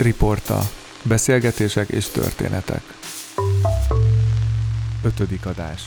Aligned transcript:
Riporta. 0.00 0.60
Beszélgetések 1.02 1.88
és 1.88 2.06
történetek. 2.08 2.82
Ötödik 5.02 5.46
adás. 5.46 5.82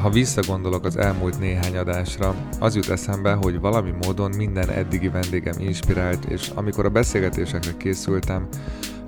Ha 0.00 0.10
visszagondolok 0.10 0.84
az 0.84 0.96
elmúlt 0.96 1.38
néhány 1.38 1.76
adásra, 1.76 2.34
az 2.60 2.74
jut 2.74 2.88
eszembe, 2.88 3.32
hogy 3.32 3.60
valami 3.60 3.90
módon 3.90 4.30
minden 4.36 4.70
eddigi 4.70 5.08
vendégem 5.08 5.54
inspirált, 5.58 6.24
és 6.24 6.48
amikor 6.54 6.84
a 6.84 6.90
beszélgetésekre 6.90 7.76
készültem, 7.76 8.48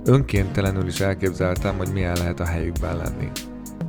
önkéntelenül 0.05 0.87
is 0.87 0.99
elképzeltem, 0.99 1.77
hogy 1.77 1.89
milyen 1.93 2.17
lehet 2.17 2.39
a 2.39 2.45
helyükben 2.45 2.97
lenni. 2.97 3.31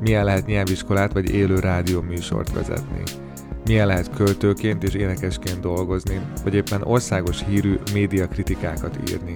Milyen 0.00 0.24
lehet 0.24 0.46
nyelviskolát 0.46 1.12
vagy 1.12 1.30
élő 1.30 1.58
rádió 1.58 2.00
műsort 2.00 2.52
vezetni. 2.52 3.02
Milyen 3.64 3.86
lehet 3.86 4.10
költőként 4.16 4.82
és 4.82 4.94
énekesként 4.94 5.60
dolgozni, 5.60 6.20
vagy 6.42 6.54
éppen 6.54 6.82
országos 6.82 7.44
hírű 7.44 7.78
médiakritikákat 7.92 8.98
írni. 9.10 9.34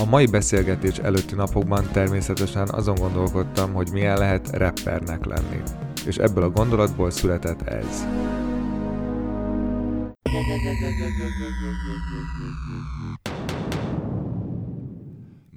A 0.00 0.04
mai 0.04 0.26
beszélgetés 0.26 0.98
előtti 0.98 1.34
napokban 1.34 1.88
természetesen 1.92 2.68
azon 2.68 2.94
gondolkodtam, 2.94 3.72
hogy 3.72 3.88
milyen 3.92 4.18
lehet 4.18 4.56
rappernek 4.56 5.24
lenni. 5.24 5.62
És 6.06 6.16
ebből 6.16 6.44
a 6.44 6.50
gondolatból 6.50 7.10
született 7.10 7.62
ez. 7.62 8.06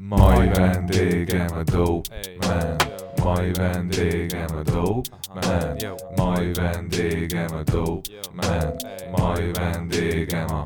Mai 0.10 0.50
vendégem 0.50 1.48
a 1.52 1.64
dope 1.64 2.20
man. 2.48 2.76
Mai 3.24 3.52
vendégem 3.52 4.48
a 4.58 4.62
dope 4.62 5.10
man. 5.34 5.78
Mai 6.16 6.52
vendégem 6.54 7.48
a 7.54 7.64
dope 7.64 8.10
man. 8.34 8.76
Mai 9.12 9.52
vendégem 9.52 10.46
a 10.48 10.64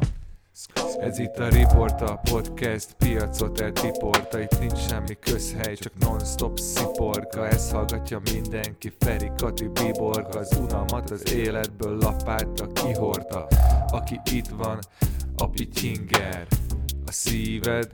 ez 0.99 1.19
itt 1.19 1.37
a 1.37 1.47
Report, 1.47 2.01
a 2.01 2.21
podcast, 2.31 2.95
piacot 2.97 3.59
eltiporta. 3.59 4.39
Itt 4.39 4.59
nincs 4.59 4.77
semmi 4.77 5.17
közhely, 5.19 5.75
csak 5.75 5.93
non-stop 5.99 6.59
sziporka. 6.59 7.47
Ez 7.47 7.71
hallgatja 7.71 8.21
mindenki, 8.33 8.93
Feri, 8.99 9.31
Kati, 9.37 9.67
Biborka 9.67 10.39
Az 10.39 10.59
unalmat 10.61 11.09
az 11.09 11.33
életből 11.33 11.97
lapálta, 11.97 12.67
kihorta. 12.67 13.47
Aki 13.87 14.19
itt 14.31 14.47
van, 14.47 14.79
a 15.37 15.49
pityinger 15.49 16.47
A 17.05 17.11
szíved 17.11 17.87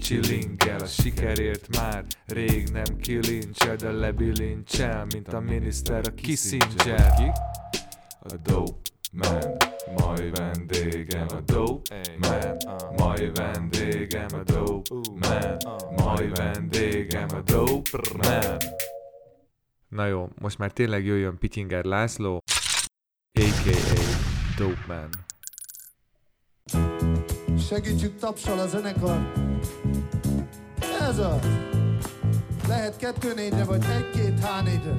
Csillingel 0.00 0.80
a 0.80 0.86
sikerért 0.86 1.76
már 1.76 2.04
Rég 2.26 2.68
nem 2.68 2.96
kilincsel, 3.00 3.76
de 3.76 3.90
lebilincsel 3.90 5.06
Mint 5.12 5.32
a 5.32 5.40
miniszter 5.40 6.06
a 6.06 6.14
Kissinger 6.14 7.14
Ki? 7.14 7.30
A 8.20 8.36
dope 8.42 8.90
man 9.12 9.56
Mai 9.96 10.30
vendégem 10.30 11.26
a 11.28 11.40
dope 11.40 12.00
man 12.18 12.56
Mai 12.96 13.30
vendégem 13.34 14.26
a 14.32 14.42
dope 14.42 14.94
man 15.14 15.56
Mai 15.96 16.28
vendégem 16.28 17.28
a 17.34 17.40
dope 17.40 17.98
man 18.16 18.56
Na 19.88 20.06
jó, 20.06 20.28
most 20.38 20.58
már 20.58 20.72
tényleg 20.72 21.04
jöjjön 21.04 21.38
Pityinger 21.38 21.84
László, 21.84 22.42
a.k.a. 23.32 24.28
Dope 24.56 24.84
Man. 24.86 25.10
Segítsük 27.68 28.18
tapsal 28.18 28.58
a 28.58 28.66
zenekar. 28.66 29.32
Ez 31.00 31.18
az. 31.18 31.46
Lehet 32.68 32.96
kettő 32.96 33.34
négyre, 33.34 33.64
vagy 33.64 33.84
egy-két 33.84 34.40
h 34.40 34.64
négyre. 34.64 34.98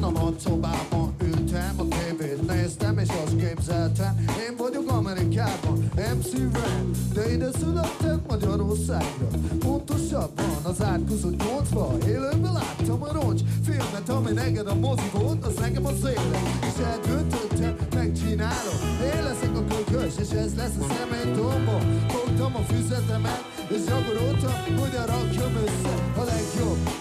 Dogman, 0.00 0.14
a 0.14 0.96
nagy 0.96 1.12
ültem, 1.28 1.74
a 1.76 1.84
tévét 1.88 2.46
néztem, 2.46 2.98
és 2.98 3.08
azt 3.24 3.36
képzeltem, 3.36 4.24
én 4.48 4.56
vagyok 4.56 4.90
Amerikában, 4.90 5.90
MC 5.94 6.32
Ren, 6.32 6.90
de 7.14 7.32
ide 7.32 7.50
születtem 7.60 8.22
Magyarországra. 8.28 9.26
Pontosabban 9.58 10.56
az 10.62 10.82
átkozott 10.82 11.44
nyolcba, 11.44 11.96
élőben 12.06 12.52
láttam 12.52 13.02
a 13.02 13.12
roncs 13.12 13.40
filmet, 13.64 14.08
ami 14.08 14.32
neked 14.32 14.66
a 14.66 14.74
mozi 14.74 15.10
volt, 15.12 15.46
az 15.46 15.54
nekem 15.54 15.86
az 15.86 16.00
élet. 16.00 16.46
És 16.60 16.84
eldöntöttem, 16.84 17.76
megcsinálom, 17.94 18.80
én 19.14 19.22
leszek 19.22 19.56
a 19.56 19.64
kökös, 19.64 20.14
és 20.20 20.30
ez 20.30 20.54
lesz 20.56 20.76
a 20.80 20.86
személytomba. 20.94 21.78
Fogtam 22.08 22.54
a 22.54 22.60
füzetemet, 22.60 23.42
és 23.68 23.84
gyakoroltam, 23.84 24.78
hogy 24.78 24.94
a 24.96 25.06
rakjam 25.06 25.54
össze 25.64 25.94
a 26.16 26.24
legjobb 26.24 26.92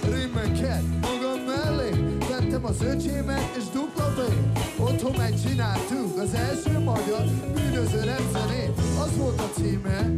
mellé. 1.01 1.10
Tettem 2.71 2.89
az 2.89 2.95
öcsémet, 2.95 3.55
és 3.57 3.63
dupla 3.73 4.05
V. 4.05 4.70
Otthon 4.91 5.15
megcsináltuk 5.17 6.17
az 6.17 6.33
első 6.33 6.79
magyar 6.79 7.23
bűnöző 7.53 8.03
rendszerét. 8.03 8.71
Az 8.99 9.17
volt 9.17 9.39
a 9.39 9.49
címe. 9.55 10.11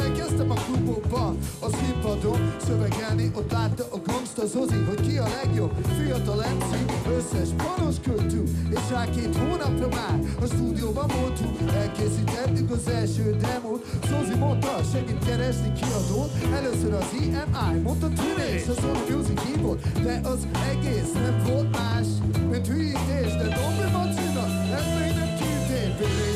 Elkezdtem 0.00 0.50
a 0.50 0.54
klubokba, 0.54 1.34
a 1.60 1.68
színpadon 1.76 2.54
szövegelni, 2.66 3.30
ott 3.34 3.52
látta 3.52 3.84
a 3.92 3.98
gangsta 4.06 4.46
Zozi, 4.46 4.76
hogy 4.88 5.00
ki 5.00 5.16
a 5.18 5.26
legjobb. 5.42 5.72
Fiatal 5.98 6.36
MC, 6.36 6.70
összes 7.16 7.48
panos 7.56 7.94
költünk, 8.02 8.48
és 8.70 8.80
rá 8.90 9.04
két 9.10 9.36
hónapra 9.36 9.88
már 9.88 10.18
a 10.42 10.46
stúdióban 10.46 11.10
voltunk, 11.20 11.70
elkészítettük 11.72 12.70
az 12.70 12.88
első 12.88 13.36
demót, 13.40 13.86
Zozi 14.08 14.38
mondta, 14.38 14.80
segít 14.92 15.24
keresni 15.24 15.72
kiadót, 15.72 16.30
először 16.54 16.92
az 16.92 17.08
EMI, 17.12 17.78
mondta 17.78 18.08
tűnés, 18.08 18.68
a 18.68 18.72
Sony 18.80 19.16
Music 19.16 19.40
hívott, 19.42 19.82
de 20.02 20.20
az 20.22 20.46
egész 20.70 21.12
nem 21.12 21.42
volt 21.46 21.70
más, 21.70 22.06
mint 22.50 22.66
hülyítés, 22.66 23.36
de 23.36 23.59
Dobby 23.60 23.90
Macina, 23.92 24.44
ez 24.76 24.84
még 24.98 25.14
nem 25.14 25.30
kiütés, 25.38 25.90
Pirít 25.98 26.26
a 26.26 26.29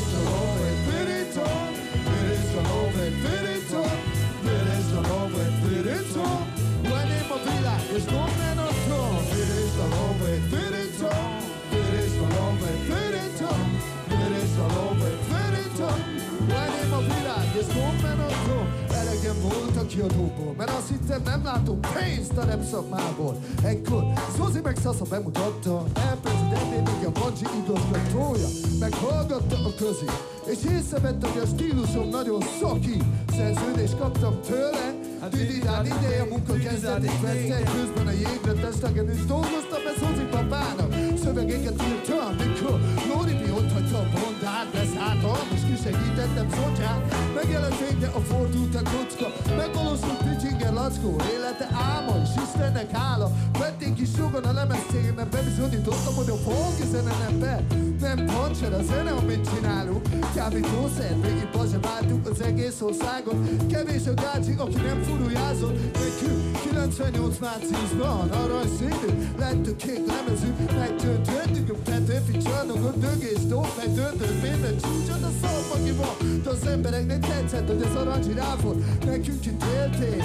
a 19.84 19.86
kiadóból, 19.86 20.54
mert 20.56 20.70
azt 20.70 20.88
hittem 20.88 21.22
nem 21.24 21.44
látom 21.44 21.80
pénzt 21.80 22.36
a 22.36 22.44
rap 22.44 22.62
szakmából. 22.70 23.36
Ekkor 23.62 24.02
Zozi 24.36 24.60
meg 24.60 24.76
Sasa 24.82 25.04
bemutatta, 25.04 25.84
elprezidentének 25.94 27.06
a 27.06 27.10
Bancsi 27.20 27.46
igazgatója. 27.62 28.48
Meghallgatta 28.80 29.56
a 29.68 29.74
közi, 29.78 30.08
és 30.52 30.58
észrevette, 30.76 31.28
hogy 31.28 31.42
a 31.42 31.46
stílusom 31.46 32.08
nagyon 32.08 32.40
szaki. 32.60 32.96
Szerződést 33.36 33.98
kaptam 33.98 34.34
tőle, 34.46 34.86
Dididán 35.30 35.86
ideje 35.86 36.22
a 36.22 36.26
munka 36.30 36.52
kezdetét 36.52 37.20
vette, 37.20 37.62
közben 37.76 38.06
a 38.06 38.10
jégre 38.10 38.52
testegen 38.60 39.10
is 39.10 39.24
dolgoztam, 39.24 39.82
ez 39.90 39.98
Zozi 40.00 40.26
papának. 40.30 40.90
Szövegeket 41.22 41.82
írtam, 41.88 42.34
mikor 42.36 42.80
Lóri 43.08 43.32
mi 43.32 43.50
ott 43.84 43.92
hagyta 43.92 44.18
a 44.18 44.20
bondát, 44.20 44.68
beszálltam, 44.72 45.48
és 45.54 45.60
kisegítettem 45.68 46.48
Zotyát. 46.50 47.14
Megjelent 47.34 47.78
végre 47.88 48.06
a 48.06 48.20
fordult 48.20 48.74
a 48.74 48.82
kocka, 48.82 49.28
megvalósult 49.56 50.22
Pityinger 50.24 50.72
Lackó, 50.72 51.16
élete 51.32 51.68
álma, 51.72 52.22
és 52.22 52.28
Istennek 52.44 52.90
hála. 52.90 53.30
Vették 53.58 53.98
is 54.00 54.08
jogon 54.18 54.44
a 54.44 54.52
lemez 54.52 54.84
cégben, 54.90 55.28
bebizonyítottam, 55.30 56.14
hogy 56.14 56.30
a 56.30 56.36
folk 56.36 56.76
zene 56.90 57.12
nem 57.24 57.38
be, 57.38 57.64
nem 58.00 58.26
pancser 58.26 58.72
a 58.72 58.82
zene, 58.82 59.10
amit 59.10 59.48
csinálunk. 59.54 60.08
Kábítószer, 60.34 61.20
végig 61.20 61.48
bazsabáltuk 61.52 62.28
az 62.28 62.40
egész 62.40 62.80
országot. 62.80 63.36
Kevés 63.70 64.06
a 64.06 64.14
gácsi, 64.14 64.54
aki 64.58 64.80
nem 64.80 65.02
furujázott. 65.02 65.76
Nekünk 65.92 66.44
98 66.62 67.38
márciusban 67.38 68.28
aranyszínű 68.30 69.10
lett 69.38 69.66
a 69.66 69.76
kék 69.76 70.06
lemezünk. 70.06 70.58
Megtöltöttük 70.78 71.70
a 71.70 71.74
Petőfi 71.84 72.36
csarnokot, 72.36 72.98
dögés, 72.98 73.38
tóp, 73.48 73.73
megtöltött 73.76 74.42
minden 74.42 74.76
csúcsot 74.82 75.22
a 75.22 75.30
szombagiban. 75.42 76.42
De 76.42 76.50
az 76.50 76.66
embereknek 76.66 77.26
tetszett, 77.26 77.66
hogy 77.66 77.82
az 77.82 77.96
arany 77.96 78.22
zsiráf 78.22 78.60
volt, 78.62 79.04
nekünk 79.04 79.46
itt 79.46 79.64
élték. 79.74 80.22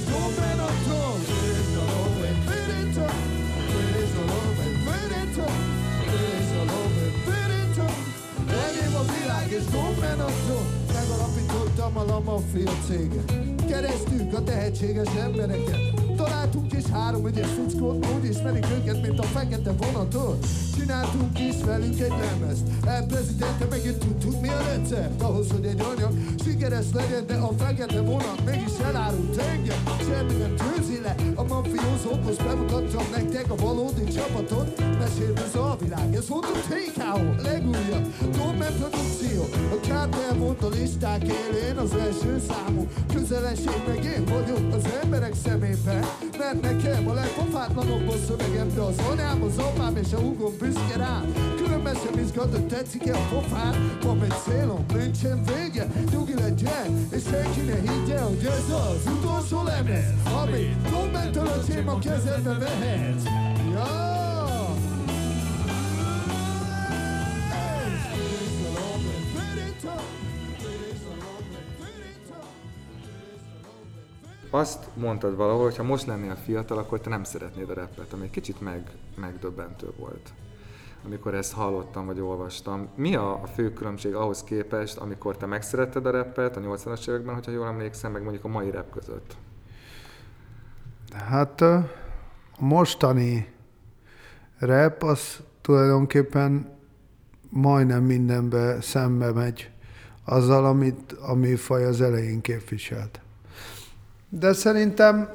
Megalapítottam 0.00 0.49
céget 12.86 13.32
Keresztük 13.68 14.34
a 14.34 14.42
tehetséges 14.42 15.08
embereket 15.20 16.00
Találtunk 16.16 16.72
is 16.72 16.84
három 16.84 17.26
ügyes 17.26 17.48
fickót, 17.48 18.06
úgy 18.16 18.24
ismerik 18.24 18.66
őket, 18.70 19.02
mint 19.02 19.18
a 19.18 19.22
fekete 19.22 19.72
vonatot. 19.72 20.46
Csináltunk 20.76 21.38
is 21.38 21.54
velük 21.64 22.00
egy 22.00 22.08
lemezt. 22.08 22.66
El 22.86 23.06
prezidente 23.06 23.66
megint 23.70 23.98
tudtuk 23.98 24.40
mi 24.40 24.48
a 24.48 24.62
recept. 24.62 25.22
Ahhoz, 25.22 25.50
hogy 25.50 25.64
egy 25.64 25.80
anyag 25.80 26.12
sikeres 26.44 26.86
legyen, 26.92 27.26
de 27.26 27.34
a 27.34 27.52
fekete 27.58 28.00
vonat 28.00 28.44
mégis 28.44 28.78
elárult 28.84 29.36
engem. 29.36 29.99
Semmi 30.10 30.32
nem 30.32 30.54
le 31.02 31.14
a 31.34 31.42
mafiózók, 31.42 32.24
most 32.24 32.44
bemutattam 32.44 33.04
nektek 33.10 33.50
a 33.50 33.54
valódi 33.54 34.04
csapatot. 34.04 34.78
Mesélve 34.98 35.60
a 35.60 35.76
világ, 35.80 36.14
ez 36.14 36.28
volt 36.28 36.44
a 36.44 36.58
TKO, 36.68 37.42
legújabb. 37.42 38.06
Dorman 38.36 38.74
produkció, 38.78 39.42
a 39.52 39.80
kártel 39.86 40.34
mondta 40.34 40.68
listák 40.68 41.22
élén 41.22 41.76
az 41.76 41.94
első 41.94 42.42
számú. 42.48 42.86
Közelesség 43.14 43.82
meg 43.86 44.04
én 44.04 44.24
vagyok 44.24 44.74
az 44.74 44.84
emberek 45.02 45.34
szemében. 45.44 46.04
Mert 46.38 46.60
nekem 46.60 47.08
a 47.08 47.12
legpofátlanabb 47.12 48.08
a 48.08 48.16
szövegem 48.26 48.68
De 48.74 48.80
az 48.80 48.98
anyám, 49.10 49.42
az 49.42 49.58
apám 49.58 49.96
és 49.96 50.12
a 50.12 50.18
húgom 50.18 50.52
büszke 50.58 50.96
rám 50.96 51.32
Különben 51.82 52.04
sem 52.04 52.24
izgat, 52.24 52.50
hogy 52.50 52.66
tetszik-e 52.66 53.16
a 53.16 53.26
pofám 53.30 53.98
Van 54.02 54.22
egy 54.22 54.34
célom, 54.44 54.84
nincsen 54.94 55.44
vége. 55.44 55.86
Nyugi 56.12 56.34
legyen, 56.34 57.08
és 57.10 57.22
senki 57.22 57.60
ne 57.60 57.74
higgye 57.74 58.20
Hogy 58.20 58.44
ez 58.44 58.70
az 58.70 59.12
utolsó 59.18 59.62
lemez 59.62 60.14
Amit 60.42 60.90
Domentől 60.90 61.46
a 61.46 61.90
a 61.90 61.98
kezedbe 61.98 62.58
vehetsz. 62.58 63.24
Ja! 63.72 64.08
azt 74.50 74.88
mondtad 74.94 75.36
valahol, 75.36 75.62
hogy 75.62 75.76
ha 75.76 75.82
most 75.82 76.06
lennél 76.06 76.36
fiatal, 76.44 76.78
akkor 76.78 77.00
te 77.00 77.08
nem 77.08 77.24
szeretnéd 77.24 77.70
a 77.70 77.74
rappet, 77.74 78.12
ami 78.12 78.24
egy 78.24 78.30
kicsit 78.30 78.60
meg, 78.60 78.90
megdöbbentő 79.16 79.92
volt 79.98 80.32
amikor 81.04 81.34
ezt 81.34 81.52
hallottam 81.52 82.06
vagy 82.06 82.20
olvastam. 82.20 82.88
Mi 82.94 83.14
a, 83.14 83.42
a 83.42 83.46
fő 83.46 83.72
különbség 83.72 84.14
ahhoz 84.14 84.44
képest, 84.44 84.96
amikor 84.96 85.36
te 85.36 85.46
megszeretted 85.46 86.06
a 86.06 86.10
rappet 86.10 86.56
a 86.56 86.60
80-as 86.60 87.08
években, 87.08 87.34
hogyha 87.34 87.50
jól 87.50 87.66
emlékszem, 87.66 88.12
meg 88.12 88.22
mondjuk 88.22 88.44
a 88.44 88.48
mai 88.48 88.70
rap 88.70 88.90
között? 88.90 89.36
Hát 91.28 91.60
a 91.60 91.90
mostani 92.58 93.52
rap 94.58 95.02
az 95.02 95.40
tulajdonképpen 95.60 96.78
majdnem 97.48 98.04
mindenbe 98.04 98.80
szembe 98.80 99.32
megy 99.32 99.70
azzal, 100.24 100.64
amit 100.64 101.12
a 101.12 101.34
műfaj 101.34 101.84
az 101.84 102.00
elején 102.00 102.40
képviselt. 102.40 103.20
De 104.28 104.52
szerintem 104.52 105.28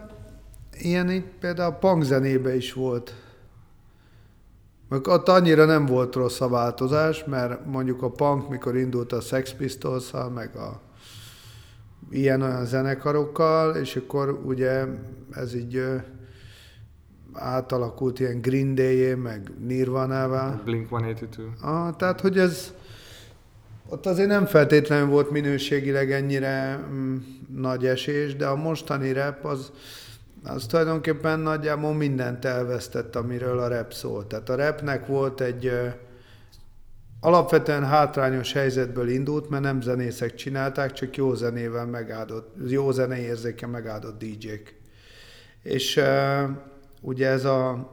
ilyen 0.78 1.10
itt 1.10 1.28
például 1.40 1.72
a 1.72 1.78
punk 1.78 2.04
zenébe 2.04 2.56
is 2.56 2.74
volt. 2.74 3.25
Ott 5.04 5.28
annyira 5.28 5.66
nem 5.66 5.86
volt 5.86 6.16
rossz 6.16 6.42
a 6.42 6.50
változás, 6.50 7.24
mert 7.24 7.66
mondjuk 7.66 8.02
a 8.02 8.10
punk, 8.10 8.50
mikor 8.50 8.78
indult 8.78 9.12
a 9.12 9.22
Sex 9.22 9.54
pistols 9.54 10.12
meg 10.34 10.56
a 10.56 10.82
ilyen-olyan 12.10 12.66
zenekarokkal, 12.66 13.76
és 13.76 13.96
akkor 13.96 14.42
ugye 14.46 14.86
ez 15.32 15.56
így 15.56 15.84
átalakult 17.34 18.20
ilyen 18.20 18.42
Green 18.42 18.76
day 18.76 19.14
meg 19.14 19.52
Nirvana-vá. 19.60 20.62
Blink-182. 20.66 21.62
Ah, 21.62 21.96
tehát, 21.96 22.22
hogy 22.22 22.38
ez 22.38 22.74
ott 23.90 24.06
azért 24.06 24.28
nem 24.28 24.46
feltétlenül 24.46 25.08
volt 25.08 25.32
minőségileg 25.32 26.12
ennyire 26.12 26.86
mm, 26.92 27.16
nagy 27.56 27.86
esés, 27.86 28.36
de 28.36 28.46
a 28.48 28.56
mostani 28.56 29.14
rep 29.14 29.46
az, 29.46 29.72
az 30.46 30.66
tulajdonképpen 30.66 31.40
nagyjából 31.40 31.94
mindent 31.94 32.46
elvesztett, 32.46 33.16
amiről 33.16 33.60
a 33.60 33.68
rep 33.68 33.94
szólt. 33.94 34.28
Tehát 34.28 34.50
a 34.50 34.56
repnek 34.56 35.06
volt 35.06 35.42
egy 35.42 35.72
alapvetően 37.20 37.86
hátrányos 37.86 38.54
helyzetből 38.54 39.10
indult, 39.10 39.50
mert 39.50 39.64
nem 39.64 39.82
zenészek 39.82 40.36
csinálták, 40.36 40.94
csak 40.94 41.16
jó 41.16 41.34
zenével 41.34 41.86
megáldott, 41.86 42.56
jó 42.68 42.92
zenei 42.92 43.22
érzéke 43.22 43.68
megáldott 43.68 44.20
DJ-k. 44.20 44.76
És 45.64 46.02
ugye 47.02 47.28
ez 47.28 47.46
a 47.46 47.92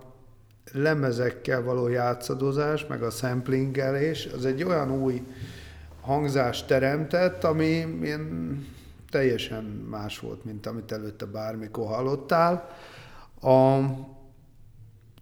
lemezekkel 0.73 1.63
való 1.63 1.89
játszadozás, 1.89 2.87
meg 2.87 3.03
a 3.03 3.11
samplingelés, 3.11 4.29
az 4.35 4.45
egy 4.45 4.63
olyan 4.63 4.91
új 5.03 5.23
hangzást 6.01 6.67
teremtett, 6.67 7.45
ami 7.45 7.99
ilyen 8.03 8.67
teljesen 9.13 9.65
más 9.65 10.19
volt, 10.19 10.45
mint 10.45 10.67
amit 10.67 10.93
előtte 10.93 11.25
bármikor 11.25 11.87
hallottál. 11.87 12.69
A 13.41 13.79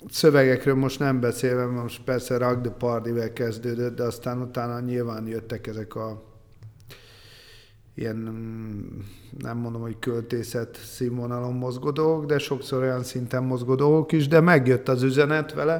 szövegekről 0.08 0.74
most 0.74 0.98
nem 0.98 1.20
beszélve, 1.20 1.66
most 1.66 2.04
persze 2.04 2.38
Rock 2.38 2.60
the 2.60 2.72
party 2.72 3.32
kezdődött, 3.32 3.96
de 3.96 4.02
aztán 4.02 4.40
utána 4.40 4.80
nyilván 4.80 5.26
jöttek 5.26 5.66
ezek 5.66 5.94
a 5.94 6.22
ilyen, 7.94 8.16
nem 9.38 9.56
mondom, 9.56 9.80
hogy 9.82 9.98
költészet 9.98 10.76
színvonalon 10.76 11.54
mozgó 11.54 12.24
de 12.24 12.38
sokszor 12.38 12.82
olyan 12.82 13.02
szinten 13.02 13.42
mozgó 13.42 14.06
is, 14.10 14.28
de 14.28 14.40
megjött 14.40 14.88
az 14.88 15.02
üzenet 15.02 15.54
vele. 15.54 15.78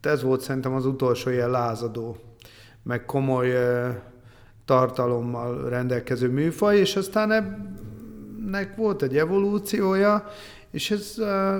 Tehát 0.00 0.18
ez 0.18 0.22
volt 0.22 0.40
szerintem 0.40 0.74
az 0.74 0.86
utolsó 0.86 1.30
ilyen 1.30 1.50
lázadó, 1.50 2.16
meg 2.82 3.04
komoly 3.04 3.54
tartalommal 4.64 5.68
rendelkező 5.68 6.28
műfaj, 6.28 6.78
és 6.78 6.96
aztán 6.96 7.32
ennek 7.32 8.76
volt 8.76 9.02
egy 9.02 9.16
evolúciója, 9.16 10.26
és 10.70 10.90
ez 10.90 11.14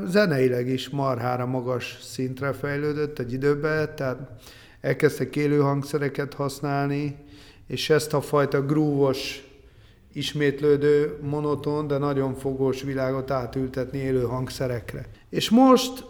zeneileg 0.06 0.68
is 0.68 0.88
marhára 0.88 1.46
magas 1.46 1.98
szintre 2.02 2.52
fejlődött 2.52 3.18
egy 3.18 3.32
időben, 3.32 3.94
tehát 3.96 4.30
elkezdtek 4.80 5.36
élő 5.36 5.58
hangszereket 5.58 6.34
használni, 6.34 7.16
és 7.66 7.90
ezt 7.90 8.14
a 8.14 8.20
fajta 8.20 8.62
grúvos, 8.62 9.46
ismétlődő, 10.12 11.18
monoton, 11.22 11.86
de 11.86 11.98
nagyon 11.98 12.34
fogós 12.34 12.82
világot 12.82 13.30
átültetni 13.30 13.98
élő 13.98 14.22
hangszerekre. 14.22 15.06
És 15.28 15.50
most 15.50 16.04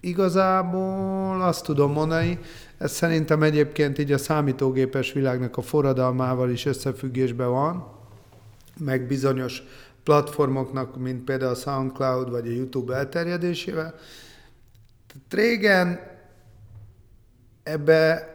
igazából 0.00 1.42
azt 1.42 1.64
tudom 1.64 1.92
mondani, 1.92 2.38
ez 2.78 2.92
szerintem 2.92 3.42
egyébként 3.42 3.98
így 3.98 4.12
a 4.12 4.18
számítógépes 4.18 5.12
világnak 5.12 5.56
a 5.56 5.62
forradalmával 5.62 6.50
is 6.50 6.66
összefüggésben 6.66 7.50
van, 7.50 7.96
meg 8.78 9.06
bizonyos 9.06 9.62
platformoknak, 10.02 10.96
mint 10.96 11.24
például 11.24 11.50
a 11.50 11.54
SoundCloud 11.54 12.30
vagy 12.30 12.46
a 12.46 12.50
YouTube 12.50 12.94
elterjedésével. 12.94 13.94
Tehát 15.06 15.34
régen 15.34 16.00
ebbe 17.62 18.32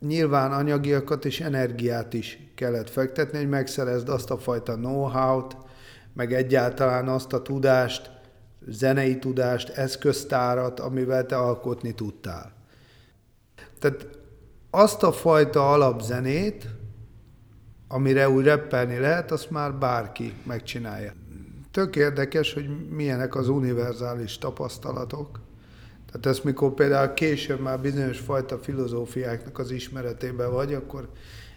nyilván 0.00 0.52
anyagiakat 0.52 1.24
és 1.24 1.40
energiát 1.40 2.14
is 2.14 2.38
kellett 2.54 2.90
fektetni, 2.90 3.38
hogy 3.38 3.48
megszerezd 3.48 4.08
azt 4.08 4.30
a 4.30 4.38
fajta 4.38 4.74
know-how-t, 4.74 5.56
meg 6.12 6.32
egyáltalán 6.32 7.08
azt 7.08 7.32
a 7.32 7.42
tudást, 7.42 8.10
zenei 8.66 9.18
tudást, 9.18 9.68
eszköztárat, 9.68 10.80
amivel 10.80 11.26
te 11.26 11.36
alkotni 11.36 11.94
tudtál. 11.94 12.55
Tehát 13.78 14.08
azt 14.70 15.02
a 15.02 15.12
fajta 15.12 15.72
alapzenét, 15.72 16.66
amire 17.88 18.28
úgy 18.28 18.44
reppelni 18.44 18.98
lehet, 18.98 19.30
azt 19.30 19.50
már 19.50 19.74
bárki 19.74 20.32
megcsinálja. 20.42 21.12
Tök 21.70 21.96
érdekes, 21.96 22.52
hogy 22.52 22.88
milyenek 22.88 23.34
az 23.34 23.48
univerzális 23.48 24.38
tapasztalatok. 24.38 25.40
Tehát 26.06 26.26
ezt 26.26 26.44
mikor 26.44 26.74
például 26.74 27.14
később 27.14 27.60
már 27.60 27.80
bizonyos 27.80 28.18
fajta 28.18 28.58
filozófiáknak 28.58 29.58
az 29.58 29.70
ismeretében 29.70 30.52
vagy, 30.52 30.74
akkor 30.74 31.08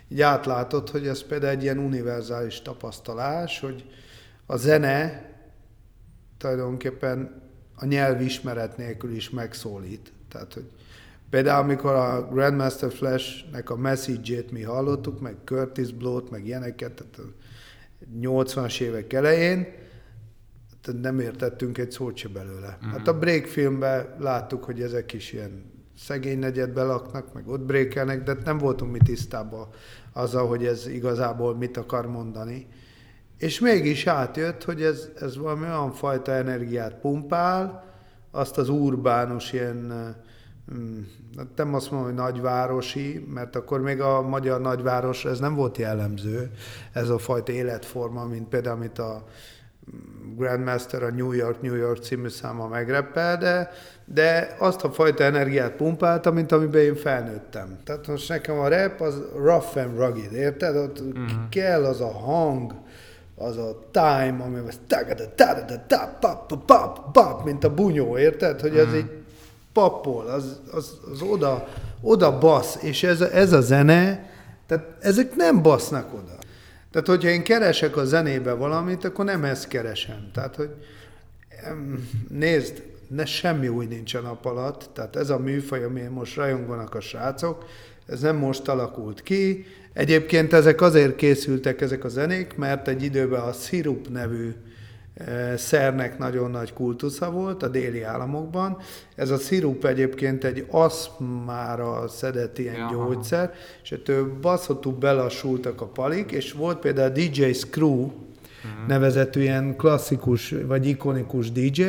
így 0.07 0.21
átlátod, 0.21 0.89
hogy 0.89 1.07
ez 1.07 1.23
például 1.23 1.51
egy 1.51 1.63
ilyen 1.63 1.77
univerzális 1.77 2.61
tapasztalás, 2.61 3.59
hogy 3.59 3.85
a 4.45 4.57
zene 4.57 5.29
tulajdonképpen 6.37 7.41
a 7.75 7.85
nyelv 7.85 8.21
ismeret 8.21 8.77
nélkül 8.77 9.11
is 9.11 9.29
megszólít. 9.29 10.11
Tehát, 10.29 10.53
hogy 10.53 10.71
például 11.29 11.63
amikor 11.63 11.93
a 11.93 12.27
Grandmaster 12.31 12.91
Flash-nek 12.91 13.69
a 13.69 13.75
message-ét 13.75 14.51
mi 14.51 14.63
hallottuk, 14.63 15.19
meg 15.19 15.35
Curtis 15.45 15.91
Blow-t, 15.91 16.29
meg 16.29 16.45
ilyeneket, 16.45 16.91
tehát 16.91 17.17
a 17.17 17.33
80-as 18.21 18.79
évek 18.81 19.13
elején, 19.13 19.67
tehát 20.81 21.01
nem 21.01 21.19
értettünk 21.19 21.77
egy 21.77 21.91
szót 21.91 22.17
se 22.17 22.27
belőle. 22.27 22.77
Mm. 22.85 22.89
Hát 22.89 23.07
a 23.07 23.17
break 23.17 23.45
filmben 23.45 24.15
láttuk, 24.19 24.63
hogy 24.63 24.81
ezek 24.81 25.13
is 25.13 25.31
ilyen 25.31 25.71
szegény 25.97 26.39
negyedbe 26.39 26.83
laknak, 26.83 27.33
meg 27.33 27.47
ott 27.47 27.61
brékelnek, 27.61 28.23
de 28.23 28.37
nem 28.43 28.57
voltunk 28.57 28.91
mi 28.91 28.99
tisztában 29.05 29.67
azzal, 30.13 30.47
hogy 30.47 30.65
ez 30.65 30.87
igazából 30.87 31.55
mit 31.55 31.77
akar 31.77 32.07
mondani. 32.07 32.67
És 33.37 33.59
mégis 33.59 34.07
átjött, 34.07 34.63
hogy 34.63 34.81
ez, 34.81 35.09
ez 35.19 35.37
valami 35.37 35.65
olyan 35.65 35.91
fajta 35.91 36.31
energiát 36.31 36.93
pumpál, 36.93 37.83
azt 38.31 38.57
az 38.57 38.69
urbánus 38.69 39.53
ilyen, 39.53 40.15
nem 41.55 41.73
azt 41.73 41.91
mondom, 41.91 42.09
hogy 42.09 42.17
nagyvárosi, 42.17 43.25
mert 43.33 43.55
akkor 43.55 43.81
még 43.81 44.01
a 44.01 44.21
magyar 44.21 44.61
nagyváros 44.61 45.25
ez 45.25 45.39
nem 45.39 45.55
volt 45.55 45.77
jellemző, 45.77 46.51
ez 46.93 47.09
a 47.09 47.17
fajta 47.17 47.51
életforma, 47.51 48.25
mint 48.25 48.47
például, 48.47 48.75
amit 48.75 48.99
a 48.99 49.23
Grandmaster 50.35 51.03
a 51.03 51.11
New 51.11 51.31
York, 51.31 51.61
New 51.61 51.75
York 51.75 52.03
című 52.03 52.27
száma 52.27 52.67
megreppel, 52.67 53.37
de, 53.37 53.71
de 54.05 54.55
azt 54.59 54.83
a 54.83 54.91
fajta 54.91 55.23
energiát 55.23 55.71
pumpálta, 55.71 56.31
mint 56.31 56.51
amiben 56.51 56.81
én 56.81 56.95
felnőttem. 56.95 57.77
Tehát 57.83 58.07
most 58.07 58.29
nekem 58.29 58.59
a 58.59 58.67
rap 58.67 59.01
az 59.01 59.21
rough 59.35 59.77
and 59.77 59.97
rugged, 59.97 60.33
érted? 60.33 60.75
Ott 60.75 61.03
mm. 61.03 61.25
kell 61.49 61.85
az 61.85 62.01
a 62.01 62.11
hang, 62.11 62.73
az 63.35 63.57
a 63.57 63.79
time, 63.91 64.43
ami 64.43 64.57
az 64.57 64.79
mint 67.43 67.63
a 67.63 67.73
bunyó, 67.73 68.17
érted? 68.17 68.61
Hogy 68.61 68.77
ez 68.77 68.87
mm. 68.87 68.93
egy 68.93 69.18
papol, 69.73 70.27
az, 70.27 70.59
az, 70.71 70.99
az 71.11 71.21
oda, 71.21 71.67
oda 72.01 72.37
basz, 72.37 72.77
és 72.81 73.03
ez, 73.03 73.21
ez 73.21 73.53
a 73.53 73.61
zene, 73.61 74.29
tehát 74.67 74.95
ezek 74.99 75.35
nem 75.35 75.61
basznak 75.61 76.13
oda. 76.13 76.37
Tehát, 76.91 77.07
hogyha 77.07 77.29
én 77.29 77.43
keresek 77.43 77.97
a 77.97 78.05
zenébe 78.05 78.53
valamit, 78.53 79.03
akkor 79.03 79.25
nem 79.25 79.43
ezt 79.43 79.67
keresem. 79.67 80.29
Tehát, 80.33 80.55
hogy 80.55 80.69
nézd, 82.27 82.83
ne 83.07 83.25
semmi 83.25 83.67
új 83.67 83.85
nincs 83.85 84.13
a 84.13 84.19
nap 84.19 84.45
alatt, 84.45 84.89
tehát 84.93 85.15
ez 85.15 85.29
a 85.29 85.39
műfaj, 85.39 85.83
amilyen 85.83 86.11
most 86.11 86.35
rajonganak 86.35 86.95
a 86.95 86.99
srácok, 86.99 87.65
ez 88.07 88.21
nem 88.21 88.35
most 88.35 88.67
alakult 88.67 89.21
ki. 89.21 89.65
Egyébként 89.93 90.53
ezek 90.53 90.81
azért 90.81 91.15
készültek 91.15 91.81
ezek 91.81 92.03
a 92.03 92.07
zenék, 92.09 92.55
mert 92.55 92.87
egy 92.87 93.03
időben 93.03 93.41
a 93.41 93.51
Sirup 93.51 94.09
nevű 94.09 94.53
szernek 95.55 96.17
nagyon 96.17 96.51
nagy 96.51 96.73
kultusza 96.73 97.31
volt 97.31 97.63
a 97.63 97.67
déli 97.67 98.01
államokban. 98.01 98.77
Ez 99.15 99.29
a 99.29 99.37
szirup 99.37 99.85
egyébként 99.85 100.43
egy 100.43 100.65
aszmára 100.69 102.07
szedett 102.07 102.57
ilyen 102.57 102.75
Jaha. 102.75 102.91
gyógyszer, 102.91 103.53
és 103.83 103.91
ettől 103.91 104.39
baszottul 104.41 104.93
belassultak 104.93 105.81
a 105.81 105.85
palik, 105.85 106.31
és 106.31 106.51
volt 106.51 106.79
például 106.79 107.09
a 107.09 107.13
DJ 107.13 107.51
Screw, 107.51 108.01
uh-huh. 108.01 108.13
nevezetű 108.87 109.41
ilyen 109.41 109.75
klasszikus 109.75 110.55
vagy 110.67 110.87
ikonikus 110.87 111.51
DJ, 111.51 111.83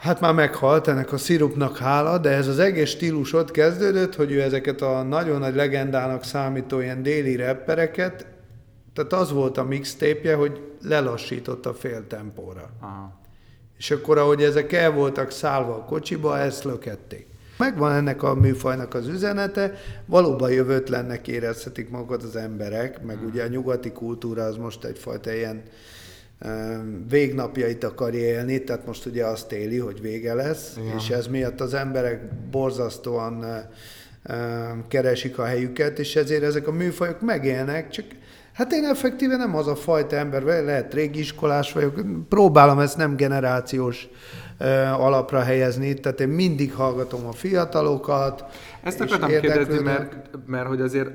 Hát 0.00 0.20
már 0.20 0.34
meghalt 0.34 0.88
ennek 0.88 1.12
a 1.12 1.18
szirupnak 1.18 1.76
hála, 1.76 2.18
de 2.18 2.30
ez 2.30 2.46
az 2.46 2.58
egész 2.58 2.90
stílus 2.90 3.32
ott 3.32 3.50
kezdődött, 3.50 4.14
hogy 4.14 4.32
ő 4.32 4.42
ezeket 4.42 4.80
a 4.80 5.02
nagyon 5.02 5.38
nagy 5.38 5.54
legendának 5.54 6.24
számító 6.24 6.80
ilyen 6.80 7.02
déli 7.02 7.36
rappereket 7.36 8.26
tehát 8.94 9.12
az 9.12 9.32
volt 9.32 9.58
a 9.58 9.64
mixtape 9.64 10.34
hogy 10.34 10.60
lelassított 10.82 11.66
a 11.66 11.74
fél 11.74 12.06
tempóra. 12.06 12.70
Aha. 12.80 13.18
És 13.78 13.90
akkor, 13.90 14.18
ahogy 14.18 14.42
ezek 14.42 14.72
el 14.72 14.90
voltak 14.90 15.30
szállva 15.30 15.74
a 15.74 15.84
kocsiba, 15.84 16.38
ezt 16.38 16.64
lökették. 16.64 17.26
Megvan 17.58 17.92
ennek 17.92 18.22
a 18.22 18.34
műfajnak 18.34 18.94
az 18.94 19.06
üzenete, 19.06 19.74
valóban 20.06 20.50
jövőtlennek 20.50 21.28
érezhetik 21.28 21.90
magukat 21.90 22.22
az 22.22 22.36
emberek, 22.36 23.02
meg 23.02 23.16
hmm. 23.16 23.26
ugye 23.26 23.42
a 23.42 23.46
nyugati 23.46 23.92
kultúra 23.92 24.44
az 24.44 24.56
most 24.56 24.84
egyfajta 24.84 25.32
ilyen 25.32 25.62
végnapjait 27.08 27.84
akarja 27.84 28.20
élni, 28.20 28.64
tehát 28.64 28.86
most 28.86 29.06
ugye 29.06 29.24
azt 29.24 29.52
éli, 29.52 29.78
hogy 29.78 30.00
vége 30.00 30.34
lesz, 30.34 30.76
Igen. 30.76 30.96
és 30.96 31.10
ez 31.10 31.26
miatt 31.26 31.60
az 31.60 31.74
emberek 31.74 32.34
borzasztóan 32.50 33.44
keresik 34.88 35.38
a 35.38 35.44
helyüket, 35.44 35.98
és 35.98 36.16
ezért 36.16 36.42
ezek 36.42 36.66
a 36.66 36.72
műfajok 36.72 37.20
megélnek, 37.20 37.90
csak 37.90 38.04
Hát 38.52 38.72
én 38.72 38.84
effektíve 38.84 39.36
nem 39.36 39.56
az 39.56 39.66
a 39.66 39.76
fajta 39.76 40.16
ember, 40.16 40.42
lehet 40.42 40.94
régi 40.94 41.18
iskolás 41.18 41.72
vagyok, 41.72 42.00
próbálom 42.28 42.78
ezt 42.78 42.96
nem 42.96 43.16
generációs 43.16 44.08
alapra 44.98 45.40
helyezni, 45.40 45.94
tehát 45.94 46.20
én 46.20 46.28
mindig 46.28 46.74
hallgatom 46.74 47.26
a 47.26 47.32
fiatalokat. 47.32 48.44
Ezt 48.82 49.00
akartam 49.00 49.28
kérdezni, 49.28 49.78
mert, 49.78 50.14
mert 50.46 50.66
hogy 50.66 50.80
azért 50.80 51.10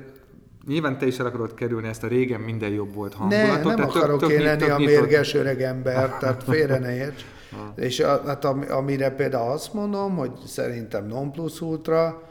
Nyilván 0.66 0.98
te 0.98 1.06
is 1.06 1.18
el 1.18 1.26
akarod 1.26 1.54
kerülni 1.54 1.88
ezt 1.88 2.02
a 2.02 2.06
régen 2.06 2.40
minden 2.40 2.70
jobb 2.70 2.94
volt 2.94 3.14
hangulatot. 3.14 3.64
Ne, 3.64 3.74
nem 3.74 3.88
akarok 3.88 4.20
tök, 4.20 4.30
én 4.30 4.42
lenni 4.42 4.70
a 4.70 4.78
mérges 4.78 5.34
öreg 5.34 5.62
ember, 5.62 6.16
tehát 6.18 6.44
félre 6.44 6.78
ne 6.78 6.96
érts. 6.96 7.24
És 7.76 8.00
a, 8.00 8.22
hát 8.26 8.44
amire 8.70 9.10
például 9.10 9.50
azt 9.50 9.74
mondom, 9.74 10.16
hogy 10.16 10.30
szerintem 10.46 11.06
non 11.06 11.32
plus 11.32 11.60
ultra, 11.60 12.22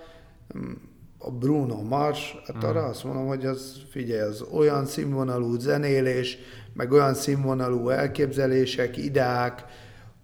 a 1.26 1.32
Bruno 1.32 1.82
Mars, 1.82 2.42
hát 2.46 2.64
arra 2.64 2.82
mm. 2.82 2.90
azt 2.90 3.04
mondom, 3.04 3.28
hogy 3.28 3.46
az, 3.46 3.82
figyelj, 3.90 4.22
az 4.22 4.42
olyan 4.42 4.86
színvonalú 4.86 5.60
zenélés, 5.60 6.38
meg 6.74 6.92
olyan 6.92 7.14
színvonalú 7.14 7.90
elképzelések, 7.90 8.98
ideák, 8.98 9.64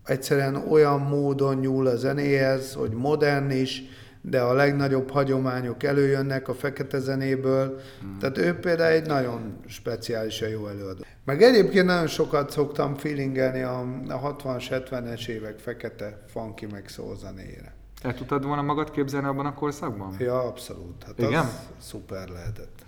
egyszerűen 0.06 0.56
olyan 0.56 1.00
módon 1.00 1.56
nyúl 1.56 1.88
a 1.88 1.96
zenéhez, 1.96 2.74
hogy 2.74 2.92
modern 2.92 3.50
is, 3.50 3.84
de 4.22 4.42
a 4.42 4.54
legnagyobb 4.54 5.10
hagyományok 5.10 5.84
előjönnek 5.84 6.48
a 6.48 6.54
fekete 6.54 7.00
zenéből. 7.00 7.80
Mm. 8.06 8.18
Tehát 8.18 8.38
ő 8.38 8.54
például 8.54 8.94
egy 8.94 9.08
nagyon 9.08 9.60
speciálisan 9.68 10.50
jó 10.50 10.68
előadó. 10.68 11.04
Meg 11.26 11.42
egyébként 11.42 11.86
nagyon 11.86 12.08
sokat 12.08 12.52
szoktam 12.52 12.96
feelingelni 12.96 13.62
a, 13.62 13.80
a 14.08 14.36
60-as, 14.36 14.84
70-es 14.90 15.28
évek 15.28 15.60
fekete 15.60 16.24
funky 16.28 16.66
meg 16.66 16.88
szó 16.88 17.14
zenéjére. 17.16 17.80
El 18.02 18.14
tudtad 18.14 18.46
volna 18.46 18.62
magad 18.62 18.92
képzelni 18.92 19.28
abban 19.28 19.46
a 19.46 19.54
korszakban? 19.54 20.16
Ja, 20.20 20.44
abszolút. 20.44 21.04
Hát 21.04 21.20
Igen? 21.20 21.44
Az 21.44 21.70
szuper 21.78 22.30
lehetett. 22.30 22.84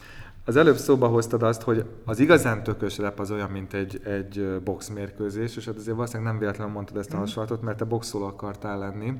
Az 0.45 0.55
előbb 0.55 0.77
szóba 0.77 1.07
hoztad 1.07 1.43
azt, 1.43 1.61
hogy 1.61 1.85
az 2.05 2.19
igazán 2.19 2.63
tökös 2.63 2.97
rep 2.97 3.19
az 3.19 3.31
olyan, 3.31 3.49
mint 3.49 3.73
egy, 3.73 4.01
egy 4.05 4.61
boxmérkőzés, 4.63 5.57
és 5.57 5.65
hát 5.65 5.75
azért 5.75 5.95
valószínűleg 5.95 6.31
nem 6.31 6.39
véletlenül 6.39 6.73
mondtad 6.73 6.97
ezt 6.97 7.09
a 7.09 7.13
mhm. 7.13 7.21
hasonlatot, 7.21 7.61
mert 7.61 7.77
te 7.77 7.85
boxoló 7.85 8.25
akartál 8.25 8.77
lenni. 8.77 9.13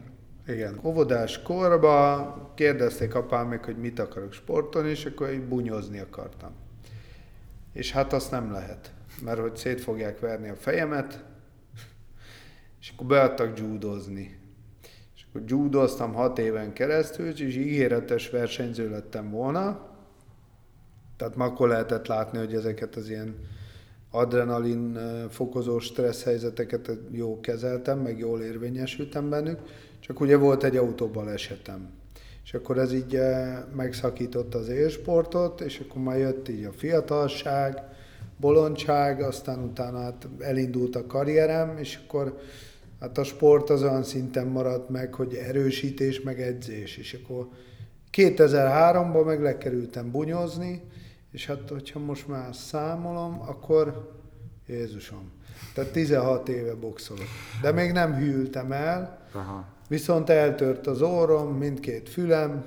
Igen. 0.48 0.80
Óvodás 0.84 1.42
korba 1.42 2.54
kérdezték 2.56 3.16
apám 3.16 3.48
meg, 3.48 3.64
hogy 3.64 3.78
mit 3.78 4.00
akarok 4.00 4.34
sporton, 4.34 4.88
és 4.88 5.06
akkor 5.06 5.34
így 5.34 5.44
bunyozni 5.44 6.00
akartam. 6.00 6.52
És 7.74 7.92
hát 7.92 8.14
azt 8.14 8.32
nem 8.32 8.52
lehet, 8.52 8.94
mert 9.24 9.40
hogy 9.40 9.56
szét 9.56 9.82
fogják 9.82 10.20
verni 10.20 10.50
a 10.50 10.56
fejemet, 10.56 11.24
és 12.80 12.94
akkor 12.96 13.08
beadtak 13.08 13.60
judozni 13.60 14.43
hogy 15.34 15.50
judoztam 15.50 16.14
hat 16.14 16.40
éven 16.40 16.74
keresztül, 16.74 17.28
és 17.28 17.56
ígéretes 17.56 18.30
versenyző 18.30 18.90
lettem 18.90 19.30
volna. 19.30 19.92
Tehát 21.18 21.36
ma 21.36 21.46
akkor 21.46 21.68
lehetett 21.68 22.08
látni, 22.08 22.38
hogy 22.38 22.54
ezeket 22.54 22.96
az 22.96 23.10
ilyen 23.10 23.36
adrenalin 24.12 25.00
fokozó 25.30 25.80
stressz 25.80 26.24
helyzeteket 26.24 26.92
jó 27.12 27.40
kezeltem, 27.40 28.00
meg 28.00 28.20
jól 28.20 28.42
érvényesültem 28.42 29.30
bennük, 29.30 29.60
csak 30.00 30.20
ugye 30.20 30.38
volt 30.38 30.64
egy 30.64 30.78
autóbal 30.78 31.32
esetem. 31.32 31.90
És 32.44 32.54
akkor 32.54 32.78
ez 32.78 32.94
így 32.94 33.20
megszakította 33.76 34.58
az 34.58 34.68
élsportot, 34.68 35.62
és 35.62 35.80
akkor 35.80 36.02
már 36.02 36.18
jött 36.18 36.50
így 36.50 36.64
a 36.64 36.72
fiatalság, 36.72 37.82
bolondság, 38.38 39.22
aztán 39.22 39.60
utána 39.60 40.02
hát 40.02 40.28
elindult 40.40 40.96
a 40.96 41.06
karrierem, 41.06 41.78
és 41.78 42.00
akkor 42.04 42.40
hát 43.04 43.18
a 43.18 43.24
sport 43.24 43.70
az 43.70 43.84
olyan 43.84 44.04
szinten 44.04 44.48
maradt 44.48 44.90
meg, 44.90 45.14
hogy 45.14 45.34
erősítés, 45.34 46.22
meg 46.22 46.42
edzés. 46.42 46.98
És 46.98 47.20
akkor 47.24 47.48
2003-ban 48.12 49.26
meg 49.26 49.42
lekerültem 49.42 50.12
bunyozni, 50.12 50.82
és 51.32 51.46
hát, 51.46 51.70
hogyha 51.70 52.00
most 52.00 52.28
már 52.28 52.56
számolom, 52.56 53.42
akkor 53.42 54.12
Jézusom. 54.68 55.32
Tehát 55.74 55.92
16 55.92 56.50
éve 56.50 56.74
boxolok. 56.76 57.28
De 57.62 57.72
még 57.72 57.92
nem 57.92 58.14
hűltem 58.14 58.72
el, 58.72 59.20
Aha. 59.32 59.66
viszont 59.88 60.30
eltört 60.30 60.88
az 60.88 61.02
orrom, 61.02 61.58
mindkét 61.58 62.10
fülem, 62.10 62.66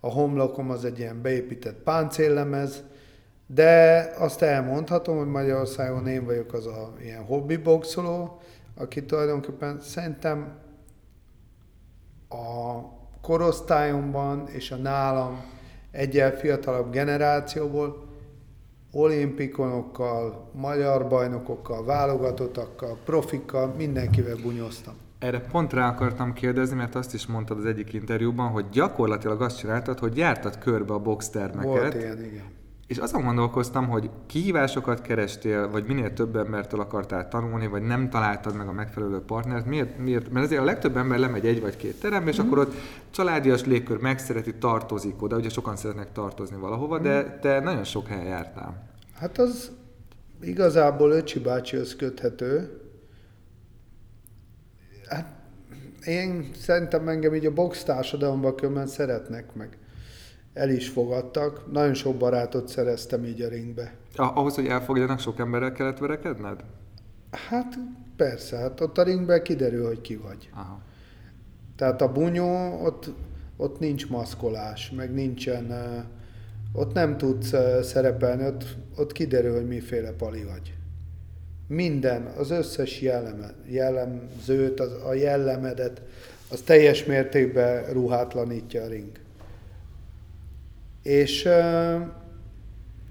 a 0.00 0.08
homlokom 0.08 0.70
az 0.70 0.84
egy 0.84 0.98
ilyen 0.98 1.22
beépített 1.22 1.82
páncéllemez, 1.82 2.82
de 3.46 4.00
azt 4.18 4.42
elmondhatom, 4.42 5.16
hogy 5.16 5.26
Magyarországon 5.26 6.06
én 6.06 6.24
vagyok 6.24 6.52
az 6.52 6.66
a 6.66 6.92
ilyen 7.00 7.24
hobbi 7.24 7.56
boxoló, 7.56 8.40
aki 8.74 9.04
tulajdonképpen 9.04 9.80
szerintem 9.80 10.58
a 12.28 12.82
korosztályomban 13.20 14.48
és 14.48 14.70
a 14.70 14.76
nálam 14.76 15.44
egyel 15.90 16.30
fiatalabb 16.30 16.92
generációból 16.92 18.04
olimpikonokkal, 18.92 20.50
magyar 20.52 21.08
bajnokokkal, 21.08 21.84
válogatottakkal, 21.84 22.98
profikkal, 23.04 23.74
mindenkivel 23.76 24.36
bunyoztam. 24.42 24.94
Erre 25.18 25.40
pont 25.40 25.72
rá 25.72 25.88
akartam 25.88 26.32
kérdezni, 26.32 26.76
mert 26.76 26.94
azt 26.94 27.14
is 27.14 27.26
mondtad 27.26 27.58
az 27.58 27.64
egyik 27.64 27.92
interjúban, 27.92 28.50
hogy 28.50 28.68
gyakorlatilag 28.68 29.42
azt 29.42 29.58
csináltad, 29.58 29.98
hogy 29.98 30.16
jártad 30.16 30.58
körbe 30.58 30.92
a 30.92 30.98
boxtermeket. 30.98 31.64
Volt 31.64 31.94
ilyen, 31.94 32.24
igen. 32.24 32.44
És 32.86 32.98
azon 32.98 33.24
gondolkoztam, 33.24 33.88
hogy 33.88 34.10
kihívásokat 34.26 35.00
kerestél, 35.00 35.70
vagy 35.70 35.84
minél 35.84 36.12
több 36.12 36.36
embertől 36.36 36.80
akartál 36.80 37.28
tanulni, 37.28 37.66
vagy 37.66 37.82
nem 37.82 38.10
találtad 38.10 38.56
meg 38.56 38.68
a 38.68 38.72
megfelelő 38.72 39.20
partnert. 39.20 39.66
Miért? 39.66 39.98
miért? 39.98 40.30
Mert 40.30 40.46
azért 40.46 40.60
a 40.60 40.64
legtöbb 40.64 40.96
ember 40.96 41.18
lemegy 41.18 41.46
egy 41.46 41.60
vagy 41.60 41.76
két 41.76 42.00
terembe, 42.00 42.30
és 42.30 42.40
mm. 42.40 42.46
akkor 42.46 42.58
ott 42.58 42.74
családias 43.10 43.64
légkör 43.64 43.98
megszereti, 43.98 44.54
tartozik 44.54 45.22
oda. 45.22 45.36
Ugye 45.36 45.48
sokan 45.48 45.76
szeretnek 45.76 46.12
tartozni 46.12 46.56
valahova, 46.56 46.98
de 46.98 47.38
te 47.38 47.60
nagyon 47.60 47.84
sok 47.84 48.06
helyen 48.06 48.26
jártál. 48.26 48.88
Hát 49.14 49.38
az 49.38 49.70
igazából 50.40 51.10
Öcsi 51.10 51.38
bácsihoz 51.38 51.96
köthető. 51.96 52.80
Hát 55.08 55.26
én 56.04 56.50
szerintem 56.60 57.08
engem 57.08 57.34
így 57.34 57.46
a 57.46 57.52
box 57.52 57.82
társadalomban 57.82 58.54
különben 58.54 58.86
szeretnek 58.86 59.54
meg. 59.54 59.78
El 60.54 60.70
is 60.70 60.88
fogadtak. 60.88 61.72
Nagyon 61.72 61.94
sok 61.94 62.16
barátot 62.16 62.68
szereztem 62.68 63.24
így 63.24 63.42
a 63.42 63.48
ringbe. 63.48 63.94
Ah, 64.16 64.36
ahhoz, 64.36 64.54
hogy 64.54 64.66
elfogadjanak, 64.66 65.20
sok 65.20 65.38
emberrel 65.38 65.72
kellett 65.72 65.98
verekedned? 65.98 66.64
Hát 67.30 67.74
persze, 68.16 68.56
hát 68.56 68.80
ott 68.80 68.98
a 68.98 69.02
ringben 69.02 69.42
kiderül, 69.42 69.86
hogy 69.86 70.00
ki 70.00 70.16
vagy. 70.16 70.50
Aha. 70.54 70.80
Tehát 71.76 72.02
a 72.02 72.12
bunyó, 72.12 72.80
ott, 72.84 73.10
ott 73.56 73.78
nincs 73.78 74.08
maszkolás, 74.08 74.90
meg 74.90 75.14
nincsen, 75.14 75.72
ott 76.72 76.92
nem 76.92 77.16
tudsz 77.16 77.54
szerepelni, 77.82 78.44
ott, 78.44 78.64
ott 78.96 79.12
kiderül, 79.12 79.54
hogy 79.54 79.66
miféle 79.66 80.10
pali 80.10 80.44
vagy. 80.44 80.74
Minden, 81.66 82.26
az 82.38 82.50
összes 82.50 83.00
jelleme, 83.00 83.54
jellemzőt, 83.66 84.80
az, 84.80 84.92
a 85.06 85.14
jellemedet, 85.14 86.02
az 86.50 86.60
teljes 86.60 87.04
mértékben 87.04 87.92
ruhátlanítja 87.92 88.82
a 88.82 88.86
ring. 88.86 89.10
És 91.04 91.44
uh, 91.44 92.00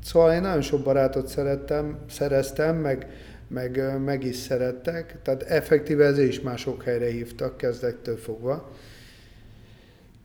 szóval 0.04 0.34
én 0.34 0.42
nagyon 0.42 0.62
sok 0.62 0.84
barátot 0.84 1.28
szerettem, 1.28 1.98
szereztem, 2.10 2.76
meg, 2.78 3.08
meg, 3.48 4.02
meg 4.04 4.24
is 4.24 4.36
szerettek, 4.36 5.22
tehát 5.22 5.44
effektíve 5.44 6.06
ezért 6.06 6.28
is 6.28 6.42
mások 6.42 6.84
helyre 6.84 7.06
hívtak 7.06 7.58
kezdettől 7.58 8.18
fogva. 8.18 8.70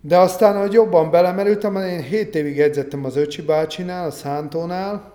De 0.01 0.19
aztán, 0.19 0.61
hogy 0.61 0.73
jobban 0.73 1.11
belemerültem, 1.11 1.77
én 1.77 2.03
7 2.03 2.35
évig 2.35 2.61
edzettem 2.61 3.05
az 3.05 3.17
Öcsi 3.17 3.43
bácsinál, 3.43 4.07
a 4.07 4.11
Szántónál, 4.11 5.13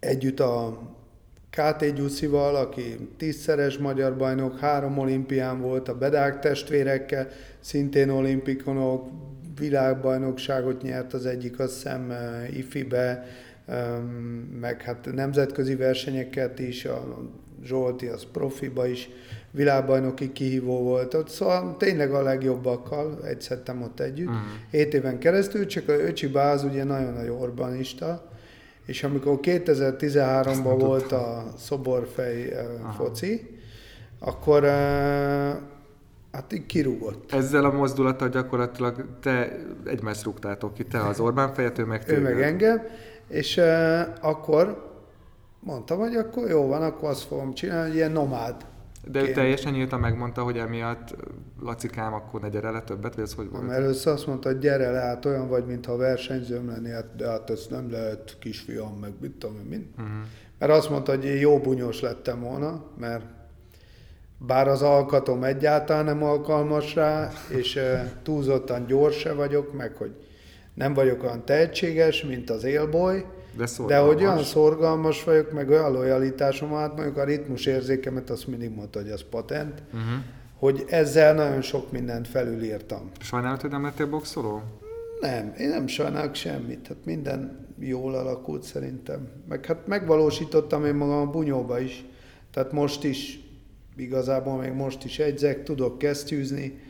együtt 0.00 0.40
a 0.40 0.80
KT 1.50 1.94
Gyuszival, 1.94 2.56
aki 2.56 3.08
tízszeres 3.16 3.78
magyar 3.78 4.16
bajnok, 4.16 4.58
három 4.58 4.98
olimpián 4.98 5.60
volt, 5.60 5.88
a 5.88 5.98
Bedák 5.98 6.38
testvérekkel, 6.38 7.28
szintén 7.60 8.10
olimpikonok, 8.10 9.08
világbajnokságot 9.58 10.82
nyert 10.82 11.14
az 11.14 11.26
egyik, 11.26 11.58
azt 11.58 11.72
hiszem 11.72 12.12
IFI-be, 12.56 13.26
meg 14.60 14.82
hát 14.82 15.08
nemzetközi 15.14 15.74
versenyeket 15.74 16.58
is, 16.58 16.84
a 16.84 17.28
Zsolti 17.64 18.06
az 18.06 18.26
profiba 18.32 18.86
is 18.86 19.08
világbajnoki 19.50 20.32
kihívó 20.32 20.82
volt 20.82 21.14
ott, 21.14 21.28
szóval 21.28 21.76
tényleg 21.76 22.12
a 22.12 22.22
legjobbakkal 22.22 23.18
egyszertem 23.24 23.82
ott 23.82 24.00
együtt. 24.00 24.26
Uh-huh. 24.26 24.42
Hét 24.70 24.94
éven 24.94 25.18
keresztül, 25.18 25.66
csak 25.66 25.88
a 25.88 25.92
Öcsi 25.92 26.26
Báz 26.26 26.64
ugye 26.64 26.84
nagyon 26.84 27.12
nagy 27.12 27.28
urbanista, 27.28 28.30
és 28.86 29.04
amikor 29.04 29.38
2013-ban 29.42 30.76
volt 30.78 31.12
a 31.12 31.52
szoborfej 31.56 32.46
uh, 32.46 32.94
foci, 32.96 33.60
akkor 34.18 34.64
uh, 34.64 35.50
hát 36.38 36.52
így 36.52 36.66
kirúgott. 36.66 37.32
Ezzel 37.32 37.64
a 37.64 37.72
mozdulattal 37.72 38.28
gyakorlatilag 38.28 39.06
te 39.20 39.56
egymást 39.84 40.24
rúgtátok 40.24 40.74
ki, 40.74 40.84
te 40.84 41.00
az 41.00 41.20
Orbán 41.20 41.54
fejet, 41.54 41.78
ő 41.78 41.84
meg 41.84 42.02
Ő 42.06 42.20
meg 42.20 42.40
engem, 42.40 42.82
és 43.28 43.56
uh, 43.56 44.00
akkor 44.20 44.92
mondtam, 45.60 45.98
hogy 45.98 46.14
akkor 46.14 46.48
jó 46.48 46.66
van, 46.66 46.82
akkor 46.82 47.08
azt 47.08 47.22
fogom 47.22 47.54
csinálni, 47.54 47.88
hogy 47.88 47.96
ilyen 47.96 48.12
nomád 48.12 48.66
de 49.10 49.22
ő 49.22 49.32
teljesen 49.32 49.72
nyíltan 49.72 50.00
megmondta, 50.00 50.42
hogy 50.42 50.58
emiatt 50.58 51.14
Lacikám, 51.60 52.12
akkor 52.12 52.40
ne 52.40 52.48
gyere 52.48 52.70
le 52.70 52.82
többet, 52.82 53.14
vagy 53.14 53.24
ez 53.24 53.34
hogy 53.34 53.50
volt? 53.50 53.70
Először 53.70 54.12
azt 54.12 54.26
mondta, 54.26 54.48
hogy 54.48 54.58
gyere 54.58 54.90
le, 54.90 55.00
hát 55.00 55.24
olyan 55.24 55.48
vagy, 55.48 55.66
mintha 55.66 55.96
versenyzőm 55.96 56.66
lenni, 56.66 56.90
hát, 56.90 57.16
de 57.16 57.28
hát 57.28 57.50
ezt 57.50 57.70
nem 57.70 57.90
lehet 57.90 58.36
kisfiam, 58.40 58.98
meg 59.00 59.12
mit 59.20 59.32
tudom 59.32 59.56
én, 59.72 59.92
Uh-huh. 59.98 60.14
Mert 60.58 60.72
azt 60.72 60.90
mondta, 60.90 61.14
hogy 61.14 61.24
én 61.24 61.36
jó 61.36 61.58
bunyós 61.58 62.00
lettem 62.00 62.40
volna, 62.40 62.84
mert 62.98 63.24
bár 64.38 64.68
az 64.68 64.82
alkatom 64.82 65.44
egyáltalán 65.44 66.04
nem 66.04 66.22
alkalmas 66.22 66.94
rá, 66.94 67.30
és 67.48 67.80
túlzottan 68.22 68.86
gyors 68.86 69.18
se 69.18 69.32
vagyok, 69.32 69.72
meg 69.72 69.96
hogy 69.96 70.12
nem 70.74 70.94
vagyok 70.94 71.22
olyan 71.22 71.44
tehetséges, 71.44 72.22
mint 72.22 72.50
az 72.50 72.64
élboly, 72.64 73.24
de, 73.56 73.66
De 73.86 73.98
hogy 73.98 74.22
olyan 74.22 74.42
szorgalmas 74.42 75.24
vagyok, 75.24 75.52
meg 75.52 75.68
olyan 75.68 75.92
lojalitásom, 75.92 76.72
hát 76.72 76.94
mondjuk 76.94 77.16
a 77.16 77.24
ritmus 77.24 77.66
érzékemet 77.66 78.30
azt 78.30 78.46
mindig 78.46 78.74
mondta, 78.74 79.00
hogy 79.00 79.10
az 79.10 79.24
patent, 79.30 79.82
uh-huh. 79.86 80.08
hogy 80.58 80.84
ezzel 80.88 81.34
nagyon 81.34 81.62
sok 81.62 81.92
mindent 81.92 82.28
felülírtam. 82.28 83.10
Sajnálod, 83.20 83.60
hogy 83.60 83.70
nem 83.70 83.82
lettél 83.82 84.06
boxoló? 84.06 84.62
Nem, 85.20 85.54
én 85.58 85.68
nem 85.68 85.86
sajnálok 85.86 86.34
semmit. 86.34 86.86
Hát 86.86 87.04
minden 87.04 87.66
jól 87.78 88.14
alakult 88.14 88.62
szerintem. 88.62 89.28
Meg 89.48 89.66
hát 89.66 89.86
megvalósítottam 89.86 90.84
én 90.84 90.94
magam 90.94 91.28
a 91.28 91.30
bunyóba 91.30 91.80
is. 91.80 92.04
Tehát 92.50 92.72
most 92.72 93.04
is, 93.04 93.40
igazából 93.98 94.56
még 94.56 94.72
most 94.72 95.04
is 95.04 95.18
egyzek, 95.18 95.62
tudok 95.62 95.98
kesztyűzni, 95.98 96.80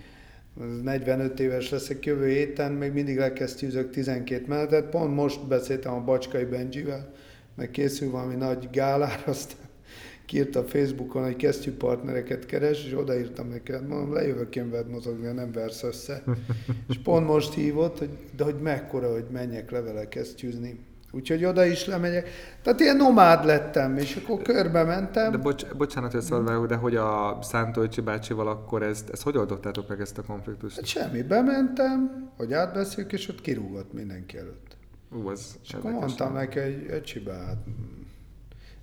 45 0.82 1.40
éves 1.40 1.70
leszek 1.70 2.06
jövő 2.06 2.28
héten, 2.28 2.72
még 2.72 2.92
mindig 2.92 3.16
lekezdtűzök 3.16 3.90
12 3.90 4.44
menetet. 4.46 4.88
Pont 4.88 5.14
most 5.14 5.46
beszéltem 5.46 5.92
a 5.92 6.04
Bacskai 6.04 6.44
Benjivel, 6.44 7.12
meg 7.54 7.70
készül 7.70 8.10
valami 8.10 8.34
nagy 8.34 8.68
gálára, 8.70 9.22
aztán 9.30 9.66
kiírta 10.26 10.60
a 10.60 10.64
Facebookon, 10.64 11.24
hogy 11.24 11.36
kesztyűpartnereket 11.36 12.46
keres, 12.46 12.84
és 12.84 12.92
odaírtam 12.92 13.48
neki, 13.48 13.72
hát 13.72 13.88
mondom, 13.88 14.12
lejövök 14.12 14.56
én 14.56 14.70
veled 14.70 14.88
mozogni, 14.88 15.32
nem 15.32 15.52
versz 15.52 15.82
össze. 15.82 16.22
és 16.88 16.98
pont 16.98 17.26
most 17.26 17.54
hívott, 17.54 17.98
hogy, 17.98 18.10
de 18.36 18.44
hogy 18.44 18.60
mekkora, 18.62 19.12
hogy 19.12 19.24
menjek 19.32 19.70
levele 19.70 20.08
kesztyűzni. 20.08 20.78
Úgyhogy 21.10 21.44
oda 21.44 21.64
is 21.64 21.86
lemegyek. 21.86 22.28
Tehát 22.62 22.80
ilyen 22.80 22.96
nomád 22.96 23.44
lettem, 23.44 23.96
és 23.96 24.16
akkor 24.16 24.42
körbe 24.42 24.84
mentem. 24.84 25.30
De 25.30 25.36
bocs, 25.36 25.66
bocsánat, 25.66 26.12
hogy 26.12 26.20
szóval 26.20 26.66
de 26.66 26.74
hogy 26.74 26.96
a 26.96 27.38
Szántolcsi 27.42 28.00
bácsival 28.00 28.48
akkor 28.48 28.82
ezt, 28.82 29.10
ezt 29.10 29.22
hogy 29.22 29.36
oldottátok 29.36 29.88
meg 29.88 30.00
ezt 30.00 30.18
a 30.18 30.22
konfliktust? 30.22 30.76
Hát 30.76 30.86
semmi, 30.86 31.22
bementem, 31.22 32.30
hogy 32.36 32.52
átbeszéljük, 32.52 33.12
és 33.12 33.28
ott 33.28 33.40
kirúgott 33.40 33.92
mindenki 33.92 34.36
előtt. 34.36 34.76
Ú, 35.10 35.28
az 35.28 35.58
és 35.62 35.74
akkor 35.74 35.90
mondtam 35.90 36.32
neki, 36.32 36.58
hogy 36.58 36.86
öcsibe, 36.90 37.32
hát 37.32 37.56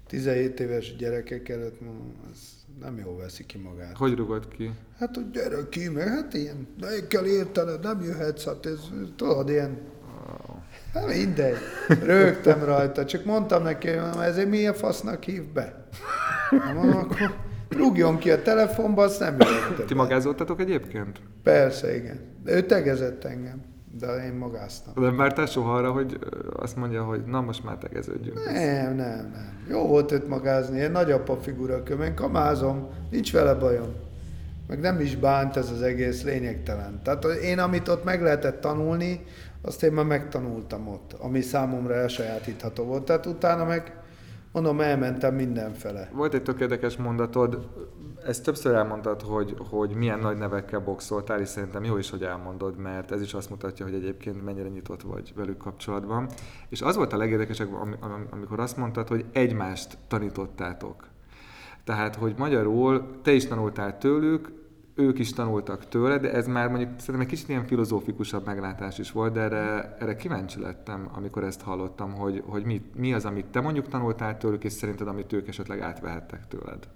17 0.07 0.59
éves 0.59 0.95
gyerekek 0.95 1.49
előtt, 1.49 1.79
ez 2.31 2.39
nem 2.79 2.97
jól 2.97 3.17
veszi 3.17 3.45
ki 3.45 3.57
magát. 3.57 3.97
Hogy 3.97 4.15
rugott 4.15 4.47
ki? 4.47 4.71
Hát, 4.99 5.15
hogy 5.15 5.31
gyere 5.31 5.57
ki, 5.69 5.89
meg 5.89 6.07
hát 6.07 6.33
ilyen, 6.33 6.67
de 6.79 6.87
kell 7.07 7.25
értened, 7.25 7.83
nem 7.83 8.01
jöhetsz, 8.01 8.45
hát 8.45 8.65
ez, 8.65 8.79
tudod, 9.15 9.49
ilyen 9.49 9.77
Hát 10.95 11.07
mindegy. 11.07 11.57
Rögtem 12.03 12.63
rajta, 12.63 13.05
csak 13.05 13.25
mondtam 13.25 13.63
neki, 13.63 13.87
hogy 13.87 14.23
ezért 14.23 14.49
mi 14.49 14.67
a 14.67 14.73
fasznak 14.73 15.23
hív 15.23 15.43
be? 15.53 15.87
Mondom, 16.73 16.97
akkor 16.97 17.35
rúgjon 17.69 18.17
ki 18.17 18.31
a 18.31 18.41
telefonba, 18.41 19.03
azt 19.03 19.19
nem 19.19 19.33
jöttem. 19.39 19.85
Ti 19.85 19.93
magázoltatok 19.93 20.59
egyébként? 20.59 21.21
Persze, 21.43 21.95
igen. 21.95 22.19
Ő 22.45 22.61
tegezett 22.65 23.23
engem, 23.23 23.61
de 23.99 24.25
én 24.25 24.33
magáztam. 24.33 24.93
De 24.93 25.01
nem 25.01 25.15
vártál 25.17 25.45
soha 25.45 25.73
arra, 25.73 25.91
hogy 25.91 26.19
azt 26.55 26.75
mondja, 26.75 27.03
hogy 27.03 27.23
na 27.25 27.41
most 27.41 27.63
már 27.63 27.77
tegeződjünk? 27.77 28.45
Nem, 28.45 28.95
nem, 28.95 29.29
nem. 29.33 29.65
Jó 29.69 29.87
volt 29.87 30.11
őt 30.11 30.27
magázni, 30.27 30.79
én 30.79 30.91
nagyapa 30.91 31.37
figura 31.37 31.83
én 32.03 32.15
kamázom, 32.15 32.89
nincs 33.11 33.31
vele 33.31 33.53
bajom. 33.53 33.93
Meg 34.67 34.79
nem 34.79 34.99
is 34.99 35.15
bánt 35.15 35.57
ez 35.57 35.69
az 35.71 35.81
egész 35.81 36.23
lényegtelen. 36.23 37.01
Tehát 37.03 37.25
én, 37.25 37.59
amit 37.59 37.87
ott 37.87 38.03
meg 38.03 38.21
lehetett 38.21 38.61
tanulni, 38.61 39.25
azt 39.65 39.83
én 39.83 39.91
már 39.91 40.05
megtanultam 40.05 40.87
ott, 40.87 41.13
ami 41.13 41.41
számomra 41.41 41.93
elsajátítható 41.93 42.83
volt. 42.83 43.03
Tehát 43.03 43.25
utána 43.25 43.65
meg, 43.65 43.99
mondom, 44.51 44.81
elmentem 44.81 45.35
mindenfele. 45.35 46.09
Volt 46.13 46.33
egy 46.33 46.43
tök 46.43 46.59
érdekes 46.59 46.97
mondatod, 46.97 47.67
ezt 48.25 48.43
többször 48.43 48.73
elmondtad, 48.73 49.21
hogy, 49.21 49.55
hogy 49.69 49.95
milyen 49.95 50.19
nagy 50.19 50.37
nevekkel 50.37 50.79
boxoltál, 50.79 51.39
és 51.39 51.47
szerintem 51.47 51.83
jó 51.83 51.97
is, 51.97 52.09
hogy 52.09 52.23
elmondod, 52.23 52.77
mert 52.77 53.11
ez 53.11 53.21
is 53.21 53.33
azt 53.33 53.49
mutatja, 53.49 53.85
hogy 53.85 53.93
egyébként 53.93 54.43
mennyire 54.43 54.67
nyitott 54.67 55.01
vagy 55.01 55.33
velük 55.35 55.57
kapcsolatban. 55.57 56.29
És 56.69 56.81
az 56.81 56.95
volt 56.95 57.13
a 57.13 57.17
legérdekesebb, 57.17 57.69
amikor 58.29 58.59
azt 58.59 58.77
mondtad, 58.77 59.07
hogy 59.07 59.25
egymást 59.31 59.97
tanítottátok. 60.07 61.07
Tehát, 61.83 62.15
hogy 62.15 62.33
magyarul 62.37 63.19
te 63.21 63.31
is 63.31 63.47
tanultál 63.47 63.97
tőlük, 63.97 64.51
ők 64.95 65.19
is 65.19 65.33
tanultak 65.33 65.87
tőle, 65.87 66.17
de 66.17 66.33
ez 66.33 66.47
már 66.47 66.67
mondjuk 66.67 66.89
szerintem 66.99 67.21
egy 67.21 67.27
kicsit 67.27 67.49
ilyen 67.49 67.65
filozófikusabb 67.65 68.45
meglátás 68.45 68.99
is 68.99 69.11
volt, 69.11 69.33
de 69.33 69.39
erre, 69.39 69.95
erre 69.99 70.15
kíváncsi 70.15 70.59
lettem, 70.59 71.09
amikor 71.13 71.43
ezt 71.43 71.61
hallottam, 71.61 72.13
hogy, 72.13 72.43
hogy 72.45 72.63
mi, 72.63 72.81
mi 72.95 73.13
az, 73.13 73.25
amit 73.25 73.45
te 73.45 73.59
mondjuk 73.59 73.87
tanultál 73.87 74.37
tőlük, 74.37 74.63
és 74.63 74.73
szerinted, 74.73 75.07
amit 75.07 75.33
ők 75.33 75.47
esetleg 75.47 75.81
átvehettek 75.81 76.47
tőled. 76.47 76.87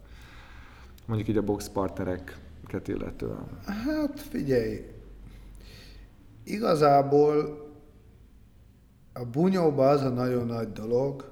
Mondjuk 1.06 1.30
így 1.30 1.38
a 1.38 1.42
box 1.42 1.70
partnereket 1.70 2.88
illetően. 2.88 3.48
Hát 3.66 4.20
figyelj, 4.20 4.86
igazából 6.44 7.68
a 9.14 9.26
bunyóban 9.26 9.88
az 9.88 10.02
a 10.02 10.10
nagyon 10.10 10.46
nagy 10.46 10.72
dolog, 10.72 11.32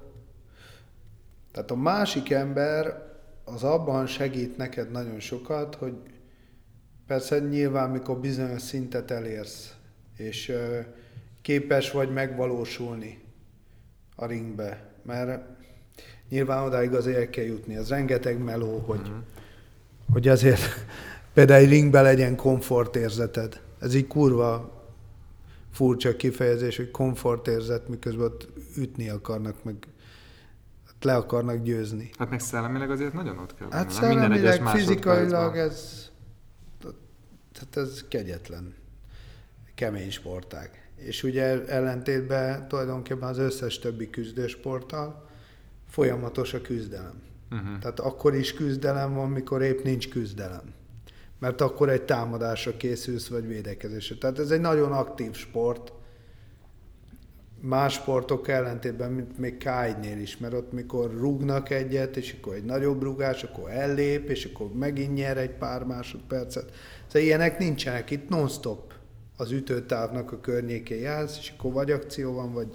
tehát 1.52 1.72
a 1.72 1.76
másik 1.76 2.30
ember 2.30 3.06
az 3.46 3.64
abban 3.64 4.06
segít 4.06 4.58
neked 4.58 4.92
nagyon 4.92 5.20
sokat, 5.20 5.76
hogy 5.76 5.94
persze 7.08 7.40
nyilván, 7.40 7.90
mikor 7.90 8.18
bizonyos 8.18 8.62
szintet 8.62 9.12
elérsz, 9.12 9.74
és 10.18 10.54
képes 11.42 11.92
vagy 11.92 12.14
megvalósulni 12.14 13.20
a 14.16 14.26
ringbe, 14.26 14.92
mert 15.06 15.42
nyilván 16.30 16.64
odáig 16.64 16.94
azért 16.94 17.18
el 17.18 17.30
kell 17.30 17.44
jutni, 17.44 17.76
az 17.76 17.90
rengeteg 17.90 18.44
meló, 18.44 18.78
hogy, 18.80 19.00
uh-huh. 19.00 19.16
hogy 20.12 20.28
azért 20.28 20.62
például 21.34 21.64
egy 21.64 21.70
ringbe 21.70 22.02
legyen 22.02 22.36
komfortérzeted. 22.36 23.62
Ez 23.80 23.94
így 23.94 24.08
kurva 24.08 24.76
furcsa 25.72 26.16
kifejezés, 26.16 26.78
hogy 26.78 26.92
komfortérzet, 26.92 27.88
miközben 27.88 28.26
ott 28.26 28.48
ütni 28.78 29.10
akarnak, 29.10 29.64
meg 29.64 29.76
le 31.02 31.16
akarnak 31.16 31.64
győzni. 31.64 32.10
Hát 32.18 32.30
meg 32.30 32.40
szellemileg 32.40 32.92
azért 32.92 33.14
nagyon 33.14 33.38
ott 33.38 33.56
kell 33.56 33.68
Hát 33.72 33.94
lenni, 33.94 34.00
nem? 34.00 34.10
Minden 34.10 34.32
egyes 34.32 34.56
szellemileg, 34.56 34.86
fizikailag 34.86 35.58
ez, 35.58 36.07
tehát 37.60 37.90
ez 37.90 38.06
kegyetlen, 38.08 38.76
kemény 39.76 40.12
sportág. 40.12 40.90
És 40.96 41.24
ugye 41.24 41.66
ellentétben 41.66 42.68
tulajdonképpen 42.68 43.28
az 43.28 43.38
összes 43.38 43.80
többi 43.80 44.10
küzdősporttal 44.10 45.30
folyamatos 45.90 46.54
a 46.54 46.62
küzdelem. 46.62 47.22
Uh-huh. 47.52 47.80
Tehát 47.80 48.00
akkor 48.00 48.36
is 48.36 48.54
küzdelem 48.54 49.14
van, 49.14 49.30
mikor 49.30 49.62
épp 49.62 49.84
nincs 49.84 50.10
küzdelem. 50.10 50.74
Mert 51.40 51.62
akkor 51.62 51.90
egy 51.90 52.02
támadásra 52.02 52.78
készülsz, 52.78 53.28
vagy 53.28 53.48
védekezésre. 53.48 54.16
Tehát 54.16 54.40
ez 54.40 54.52
egy 54.52 54.62
nagyon 54.62 54.92
aktív 54.92 55.34
sport. 55.34 55.92
Más 57.62 57.94
sportok 57.94 58.48
ellentétben, 58.48 59.12
mint 59.12 59.38
még 59.38 59.58
K1-nél 59.60 60.18
is, 60.22 60.38
mert 60.38 60.54
ott 60.54 60.72
mikor 60.72 61.12
rúgnak 61.18 61.70
egyet, 61.70 62.18
és 62.18 62.36
akkor 62.40 62.54
egy 62.54 62.64
nagyobb 62.64 63.04
rúgás, 63.04 63.44
akkor 63.44 63.70
ellép, 63.70 64.30
és 64.30 64.46
akkor 64.46 64.74
megint 64.74 65.14
nyer 65.14 65.38
egy 65.38 65.52
pár 65.52 65.84
másodpercet. 65.84 66.72
Szóval 67.06 67.22
ilyenek 67.22 67.60
nincsenek 67.60 68.12
itt 68.12 68.30
non-stop 68.30 68.94
az 69.38 69.52
ütőtávnak 69.52 70.32
a 70.32 70.40
környékén 70.40 71.00
jársz, 71.00 71.38
és 71.38 71.54
akkor 71.58 71.72
vagy 71.72 71.92
akció 71.92 72.34
van, 72.34 72.54
vagy 72.54 72.68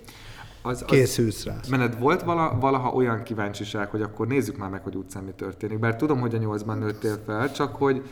Az, 0.63 0.83
az, 0.83 0.85
készülsz 0.87 1.45
rá. 1.45 1.61
Benned 1.71 1.99
volt 1.99 2.23
vala, 2.23 2.59
valaha 2.61 2.91
olyan 2.91 3.23
kíváncsiság, 3.23 3.89
hogy 3.89 4.03
akkor 4.03 4.27
nézzük 4.27 4.57
már 4.57 4.71
meg, 4.71 4.83
hogy 4.83 4.95
utcán 4.97 5.25
mi 5.25 5.33
történik. 5.37 5.79
Bár 5.79 5.97
tudom, 5.97 6.21
hogy 6.21 6.35
a 6.35 6.39
nyolcban 6.39 6.79
nőttél 6.79 7.19
fel, 7.27 7.53
csak 7.53 7.77
hogy 7.77 8.03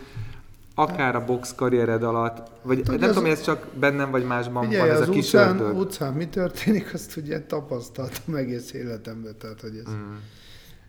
akár 0.74 1.16
a 1.16 1.24
box 1.24 1.54
karriered 1.54 2.02
alatt, 2.02 2.50
vagy 2.62 2.76
Tudja, 2.76 2.98
nem 3.00 3.08
az- 3.08 3.14
tudom, 3.14 3.30
ez 3.30 3.42
csak 3.42 3.66
bennem 3.78 4.10
vagy 4.10 4.24
másban 4.24 4.64
Figyelj, 4.64 4.80
van 4.88 4.90
ez 4.96 5.00
az 5.00 5.08
a 5.08 5.12
kis 5.12 5.24
utcán, 5.24 5.60
ördög. 5.60 5.76
utcán 5.78 6.12
mi 6.12 6.28
történik, 6.28 6.94
azt 6.94 7.16
ugye 7.16 7.40
tapasztaltam 7.42 8.34
egész 8.34 8.72
életemben. 8.72 9.36
Tehát, 9.38 9.60
hogy 9.60 9.76
ez... 9.86 9.92
Mm. 9.92 10.14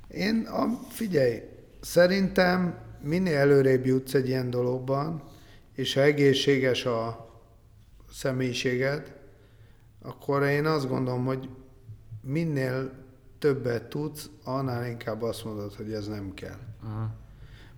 Én, 0.08 0.46
a, 0.48 0.80
figyelj, 0.90 1.42
szerintem 1.82 2.76
minél 3.04 3.38
előrébb 3.38 3.86
jutsz 3.86 4.14
egy 4.14 4.28
ilyen 4.28 4.50
dologban, 4.50 5.24
és 5.76 5.94
ha 5.94 6.02
egészséges 6.02 6.86
a 6.86 7.30
személyiséged, 8.14 9.16
akkor 10.02 10.44
én 10.44 10.66
azt 10.66 10.88
gondolom, 10.90 11.26
hogy 11.26 11.50
minél 12.22 12.92
többet 13.40 13.84
tudsz, 13.84 14.30
annál 14.44 14.86
inkább 14.88 15.22
azt 15.22 15.46
mondod, 15.46 15.74
hogy 15.74 15.92
ez 15.94 16.08
nem 16.08 16.34
kell. 16.34 16.58
Aha. 16.84 17.10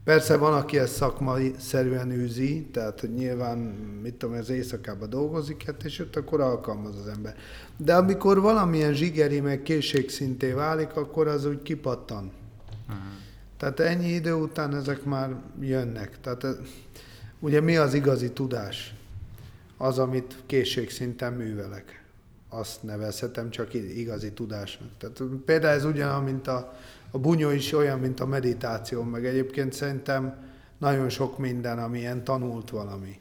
Persze 0.03 0.37
van, 0.37 0.53
aki 0.53 0.79
ezt 0.79 0.93
szakmai 0.95 1.55
szerűen 1.59 2.11
űzi, 2.11 2.67
tehát 2.71 2.99
hogy 2.99 3.13
nyilván, 3.13 3.57
mit 4.01 4.13
tudom, 4.13 4.35
az 4.35 4.49
éjszakában 4.49 5.09
dolgozik, 5.09 5.63
hát 5.65 5.83
és 5.83 5.99
ott 5.99 6.15
akkor 6.15 6.41
alkalmaz 6.41 6.97
az 6.97 7.07
ember. 7.07 7.35
De 7.77 7.95
amikor 7.95 8.41
valamilyen 8.41 8.93
zsigeri 8.93 9.39
meg 9.39 9.61
készségszinté 9.61 10.51
válik, 10.51 10.95
akkor 10.95 11.27
az 11.27 11.45
úgy 11.45 11.61
kipattan. 11.61 12.31
Tehát 13.57 13.79
ennyi 13.79 14.07
idő 14.09 14.33
után 14.33 14.75
ezek 14.75 15.03
már 15.03 15.35
jönnek. 15.59 16.19
Tehát 16.21 16.43
ez- 16.43 16.57
ugye 17.39 17.61
mi 17.61 17.77
az 17.77 17.93
igazi 17.93 18.31
tudás? 18.31 18.95
Az, 19.77 19.99
amit 19.99 20.35
készségszinten 20.45 21.33
művelek. 21.33 22.03
Azt 22.49 22.83
nevezhetem 22.83 23.49
csak 23.49 23.73
igazi 23.73 24.31
tudásnak. 24.31 24.87
Tehát 24.97 25.21
például 25.45 25.73
ez 25.77 25.85
ugyanaz, 25.85 26.23
mint 26.23 26.47
a, 26.47 26.73
a 27.15 27.19
bunyó 27.19 27.49
is 27.49 27.73
olyan, 27.73 27.99
mint 27.99 28.19
a 28.19 28.25
meditáció, 28.25 29.03
meg 29.03 29.25
egyébként 29.25 29.73
szerintem 29.73 30.37
nagyon 30.77 31.09
sok 31.09 31.37
minden, 31.37 31.79
ami 31.79 31.99
ilyen 31.99 32.23
tanult 32.23 32.69
valami. 32.69 33.19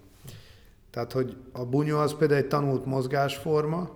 Tehát, 0.91 1.13
hogy 1.13 1.37
a 1.53 1.65
bunyó 1.65 1.99
az 1.99 2.17
például 2.17 2.41
egy 2.41 2.49
tanult 2.49 2.87
mozgásforma, 2.87 3.91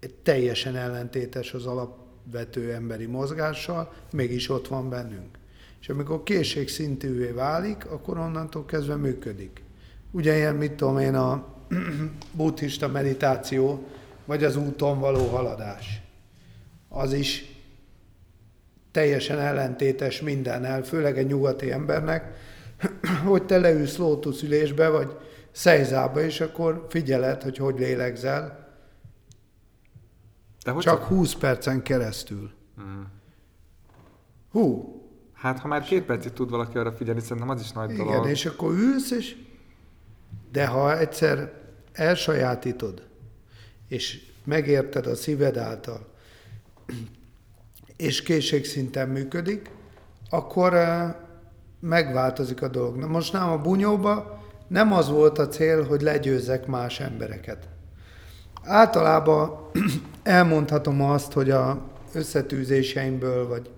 egy 0.00 0.14
teljesen 0.14 0.76
ellentétes 0.76 1.54
az 1.54 1.66
alapvető 1.66 2.72
emberi 2.72 3.06
mozgással, 3.06 3.92
mégis 4.12 4.48
ott 4.48 4.68
van 4.68 4.88
bennünk. 4.88 5.38
És 5.80 5.88
amikor 5.88 6.22
készségszintűvé 6.22 7.30
válik, 7.30 7.86
akkor 7.86 8.18
onnantól 8.18 8.64
kezdve 8.64 8.96
működik. 8.96 9.62
Ugyanilyen, 10.10 10.54
mit 10.54 10.72
tudom 10.72 10.98
én, 10.98 11.14
a 11.14 11.46
buddhista 12.36 12.88
meditáció, 12.88 13.86
vagy 14.24 14.44
az 14.44 14.56
úton 14.56 15.00
való 15.00 15.26
haladás. 15.26 16.02
Az 16.88 17.12
is 17.12 17.51
teljesen 18.92 19.38
ellentétes 19.38 20.20
mindennel, 20.20 20.82
főleg 20.82 21.18
egy 21.18 21.26
nyugati 21.26 21.70
embernek, 21.70 22.34
hogy 23.28 23.46
te 23.46 23.58
leülsz 23.58 23.96
lótuszülésbe, 23.96 24.88
vagy 24.88 25.16
szejzába, 25.50 26.20
és 26.20 26.40
akkor 26.40 26.86
figyeled, 26.88 27.42
hogy 27.42 27.56
hogy 27.56 27.78
lélegzel, 27.78 28.70
De 30.64 30.70
hogy 30.70 30.82
csak 30.82 31.02
20 31.02 31.34
percen 31.34 31.82
keresztül. 31.82 32.50
Mm. 32.80 33.02
Hú, 34.50 34.96
Hát, 35.42 35.58
ha 35.58 35.68
már 35.68 35.82
két 35.82 36.02
percig 36.02 36.32
tud 36.32 36.50
valaki 36.50 36.78
arra 36.78 36.92
figyelni, 36.92 37.20
szerintem 37.20 37.48
az 37.48 37.60
is 37.60 37.72
nagy 37.72 37.90
igen, 37.90 38.06
dolog. 38.06 38.28
és 38.28 38.46
akkor 38.46 38.72
ülsz, 38.72 39.10
és 39.10 39.36
de 40.52 40.66
ha 40.66 40.98
egyszer 40.98 41.52
elsajátítod, 41.92 43.02
és 43.88 44.20
megérted 44.44 45.06
a 45.06 45.14
szíved 45.14 45.56
által, 45.56 46.06
és 48.02 48.22
készségszinten 48.22 49.08
működik, 49.08 49.70
akkor 50.30 50.74
eh, 50.74 51.14
megváltozik 51.80 52.62
a 52.62 52.68
dolog. 52.68 52.96
Na 52.96 53.06
most 53.06 53.32
nem 53.32 53.48
a 53.48 53.58
bunyóba 53.58 54.40
nem 54.68 54.92
az 54.92 55.08
volt 55.08 55.38
a 55.38 55.48
cél, 55.48 55.84
hogy 55.84 56.00
legyőzzek 56.00 56.66
más 56.66 57.00
embereket. 57.00 57.68
Általában 58.62 59.70
elmondhatom 60.22 61.02
azt, 61.02 61.32
hogy 61.32 61.50
a 61.50 61.90
összetűzéseimből, 62.12 63.48
vagy 63.48 63.70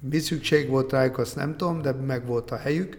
mi 0.00 0.18
szükség 0.18 0.68
volt 0.68 0.92
rájuk, 0.92 1.18
azt 1.18 1.36
nem 1.36 1.56
tudom, 1.56 1.82
de 1.82 1.92
meg 1.92 2.26
volt 2.26 2.50
a 2.50 2.56
helyük. 2.56 2.98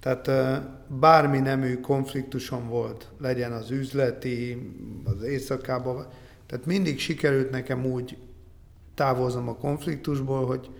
Tehát 0.00 0.26
ö, 0.26 0.56
bármi 0.86 1.38
nemű 1.38 1.80
konfliktusom 1.80 2.68
volt, 2.68 3.08
legyen 3.18 3.52
az 3.52 3.70
üzleti, 3.70 4.72
az 5.04 5.22
éjszakában, 5.22 6.06
tehát 6.46 6.66
mindig 6.66 6.98
sikerült 6.98 7.50
nekem 7.50 7.84
úgy 7.84 8.16
távoznom 9.00 9.48
a 9.48 9.54
konfliktusból, 9.54 10.46
hogy 10.46 10.70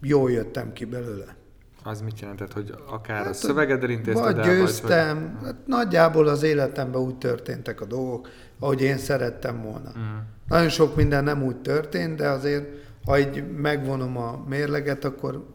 jól 0.00 0.30
jöttem 0.30 0.72
ki 0.72 0.84
belőle. 0.84 1.36
Az 1.82 2.00
mit 2.00 2.20
jelentett, 2.20 2.52
hogy 2.52 2.74
akár 2.86 3.20
a 3.20 3.24
Hát, 3.24 3.34
szövegedre 3.34 3.92
intézted 3.92 4.24
Vagy 4.24 4.38
el, 4.38 4.44
győztem, 4.44 5.38
hát 5.44 5.66
nagyjából 5.66 6.28
az 6.28 6.42
életemben 6.42 7.00
úgy 7.00 7.18
történtek 7.18 7.80
a 7.80 7.84
dolgok, 7.84 8.28
ahogy 8.58 8.82
én 8.82 8.98
szerettem 8.98 9.62
volna. 9.62 9.92
Vagy... 9.92 10.02
Mm. 10.02 10.16
Nagyon 10.48 10.68
sok 10.68 10.96
minden 10.96 11.24
nem 11.24 11.42
úgy 11.42 11.56
történt, 11.56 12.16
de 12.16 12.28
azért, 12.28 12.66
ha 13.04 13.18
így 13.18 13.56
megvonom 13.56 14.16
a 14.16 14.44
mérleget, 14.48 15.04
akkor 15.04 15.46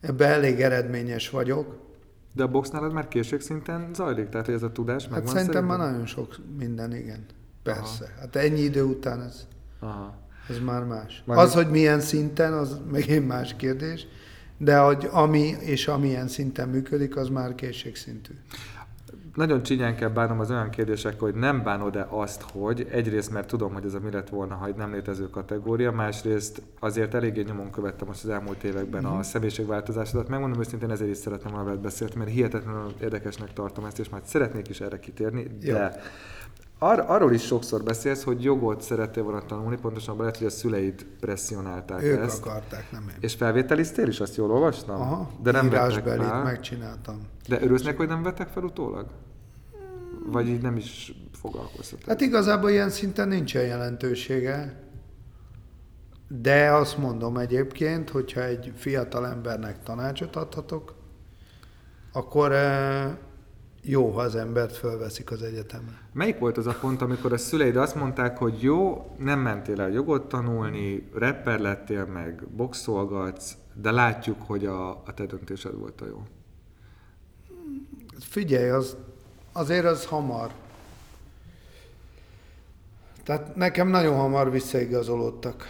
ebbe 0.00 0.26
elég 0.26 0.60
eredményes 0.60 1.30
vagyok. 1.30 1.76
De 2.34 2.42
a 2.42 2.48
box 2.48 2.70
nálad 2.70 2.92
már 2.92 3.08
készségszinten 3.08 3.90
zajlik? 3.94 4.28
Tehát, 4.28 4.46
hogy 4.46 4.54
ez 4.54 4.62
a 4.62 4.72
tudás 4.72 5.02
Hát 5.02 5.12
megvan 5.12 5.34
szerintem 5.34 5.64
már 5.64 5.78
szerinted? 5.78 5.92
nagyon 5.92 6.06
sok 6.06 6.36
minden, 6.58 6.94
igen. 6.94 7.26
Persze. 7.62 8.14
Hát 8.20 8.36
ennyi 8.36 8.60
idő 8.60 8.82
után 8.82 9.20
ez, 9.22 9.46
Aha. 9.80 10.14
ez 10.48 10.58
már 10.58 10.84
más. 10.84 11.22
Majd- 11.26 11.40
Az, 11.40 11.54
hogy 11.54 11.70
milyen 11.70 12.00
szinten, 12.00 12.52
az 12.52 12.80
megint 12.90 13.26
más 13.26 13.54
kérdés, 13.56 14.06
de 14.58 14.78
hogy 14.78 15.08
ami 15.10 15.54
és 15.60 15.88
amilyen 15.88 16.28
szinten 16.28 16.68
működik, 16.68 17.16
az 17.16 17.28
már 17.28 17.54
készségszintű. 17.54 18.32
Nagyon 19.34 19.62
csinyán 19.62 19.96
kell 19.96 20.08
bánnom 20.08 20.40
az 20.40 20.50
olyan 20.50 20.70
kérdések, 20.70 21.20
hogy 21.20 21.34
nem 21.34 21.62
bánod-e 21.62 22.06
azt, 22.10 22.42
hogy 22.52 22.86
egyrészt, 22.90 23.30
mert 23.30 23.46
tudom, 23.46 23.72
hogy 23.72 23.84
ez 23.84 23.94
a 23.94 24.00
mi 24.00 24.10
lett 24.10 24.28
volna, 24.28 24.54
ha 24.54 24.66
egy 24.66 24.74
nem 24.74 24.92
létező 24.92 25.30
kategória, 25.30 25.92
másrészt 25.92 26.62
azért 26.80 27.14
eléggé 27.14 27.42
nyomon 27.42 27.70
követtem 27.70 28.06
most 28.06 28.24
az 28.24 28.30
elmúlt 28.30 28.64
években 28.64 29.02
Mhm. 29.02 29.12
a 29.12 29.22
személyiségváltozásodat. 29.22 30.28
Megmondom 30.28 30.60
őszintén, 30.60 30.90
ezért 30.90 31.10
is 31.10 31.16
szeretném 31.16 31.52
volna 31.52 31.66
veled 31.66 31.80
beszélni, 31.82 32.14
mert 32.16 32.30
hihetetlenül 32.30 32.94
érdekesnek 33.00 33.52
tartom 33.52 33.84
ezt, 33.84 33.98
és 33.98 34.08
majd 34.08 34.24
szeretnék 34.24 34.68
is 34.68 34.80
erre 34.80 34.98
kitérni, 34.98 35.46
Jó. 35.60 35.76
Ar- 36.82 37.08
arról 37.08 37.32
is 37.32 37.42
sokszor 37.42 37.82
beszélsz, 37.82 38.22
hogy 38.22 38.42
jogot 38.42 38.80
szerettél 38.80 39.22
volna 39.22 39.44
tanulni, 39.44 39.76
pontosan 39.76 40.16
lehet, 40.16 40.36
hogy 40.36 40.46
a 40.46 40.50
szüleid 40.50 41.06
presszionálták 41.20 42.02
Ők 42.02 42.20
ezt. 42.20 42.46
akarták, 42.46 42.90
nem 42.92 43.08
én. 43.08 43.16
És 43.20 43.34
felvételiztél 43.34 44.08
is, 44.08 44.20
azt 44.20 44.36
jól 44.36 44.50
olvastam? 44.50 45.00
Aha, 45.00 45.30
de 45.42 45.50
nem 45.50 45.66
írásbelit 45.66 46.42
megcsináltam. 46.42 47.20
De 47.48 47.62
örülsz 47.62 47.82
neki, 47.82 47.96
hogy 47.96 48.08
nem 48.08 48.22
vettek 48.22 48.48
fel 48.48 48.62
utólag? 48.62 49.06
Vagy 50.26 50.48
így 50.48 50.62
nem 50.62 50.76
is 50.76 51.12
foglalkoztat? 51.32 52.04
Hát 52.06 52.20
igazából 52.20 52.70
ilyen 52.70 52.90
szinten 52.90 53.28
nincsen 53.28 53.62
jelentősége. 53.62 54.80
De 56.28 56.70
azt 56.70 56.98
mondom 56.98 57.36
egyébként, 57.36 58.10
hogyha 58.10 58.42
egy 58.42 58.72
fiatal 58.76 59.26
embernek 59.26 59.82
tanácsot 59.82 60.36
adhatok, 60.36 60.94
akkor 62.12 62.52
eh, 62.52 63.12
jó, 63.84 64.10
ha 64.10 64.20
az 64.20 64.34
embert 64.36 64.76
fölveszik 64.76 65.30
az 65.30 65.42
egyetemre. 65.42 66.00
Melyik 66.12 66.38
volt 66.38 66.56
az 66.56 66.66
a 66.66 66.74
pont, 66.80 67.02
amikor 67.02 67.32
a 67.32 67.38
szüleid 67.38 67.76
azt 67.76 67.94
mondták, 67.94 68.38
hogy 68.38 68.62
jó, 68.62 69.10
nem 69.18 69.40
mentél 69.40 69.80
el 69.80 69.90
jogot 69.90 70.28
tanulni, 70.28 71.08
rapper 71.14 71.60
lettél 71.60 72.04
meg, 72.04 72.46
boxolgatsz, 72.48 73.56
de 73.74 73.90
látjuk, 73.90 74.42
hogy 74.46 74.66
a, 74.66 74.90
a 74.90 75.14
te 75.14 75.26
döntésed 75.26 75.74
volt 75.74 76.00
a 76.00 76.06
jó. 76.06 76.22
Figyelj, 78.20 78.68
az, 78.68 78.96
azért 79.52 79.84
az 79.84 80.04
hamar. 80.06 80.50
Tehát 83.24 83.56
nekem 83.56 83.88
nagyon 83.88 84.16
hamar 84.16 84.50
visszaigazolódtak. 84.50 85.64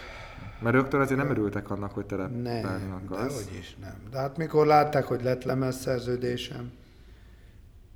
Mert 0.61 0.75
rögtön 0.75 1.01
azért 1.01 1.19
nem 1.19 1.29
örültek 1.29 1.69
annak, 1.69 1.91
hogy 1.91 2.05
te 2.05 2.15
Nem, 2.15 2.27
rappelni 2.43 2.85
de 2.87 3.13
akarsz. 3.15 3.43
hogy 3.43 3.57
is 3.57 3.77
nem. 3.81 3.95
De 4.11 4.17
hát 4.17 4.37
mikor 4.37 4.65
látták, 4.65 5.03
hogy 5.03 5.23
lett 5.23 5.43
lemezszerződésem, 5.43 6.71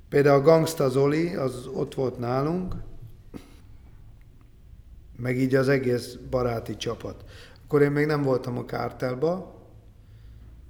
például 0.08 0.40
a 0.40 0.42
Gangsta 0.42 0.88
Zoli, 0.88 1.34
az 1.34 1.66
ott 1.66 1.94
volt 1.94 2.18
nálunk, 2.18 2.74
meg 5.16 5.38
így 5.38 5.54
az 5.54 5.68
egész 5.68 6.18
baráti 6.30 6.76
csapat. 6.76 7.24
Akkor 7.64 7.82
én 7.82 7.90
még 7.90 8.06
nem 8.06 8.22
voltam 8.22 8.58
a 8.58 8.64
kártelba, 8.64 9.56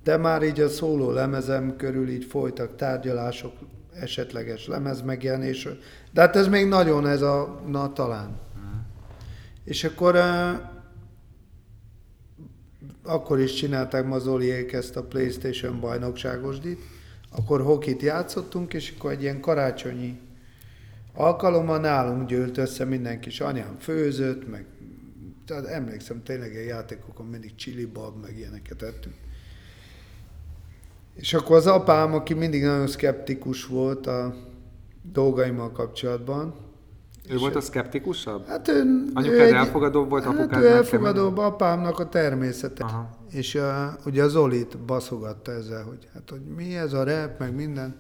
de 0.03 0.17
már 0.17 0.43
így 0.43 0.61
a 0.61 0.69
szóló 0.69 1.11
lemezem 1.11 1.77
körül 1.77 2.09
így 2.09 2.25
folytak 2.25 2.77
tárgyalások, 2.77 3.53
esetleges 3.93 4.67
lemez 4.67 5.03
megjelenés. 5.03 5.69
De 6.13 6.21
hát 6.21 6.37
ez 6.37 6.49
még 6.49 6.67
nagyon 6.67 7.07
ez 7.07 7.23
a, 7.23 7.61
na 7.67 7.93
talán. 7.93 8.41
És 9.65 9.85
akkor 9.85 10.17
eh, 10.17 10.59
akkor 13.03 13.41
is 13.41 13.55
csinálták 13.55 14.07
ma 14.07 14.19
Zoliék 14.19 14.73
ezt 14.73 14.97
a 14.97 15.03
Playstation 15.03 15.81
bajnokságosdit, 15.81 16.81
akkor 17.31 17.63
hokit 17.63 18.03
játszottunk, 18.03 18.75
és 18.75 18.95
akkor 18.97 19.11
egy 19.11 19.23
ilyen 19.23 19.41
karácsonyi 19.41 20.21
alkalommal 21.15 21.79
nálunk 21.79 22.29
gyűlt 22.29 22.59
össze 22.59 22.85
mindenki, 22.85 23.29
és 23.29 23.41
anyám 23.41 23.77
főzött, 23.79 24.51
meg 24.51 24.67
tehát 25.47 25.67
emlékszem 25.67 26.23
tényleg 26.23 26.55
a 26.55 26.61
játékokon 26.61 27.27
mindig 27.27 27.55
chili 27.55 27.85
bab, 27.85 28.21
meg 28.21 28.39
ilyeneket 28.39 28.83
ettünk. 28.83 29.15
És 31.15 31.35
akkor 31.35 31.57
az 31.57 31.67
apám, 31.67 32.15
aki 32.15 32.35
mindig 32.35 32.63
nagyon 32.63 32.87
szkeptikus 32.87 33.67
volt 33.67 34.07
a 34.07 34.35
dolgaimmal 35.03 35.73
kapcsolatban, 35.73 36.68
Ő 37.31 37.37
volt 37.37 37.55
a 37.57 37.61
szkeptikusabb? 37.61 38.47
Hát 38.47 38.69
ő, 38.69 38.81
Anyukád 39.15 39.27
ő 39.39 39.43
egy- 39.43 39.53
elfogadóbb 39.53 40.09
volt, 40.11 40.25
hát 40.25 40.39
apukád 40.39 40.63
ő 40.63 40.65
meg 40.65 40.73
elfogadóbb, 40.77 41.39
apámnak 41.39 41.99
a 41.99 42.09
természete. 42.09 42.85
Aha. 42.85 43.11
És 43.31 43.55
uh, 43.55 43.63
ugye 44.07 44.23
a 44.23 44.29
Zolit 44.29 44.79
baszogatta 44.79 45.53
ezzel, 45.53 45.83
hogy 45.83 46.09
hát 46.15 46.31
hogy 46.31 46.41
mi 46.57 46.77
ez 46.77 46.93
a 46.93 47.05
rap, 47.05 47.39
meg 47.39 47.55
minden. 47.55 47.97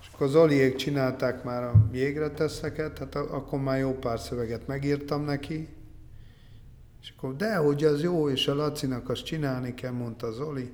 És 0.00 0.06
akkor 0.14 0.28
Zoliék 0.28 0.76
csinálták 0.76 1.44
már 1.44 1.62
a 1.62 1.72
jégre 1.92 2.30
teszeket, 2.30 2.98
hát 2.98 3.14
a- 3.14 3.34
akkor 3.36 3.60
már 3.60 3.78
jó 3.78 3.92
pár 3.92 4.20
szöveget 4.20 4.66
megírtam 4.66 5.24
neki. 5.24 5.68
És 7.02 7.12
akkor, 7.16 7.36
de 7.36 7.56
hogy 7.56 7.84
az 7.84 8.02
jó, 8.02 8.28
és 8.28 8.48
a 8.48 8.54
Lacinak 8.54 9.08
azt 9.08 9.24
csinálni 9.24 9.74
kell, 9.74 9.92
mondta 9.92 10.32
Zoli. 10.32 10.72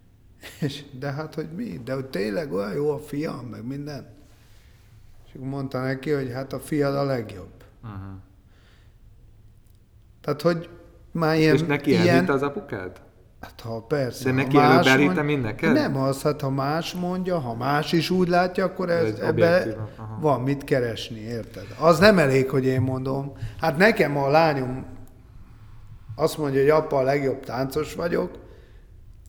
És, 0.60 0.84
de 0.98 1.10
hát, 1.10 1.34
hogy 1.34 1.48
mi? 1.56 1.80
De 1.84 1.94
hogy 1.94 2.06
tényleg 2.06 2.52
olyan 2.52 2.72
jó 2.74 2.90
a 2.90 2.98
fiam, 2.98 3.46
meg 3.50 3.66
minden. 3.66 4.13
És 5.34 5.40
mondta 5.40 5.82
neki, 5.82 6.10
hogy 6.10 6.32
hát 6.32 6.52
a 6.52 6.60
fiad 6.60 6.94
a 6.94 7.04
legjobb. 7.04 7.52
Uh-huh. 7.82 7.98
Tehát, 10.20 10.42
hogy 10.42 10.68
már 11.12 11.36
ilyen... 11.36 11.54
És 11.54 11.62
neki 11.62 11.90
ilyen, 11.90 12.28
az 12.28 12.42
apukád? 12.42 13.00
Hát 13.40 13.60
ha 13.60 13.80
persze. 13.80 14.24
De 14.24 14.30
ha 14.30 14.36
neki 14.36 14.56
előbb 14.56 14.86
elhitte 14.86 15.12
mond- 15.12 15.26
mind 15.26 15.42
neked? 15.42 15.72
Nem 15.72 15.96
az, 15.96 16.22
hát 16.22 16.40
ha 16.40 16.50
más 16.50 16.92
mondja, 16.92 17.38
ha 17.38 17.54
más 17.54 17.92
is 17.92 18.10
úgy 18.10 18.28
látja, 18.28 18.64
akkor 18.64 18.90
ez, 18.90 19.18
ebbe 19.18 19.76
aha. 19.96 20.18
van 20.20 20.40
mit 20.40 20.64
keresni, 20.64 21.20
érted? 21.20 21.66
Az 21.78 21.98
nem 21.98 22.18
elég, 22.18 22.50
hogy 22.50 22.64
én 22.64 22.80
mondom. 22.80 23.32
Hát 23.60 23.76
nekem 23.76 24.16
a 24.16 24.28
lányom 24.28 24.86
azt 26.16 26.38
mondja, 26.38 26.60
hogy 26.60 26.70
apa 26.70 26.96
a 26.96 27.02
legjobb 27.02 27.44
táncos 27.44 27.94
vagyok, 27.94 28.30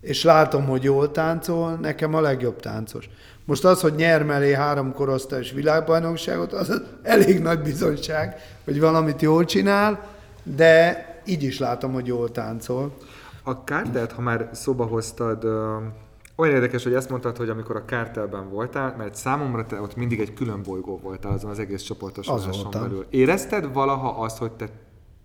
és 0.02 0.24
látom, 0.24 0.65
hogy 0.65 0.84
jól 0.84 1.12
táncol, 1.12 1.74
nekem 1.74 2.13
a 2.13 2.22
legjobb 2.22 2.60
táncos. 2.60 3.10
Most 3.45 3.65
az, 3.65 3.81
hogy 3.81 3.95
nyer 3.95 4.23
mellé 4.23 4.53
három 4.53 4.93
korosztályos 4.93 5.51
világbajnokságot, 5.51 6.53
az 6.53 6.81
elég 7.03 7.41
nagy 7.41 7.60
bizonyság, 7.60 8.36
hogy 8.63 8.79
valamit 8.79 9.21
jól 9.21 9.45
csinál, 9.45 10.08
de 10.43 11.05
így 11.25 11.43
is 11.43 11.60
látom, 11.60 11.93
hogy 11.93 12.08
jól 12.08 12.31
táncol. 12.31 12.97
A 13.43 13.63
kártelt, 13.63 14.12
ha 14.12 14.21
már 14.21 14.49
szóba 14.53 14.86
hoztad, 14.86 15.43
olyan 16.36 16.53
érdekes, 16.53 16.84
hogy 16.84 16.93
ezt 16.93 17.10
mondtad, 17.10 17.38
hogy 17.38 17.49
amikor 17.49 17.75
a 17.75 17.86
kártelben 17.86 18.49
voltál, 18.49 18.95
mert 18.97 19.15
számomra 19.15 19.65
te 19.65 19.81
ott 19.81 19.95
mindig 19.95 20.19
egy 20.19 20.34
külön 20.34 20.62
bolygó 20.63 20.99
voltál 21.03 21.31
azon 21.31 21.49
az 21.49 21.60
egész 21.60 21.81
csoportosuláson 21.81 22.51
voltam. 22.51 22.81
belül. 22.81 23.05
Érezted 23.10 23.73
valaha 23.73 24.10
azt, 24.10 24.38
hogy 24.38 24.51
te 24.51 24.69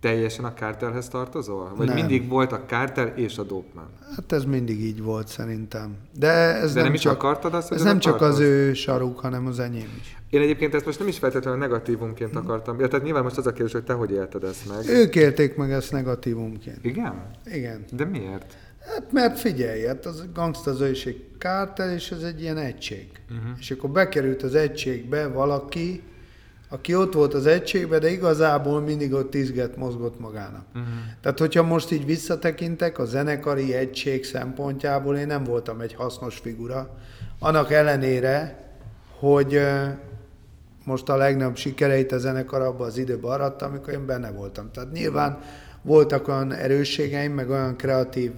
teljesen 0.01 0.45
a 0.45 0.53
kártelhez 0.53 1.07
tartozol? 1.07 1.73
Vagy 1.75 1.87
Nem. 1.87 1.95
mindig 1.95 2.27
volt 2.27 2.51
a 2.51 2.65
kártel 2.65 3.07
és 3.07 3.37
a 3.37 3.43
dopman? 3.43 3.89
Hát 4.15 4.31
ez 4.31 4.43
mindig 4.43 4.81
így 4.81 5.01
volt 5.01 5.27
szerintem. 5.27 5.95
De 6.19 6.29
ez 6.31 6.67
De 6.67 6.75
nem, 6.75 6.83
nem 6.83 6.93
is 6.93 7.01
csak, 7.01 7.13
akartad 7.13 7.53
azt, 7.53 7.71
ez 7.71 7.81
nem 7.81 7.99
csak 7.99 8.13
az 8.13 8.19
tartozz? 8.19 8.39
ő 8.39 8.73
saruk, 8.73 9.19
hanem 9.19 9.45
az 9.45 9.59
enyém 9.59 9.89
is. 9.99 10.17
Én 10.29 10.41
egyébként 10.41 10.73
ezt 10.75 10.85
most 10.85 10.99
nem 10.99 11.07
is 11.07 11.17
feltétlenül 11.17 11.59
negatívumként 11.59 12.35
akartam. 12.35 12.79
Ja, 12.79 12.87
tehát 12.87 13.05
nyilván 13.05 13.23
most 13.23 13.37
az 13.37 13.47
a 13.47 13.51
kérdés, 13.51 13.71
hogy 13.71 13.83
te 13.83 13.93
hogy 13.93 14.11
élted 14.11 14.43
ezt 14.43 14.67
meg. 14.67 14.89
Ők 14.89 15.15
élték 15.15 15.55
meg 15.55 15.71
ezt 15.71 15.91
negatívumként. 15.91 16.85
Igen? 16.85 17.31
Igen. 17.45 17.83
De 17.91 18.05
miért? 18.05 18.55
Hát 18.85 19.11
mert 19.11 19.39
figyelj, 19.39 19.85
hát 19.85 20.05
az 20.05 20.25
gangsta 20.33 20.89
is 20.89 21.05
egy 21.05 21.25
kártel, 21.37 21.93
és 21.93 22.11
ez 22.11 22.21
egy 22.21 22.41
ilyen 22.41 22.57
egység. 22.57 23.07
Uh-huh. 23.29 23.57
És 23.59 23.71
akkor 23.71 23.89
bekerült 23.89 24.43
az 24.43 24.55
egységbe 24.55 25.27
valaki, 25.27 26.03
aki 26.73 26.95
ott 26.95 27.13
volt 27.13 27.33
az 27.33 27.45
egységbe, 27.45 27.99
de 27.99 28.09
igazából 28.09 28.81
mindig 28.81 29.13
ott 29.13 29.33
izget, 29.33 29.75
mozgott 29.77 30.19
magának. 30.19 30.65
Uh-huh. 30.67 30.89
Tehát, 31.21 31.39
hogyha 31.39 31.63
most 31.63 31.91
így 31.91 32.05
visszatekintek, 32.05 32.99
a 32.99 33.05
zenekari 33.05 33.73
egység 33.73 34.25
szempontjából 34.25 35.17
én 35.17 35.27
nem 35.27 35.43
voltam 35.43 35.81
egy 35.81 35.93
hasznos 35.93 36.37
figura. 36.37 36.97
Annak 37.39 37.71
ellenére, 37.71 38.63
hogy 39.19 39.61
most 40.83 41.09
a 41.09 41.15
legnagyobb 41.15 41.55
sikereit 41.55 42.11
a 42.11 42.17
zenekar 42.17 42.61
abban 42.61 42.87
az 42.87 42.97
időben 42.97 43.31
aratta, 43.31 43.65
amikor 43.65 43.93
én 43.93 44.05
benne 44.05 44.31
voltam. 44.31 44.71
Tehát 44.71 44.91
nyilván 44.91 45.39
voltak 45.81 46.27
olyan 46.27 46.53
erősségeim, 46.53 47.33
meg 47.33 47.49
olyan 47.49 47.75
kreatív 47.75 48.31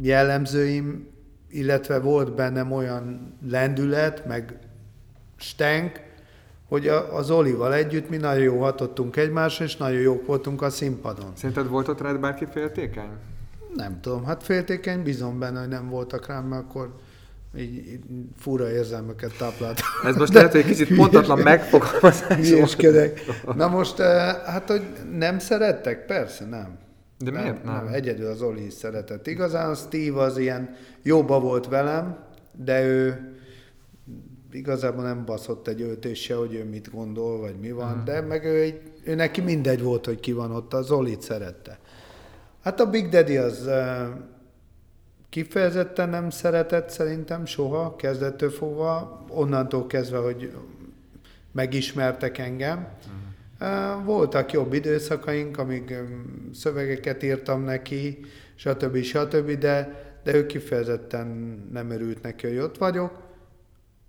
jellemzőim, 0.00 1.06
illetve 1.48 1.98
volt 1.98 2.34
bennem 2.34 2.72
olyan 2.72 3.34
lendület, 3.48 4.26
meg 4.26 4.58
stenk, 5.38 6.00
hogy 6.68 6.88
a, 6.88 7.16
az 7.16 7.30
Olival 7.30 7.74
együtt 7.74 8.08
mi 8.08 8.16
nagyon 8.16 8.42
jó 8.42 8.60
hatottunk 8.60 9.16
egymásra, 9.16 9.64
és 9.64 9.76
nagyon 9.76 10.00
jók 10.00 10.26
voltunk 10.26 10.62
a 10.62 10.70
színpadon. 10.70 11.32
Szerinted 11.34 11.68
volt 11.68 11.88
ott 11.88 12.00
rád 12.00 12.20
bárki 12.20 12.46
féltékeny? 12.52 13.10
Nem 13.74 14.00
tudom, 14.00 14.24
hát 14.24 14.42
féltékeny, 14.42 15.02
bízom 15.02 15.38
benne, 15.38 15.60
hogy 15.60 15.68
nem 15.68 15.88
voltak 15.88 16.26
rám, 16.26 16.44
mert 16.44 16.62
akkor 16.62 16.94
így, 17.56 17.76
így 17.76 18.00
fura 18.36 18.70
érzelmeket 18.70 19.36
táplált. 19.38 19.80
Ez 20.04 20.16
most 20.16 20.32
lehet, 20.32 20.50
hogy 20.50 20.60
egy 20.60 20.66
kicsit 20.66 20.96
pontatlan 20.96 21.38
megfogalmazás. 21.38 22.48
Hülyeskedek. 22.48 23.20
Na 23.54 23.68
most, 23.68 23.98
eh, 23.98 24.36
hát, 24.44 24.68
hogy 24.68 24.82
nem 25.18 25.38
szerettek? 25.38 26.06
Persze, 26.06 26.44
nem. 26.44 26.78
De 27.18 27.30
miért 27.30 27.64
nem? 27.64 27.86
Egyedül 27.92 28.30
az 28.30 28.42
Oli 28.42 28.66
is 28.66 28.72
szeretett. 28.72 29.26
Igazán 29.26 29.70
a 29.70 29.74
Steve 29.74 30.20
az 30.20 30.38
ilyen 30.38 30.76
jóba 31.02 31.40
volt 31.40 31.68
velem, 31.68 32.16
de 32.52 32.84
ő 32.84 33.30
igazából 34.52 35.02
nem 35.04 35.24
baszott 35.24 35.68
egy 35.68 35.82
öltés 35.82 36.22
se, 36.22 36.34
hogy 36.34 36.54
ő 36.54 36.64
mit 36.64 36.90
gondol, 36.90 37.40
vagy 37.40 37.54
mi 37.60 37.70
van, 37.70 38.02
de 38.04 38.20
meg 38.20 38.44
ő, 38.44 38.60
egy, 38.60 38.80
ő 39.04 39.14
neki 39.14 39.40
mindegy 39.40 39.82
volt, 39.82 40.06
hogy 40.06 40.20
ki 40.20 40.32
van 40.32 40.50
ott, 40.50 40.74
az 40.74 40.90
Olit 40.90 41.22
szerette. 41.22 41.78
Hát 42.62 42.80
a 42.80 42.90
Big 42.90 43.08
Daddy 43.08 43.36
az 43.36 43.68
kifejezetten 45.28 46.08
nem 46.08 46.30
szeretett 46.30 46.90
szerintem 46.90 47.46
soha, 47.46 47.96
kezdettől 47.96 48.50
fogva, 48.50 49.24
onnantól 49.28 49.86
kezdve, 49.86 50.18
hogy 50.18 50.52
megismertek 51.52 52.38
engem. 52.38 52.88
Uh, 53.60 54.04
Voltak 54.04 54.52
jobb 54.52 54.72
időszakaink, 54.72 55.58
amíg 55.58 55.94
szövegeket 56.54 57.22
írtam 57.22 57.62
neki, 57.62 58.18
stb. 58.54 59.02
stb., 59.02 59.50
de, 59.50 60.04
de 60.24 60.34
ő 60.34 60.46
kifejezetten 60.46 61.26
nem 61.72 61.90
örült 61.90 62.22
neki, 62.22 62.46
hogy 62.46 62.58
ott 62.58 62.78
vagyok. 62.78 63.25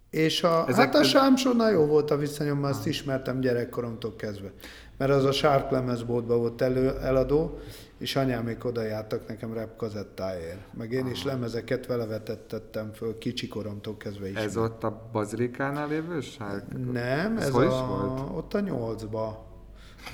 És 0.09 0.43
a, 0.43 0.65
Ezek- 0.67 0.85
hát 0.85 0.95
a 0.95 1.03
Sámsonnal 1.03 1.71
jó 1.71 1.85
volt 1.85 2.11
a 2.11 2.17
viszonyom, 2.17 2.63
azt 2.63 2.87
ismertem 2.87 3.39
gyerekkoromtól 3.39 4.15
kezdve. 4.15 4.51
Mert 4.97 5.11
az 5.11 5.23
a 5.25 5.31
Sharp 5.31 5.71
lemezboltban 5.71 6.37
volt 6.39 6.61
elő, 6.61 6.97
eladó, 6.97 7.59
és 7.97 8.15
anyámék 8.15 8.65
oda 8.65 8.81
jártak 8.81 9.27
nekem 9.27 9.53
rap 9.53 9.75
kazettáért. 9.77 10.73
Meg 10.77 10.91
én 10.91 11.07
is 11.07 11.23
lemezeket 11.23 11.85
vele 11.85 12.05
vetettettem 12.05 12.91
föl 12.93 13.17
kicsikoromtól 13.17 13.97
kezdve 13.97 14.29
is. 14.29 14.35
Ez 14.35 14.57
ott 14.57 14.83
a 14.83 15.09
Bazirikánál 15.11 15.87
lévő 15.87 16.21
sárk? 16.21 16.91
Nem, 16.91 17.37
Ez 17.37 17.43
ez, 17.43 17.51
hol 17.51 17.63
is 17.63 17.69
a, 17.71 17.85
volt? 17.87 18.29
ott 18.37 18.53
a 18.53 18.59
nyolcba, 18.59 19.45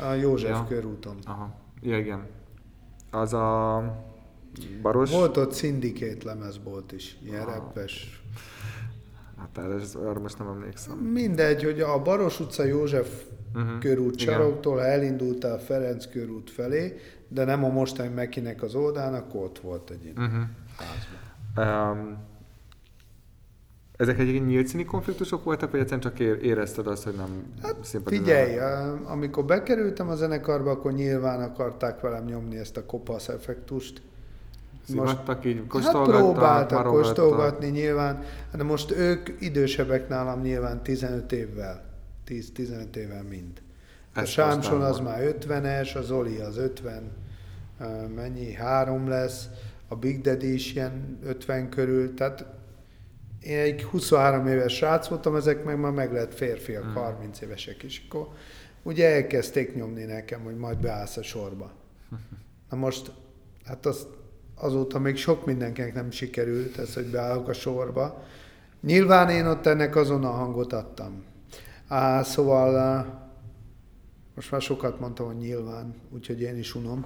a 0.10 0.14
József 0.14 0.50
Ja. 0.50 0.66
körúton. 0.68 1.16
Aha, 1.26 1.56
ja, 1.82 1.98
igen. 1.98 2.28
Az 3.12 3.34
a 3.34 3.84
baros... 4.82 5.12
Volt 5.12 5.38
ott 5.38 5.52
szindikét 5.52 6.24
lemezbolt 6.24 6.92
is, 6.92 7.18
ilyen 7.26 7.42
Ah. 7.42 7.54
Hát 9.44 9.66
erre, 9.66 9.76
arra 10.10 10.20
most 10.20 10.38
nem 10.40 10.48
emlékszem. 10.48 10.98
Mindegy, 10.98 11.64
hogy 11.64 11.82
a 11.82 12.02
Baros 12.02 12.40
utca 12.40 12.64
József 12.64 13.24
uh-huh. 13.56 13.80
körút 13.80 14.22
igen. 14.22 14.34
saroktól 14.34 14.78
ha 14.78 14.84
elindultál 14.86 15.60
Ferenc 15.60 16.06
körút 16.12 16.50
felé, 16.52 16.98
de 17.28 17.44
nem 17.46 17.64
a 17.64 17.68
mostani 17.70 18.10
Mekinek 18.10 18.62
az 18.64 18.76
oldalán, 18.76 19.14
akkor 19.14 19.42
ott 19.44 19.60
volt 19.60 19.90
egy 19.90 20.04
ilyen 20.04 20.16
Uh-huh. 20.18 20.44
házban. 20.78 21.92
Um, 21.98 22.18
ezek 23.98 24.20
egyébként 24.20 24.48
nyílt 24.48 24.68
színi 24.68 24.86
konfliktusok 24.86 25.44
voltak, 25.44 25.72
vagy 25.72 25.80
egyszerűen 25.80 26.02
csak 26.02 26.20
ér- 26.20 26.44
érezted 26.44 26.88
azt, 26.88 27.04
hogy 27.04 27.14
nem 27.16 27.54
hát, 27.62 27.76
Figyelj, 28.06 28.58
a- 28.58 29.02
amikor 29.12 29.46
bekerültem 29.46 30.10
a 30.10 30.16
zenekarba, 30.16 30.72
akkor 30.72 30.94
nyilván 30.94 31.42
akarták 31.42 32.00
velem 32.02 32.26
nyomni 32.26 32.58
ezt 32.58 32.78
a 32.78 32.86
kopasz 32.86 33.28
effektust. 33.28 34.02
Szivattak 34.88 35.46
így, 35.46 35.58
hát 35.58 35.68
kóstolgattak, 35.68 36.16
próbáltak 36.16 36.78
marogattak. 36.78 37.16
kóstolgatni 37.16 37.68
nyilván, 37.68 38.24
de 38.54 38.64
most 38.64 38.92
ők 38.92 39.30
idősebbek 39.40 40.08
nálam 40.08 40.42
nyilván 40.42 40.84
15 40.84 41.32
évvel, 41.32 41.84
10-15 42.28 42.96
évvel 42.96 43.24
mind. 43.24 43.62
A 44.16 44.24
Sámson 44.24 44.82
az 44.82 45.00
már 45.00 45.36
50-es, 45.40 45.96
a 45.96 46.02
Zoli 46.02 46.38
az 46.38 46.58
50, 46.58 47.12
ö, 47.80 48.08
mennyi, 48.08 48.54
három 48.54 49.08
lesz, 49.08 49.48
a 49.88 49.96
Big 49.96 50.22
Daddy 50.22 50.54
is 50.54 50.74
ilyen 50.74 51.20
50 51.24 51.70
körül, 51.70 52.14
tehát 52.14 52.46
én 53.42 53.58
egy 53.58 53.84
23 53.84 54.48
éves 54.48 54.74
srác 54.76 55.08
voltam, 55.08 55.36
ezek 55.36 55.64
meg 55.64 55.80
már 55.80 55.92
meg 55.92 56.14
lett 56.14 56.34
férfiak, 56.34 56.84
Hmm. 56.84 56.94
30 56.94 57.42
évesek 57.42 57.84
is. 57.84 58.06
Akkor 58.10 58.28
ugye 58.84 59.10
elkezdték 59.14 59.76
nyomni 59.76 60.04
nekem, 60.04 60.42
hogy 60.44 60.58
majd 60.58 60.78
beállsz 60.78 61.18
a 61.18 61.24
sorba. 61.24 61.72
Na 62.70 62.78
most, 62.78 63.12
hát 63.66 63.86
az, 63.86 64.08
azóta 64.64 65.00
még 65.00 65.18
sok 65.18 65.46
mindenkinek 65.46 65.94
nem 65.94 66.12
sikerült 66.12 66.78
ez, 66.78 66.94
hogy 66.94 67.06
beállok 67.06 67.48
a 67.48 67.54
sorba. 67.54 68.24
Nyilván 68.82 69.30
én 69.30 69.46
ott 69.46 69.66
ennek 69.66 69.96
azon 69.96 70.24
a 70.24 70.32
hangot 70.32 70.74
adtam. 70.74 71.24
Á, 71.88 72.24
szóval 72.24 73.06
most 74.36 74.52
már 74.52 74.62
sokat 74.62 75.00
mondtam, 75.00 75.26
hogy 75.26 75.38
nyilván, 75.38 75.96
úgyhogy 76.14 76.42
én 76.42 76.58
is 76.58 76.76
unom. 76.76 77.06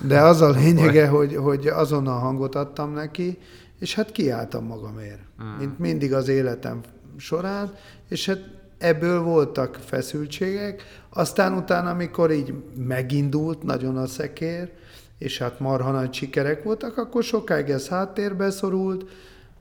De 0.00 0.20
az 0.20 0.40
a 0.40 0.50
lényege, 0.50 1.08
hogy, 1.08 1.36
hogy 1.36 1.66
azon 1.66 2.06
a 2.06 2.18
hangot 2.18 2.54
adtam 2.54 2.92
neki, 2.92 3.38
és 3.80 3.94
hát 3.94 4.12
kiálltam 4.12 4.64
magamért. 4.64 5.20
Mm. 5.42 5.56
Mint 5.58 5.78
mindig 5.78 6.12
az 6.12 6.28
életem 6.28 6.80
során, 7.16 7.74
és 8.08 8.26
hát 8.26 8.40
ebből 8.78 9.22
voltak 9.22 9.78
feszültségek. 9.84 10.82
Aztán 11.08 11.52
utána, 11.52 11.90
amikor 11.90 12.30
így 12.30 12.54
megindult 12.76 13.62
nagyon 13.62 13.96
a 13.96 14.06
szekér, 14.06 14.70
és 15.18 15.38
hát 15.38 15.60
marha 15.60 15.90
nagy 15.90 16.12
sikerek 16.12 16.62
voltak, 16.62 16.96
akkor 16.96 17.22
sokáig 17.22 17.68
ez 17.68 17.88
háttérbe 17.88 18.50
szorult, 18.50 19.04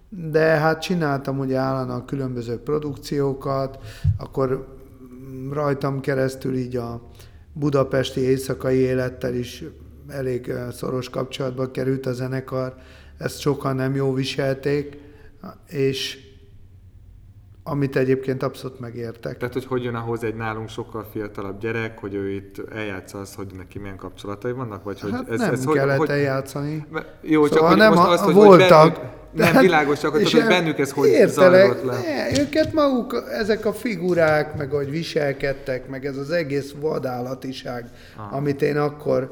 de 0.10 0.40
hát 0.40 0.82
csináltam 0.82 1.40
ugye 1.40 1.58
állandóan 1.58 2.06
különböző 2.06 2.58
produkciókat, 2.58 3.78
akkor 4.18 4.78
rajtam 5.52 6.00
keresztül 6.00 6.56
így 6.56 6.76
a 6.76 7.02
budapesti 7.54 8.20
éjszakai 8.20 8.78
élettel 8.78 9.36
is 9.36 9.64
elég 10.08 10.50
eh, 10.50 10.72
szoros 10.72 11.10
kapcsolatba 11.10 11.72
került 11.72 12.06
a 12.06 12.14
zenekar, 12.14 12.76
ezt 13.18 13.40
sokan 13.40 13.76
nem 13.76 13.96
jó 13.96 14.14
viselték, 14.14 14.98
és 15.68 16.23
amit 17.64 17.96
egyébként 17.96 18.44
abszolút 18.44 18.80
megértek. 18.80 19.38
Tehát, 19.38 19.54
hogy 19.54 19.66
hogy 19.66 19.84
jön 19.84 19.96
ahhoz 19.96 20.24
egy 20.24 20.36
nálunk 20.36 20.70
sokkal 20.70 21.08
fiatalabb 21.12 21.60
gyerek, 21.60 22.00
hogy 22.00 22.14
ő 22.14 22.30
itt 22.30 22.62
eljátsza 22.76 23.20
azt, 23.20 23.36
hogy 23.36 23.48
neki 23.58 23.80
milyen 23.80 23.98
kapcsolatai 23.98 24.52
vannak? 24.52 24.84
Vagy 24.84 25.00
hogy 25.00 25.12
Hát 25.12 25.30
ez, 25.30 25.40
nem 25.40 25.54
ez 25.54 25.66
hogy, 25.66 25.76
kellett 25.76 25.98
hogy, 25.98 26.10
eljátszani. 26.10 26.86
Jó, 27.22 27.44
csak 27.44 27.54
Szóval 27.54 27.70
hogy 27.70 27.78
nem 27.78 27.94
most 27.94 28.08
a- 28.08 28.10
azt, 28.12 28.24
hogy, 28.24 28.34
voltak. 28.34 28.96
hogy 28.96 29.00
bennük, 29.36 29.54
nem 29.54 29.62
világos, 29.62 30.00
csak 30.00 30.12
hogy, 30.12 30.22
és 30.22 30.34
hogy 30.34 30.46
bennük 30.48 30.80
ez 30.80 30.92
hogy 30.92 31.08
értelek, 31.10 31.62
zajlott 31.68 31.84
le. 31.84 31.94
Ne, 32.32 32.40
őket 32.42 32.74
maguk, 32.74 33.24
ezek 33.32 33.66
a 33.66 33.74
figurák, 33.74 34.58
meg 34.58 34.72
hogy 34.72 34.90
viselkedtek, 34.90 35.90
meg 35.90 36.06
ez 36.06 36.18
az 36.18 36.30
egész 36.32 36.74
vadállatiság, 36.80 37.90
Ah. 38.18 38.36
amit 38.36 38.62
én 38.62 38.78
akkor 38.78 39.32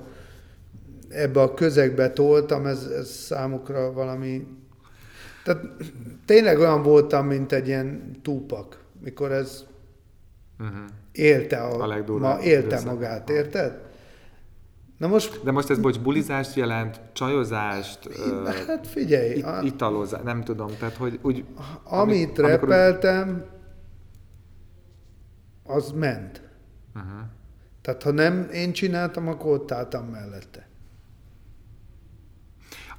ebbe 1.09 1.41
a 1.41 1.53
közegbe 1.53 2.11
toltam, 2.11 2.65
ez, 2.65 2.83
ez 2.99 3.09
számukra 3.09 3.91
valami... 3.93 4.47
Tehát 5.43 5.63
tényleg 6.25 6.59
olyan 6.59 6.81
voltam, 6.83 7.25
mint 7.27 7.51
egy 7.51 7.67
ilyen 7.67 8.15
túpak, 8.21 8.83
mikor 8.99 9.31
ez 9.31 9.69
Uh-huh. 10.59 10.77
élte, 11.11 11.57
a, 11.61 11.83
A 11.83 12.03
ma 12.17 12.39
élte 12.41 12.65
időszak. 12.67 12.85
magát, 12.85 13.29
érted? 13.29 13.81
Na 14.97 15.07
most, 15.07 15.43
De 15.43 15.51
most 15.51 15.69
ez, 15.69 15.79
bocs, 15.79 15.99
bulizást 15.99 16.55
jelent, 16.55 17.01
csajozást, 17.13 18.09
hát 18.67 18.87
figyelj, 18.87 19.29
it, 19.35 19.43
a- 19.43 19.61
italozást, 19.63 20.23
nem 20.23 20.43
tudom, 20.43 20.67
tehát 20.79 20.95
hogy 20.95 21.19
úgy... 21.21 21.45
Amit 21.83 22.39
amikor- 22.39 22.49
repeltem, 22.49 23.45
az 25.63 25.91
ment. 25.91 26.41
Uh-huh. 26.95 27.11
Tehát 27.81 28.03
ha 28.03 28.11
nem 28.11 28.49
én 28.53 28.71
csináltam, 28.71 29.27
akkor 29.27 29.51
ott 29.51 29.71
álltam 29.71 30.05
mellette. 30.05 30.67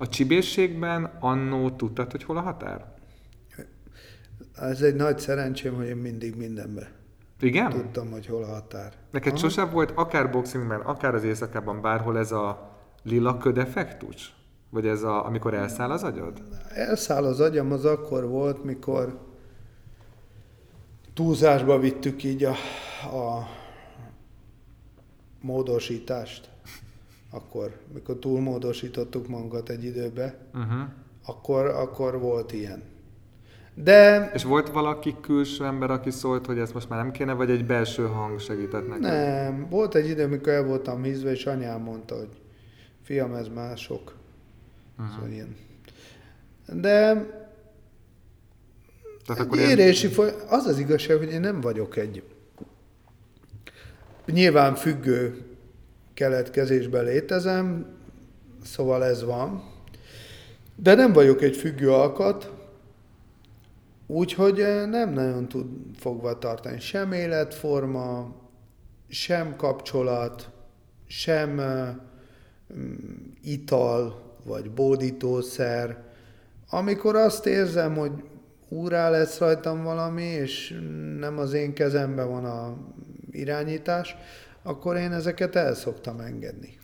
A 0.03 0.09
csibészségben 0.09 1.05
annó 1.21 1.71
tudtad, 1.71 2.11
hogy 2.11 2.25
hol 2.25 2.37
a 2.37 2.41
határ? 2.41 2.95
Ez 4.55 4.83
egy 4.83 4.95
nagy 4.95 5.19
szerencsém, 5.19 5.75
hogy 5.75 5.87
én 5.87 5.97
mindig 5.97 6.37
mindenben 6.37 6.89
Igen? 7.41 7.71
tudtam, 7.71 8.11
hogy 8.11 8.27
hol 8.27 8.43
a 8.43 8.47
határ. 8.47 8.93
Neked 9.11 9.33
Aha. 9.33 9.41
sosem 9.41 9.71
volt, 9.71 9.91
akár 9.91 10.31
boxingben, 10.31 10.81
akár 10.81 11.15
az 11.15 11.25
éjszakában, 11.25 11.81
bárhol 11.81 12.19
ez 12.19 12.33
a 12.33 12.77
lila 13.03 13.39
köd 13.39 13.59
effektus? 13.59 14.35
Vagy 14.71 14.87
ez 14.87 15.03
a, 15.03 15.27
amikor 15.27 15.55
elszáll 15.55 15.91
az 15.91 16.03
agyad? 16.03 16.43
Elszáll 16.69 17.25
az 17.25 17.41
agyam, 17.41 17.73
az 17.73 17.85
akkor 17.85 18.29
volt, 18.29 18.65
mikor 18.65 19.19
túlzásba 21.15 21.79
vittük 21.79 22.25
így 22.25 22.45
a, 22.45 22.55
a 23.17 23.49
módosítást. 25.41 26.52
Akkor, 27.35 27.81
mikor 27.95 28.19
túlmódosítottuk 28.19 29.29
magunkat 29.29 29.69
egy 29.69 29.85
időbe, 29.85 30.35
Uh-huh. 30.55 30.89
akkor, 31.25 31.67
akkor 31.67 32.21
volt 32.21 32.53
ilyen. 32.53 32.83
De 33.75 34.31
És 34.35 34.45
volt 34.45 34.69
valaki 34.71 35.17
külső 35.21 35.65
ember, 35.65 35.91
aki 35.91 36.11
szólt, 36.11 36.47
hogy 36.47 36.59
ezt 36.59 36.75
most 36.75 36.89
már 36.89 37.03
nem 37.03 37.13
kéne, 37.13 37.33
vagy 37.33 37.51
egy 37.51 37.67
belső 37.67 38.07
hang 38.07 38.41
segített 38.41 38.89
neked? 38.89 39.03
Nem, 39.03 39.67
volt 39.71 39.95
egy 39.95 40.09
idő, 40.09 40.25
amikor 40.25 40.53
el 40.53 40.65
voltam 40.65 41.03
hízve, 41.03 41.31
és 41.31 41.47
anyám 41.47 41.81
mondta, 41.81 42.17
hogy 42.17 42.29
fiam, 43.03 43.35
ez 43.35 43.49
már 43.55 43.77
sok. 43.79 44.15
Uh-huh. 44.99 45.15
Szóval 45.15 45.31
ilyen. 45.31 45.57
De 46.67 47.13
Tehát 49.27 49.43
akkor 49.43 49.59
ilyen, 49.59 49.71
érési 49.71 50.07
foly... 50.07 50.31
az 50.49 50.67
az 50.67 50.79
igazság, 50.79 51.17
hogy 51.19 51.31
én 51.33 51.41
nem 51.41 51.61
vagyok 51.61 51.97
egy 51.97 52.23
nyilván 54.27 54.75
függő 54.75 55.47
keletkezésben 56.15 57.05
létezem, 57.05 57.87
szóval 58.65 59.05
ez 59.05 59.25
van, 59.25 59.63
de 60.77 60.95
nem 60.95 61.13
vagyok 61.13 61.43
egy 61.43 61.57
függő 61.57 61.93
alkat, 61.93 62.53
úgyhogy 64.07 64.61
eh, 64.61 64.87
nem 64.87 65.13
nagyon 65.13 65.49
tud 65.49 65.67
fogva 65.97 66.39
tartani 66.39 66.81
sem 66.81 67.13
életforma, 67.13 68.35
sem 69.09 69.57
kapcsolat, 69.57 70.51
sem 71.07 71.61
eh, 71.61 71.95
mm, 72.75 72.95
ital, 73.43 74.23
vagy 74.45 74.71
bódítószer. 74.71 76.03
Amikor 76.71 77.17
azt 77.17 77.47
érzem, 77.47 77.95
hogy 77.97 78.13
úrá 78.69 79.11
lesz 79.11 79.39
rajtam 79.39 79.83
valami, 79.83 80.23
és 80.23 80.81
nem 81.19 81.39
az 81.39 81.53
én 81.53 81.73
kezemben 81.73 82.31
van 82.31 82.45
a 82.45 82.77
irányítás, 83.31 84.17
akkor 84.63 84.97
én 84.97 85.13
ezeket 85.13 85.57
el 85.57 85.75
szoktam 85.75 86.21
engedni. 86.21 86.79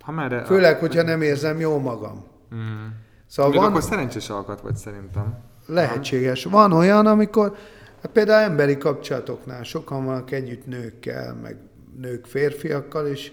ha 0.00 0.12
már... 0.12 0.42
Főleg, 0.46 0.78
hogyha 0.78 1.02
nem 1.02 1.22
érzem 1.22 1.60
jól 1.60 1.80
magam. 1.80 2.24
Mm. 2.54 2.86
Szóval 3.26 3.50
Még 3.50 3.60
van, 3.60 3.68
akkor 3.68 3.82
szerencsés 3.82 4.30
alkat 4.30 4.60
vagy 4.60 4.76
szerintem. 4.76 5.38
lehetséges. 5.66 6.44
Van 6.44 6.72
olyan, 6.72 7.06
amikor 7.06 7.56
hát 8.02 8.12
például 8.12 8.50
emberi 8.50 8.76
kapcsolatoknál 8.76 9.62
sokan 9.62 10.04
vannak 10.04 10.30
együtt 10.30 10.66
nőkkel, 10.66 11.34
meg 11.34 11.56
nők 11.96 12.26
férfiakkal, 12.26 13.06
és 13.06 13.32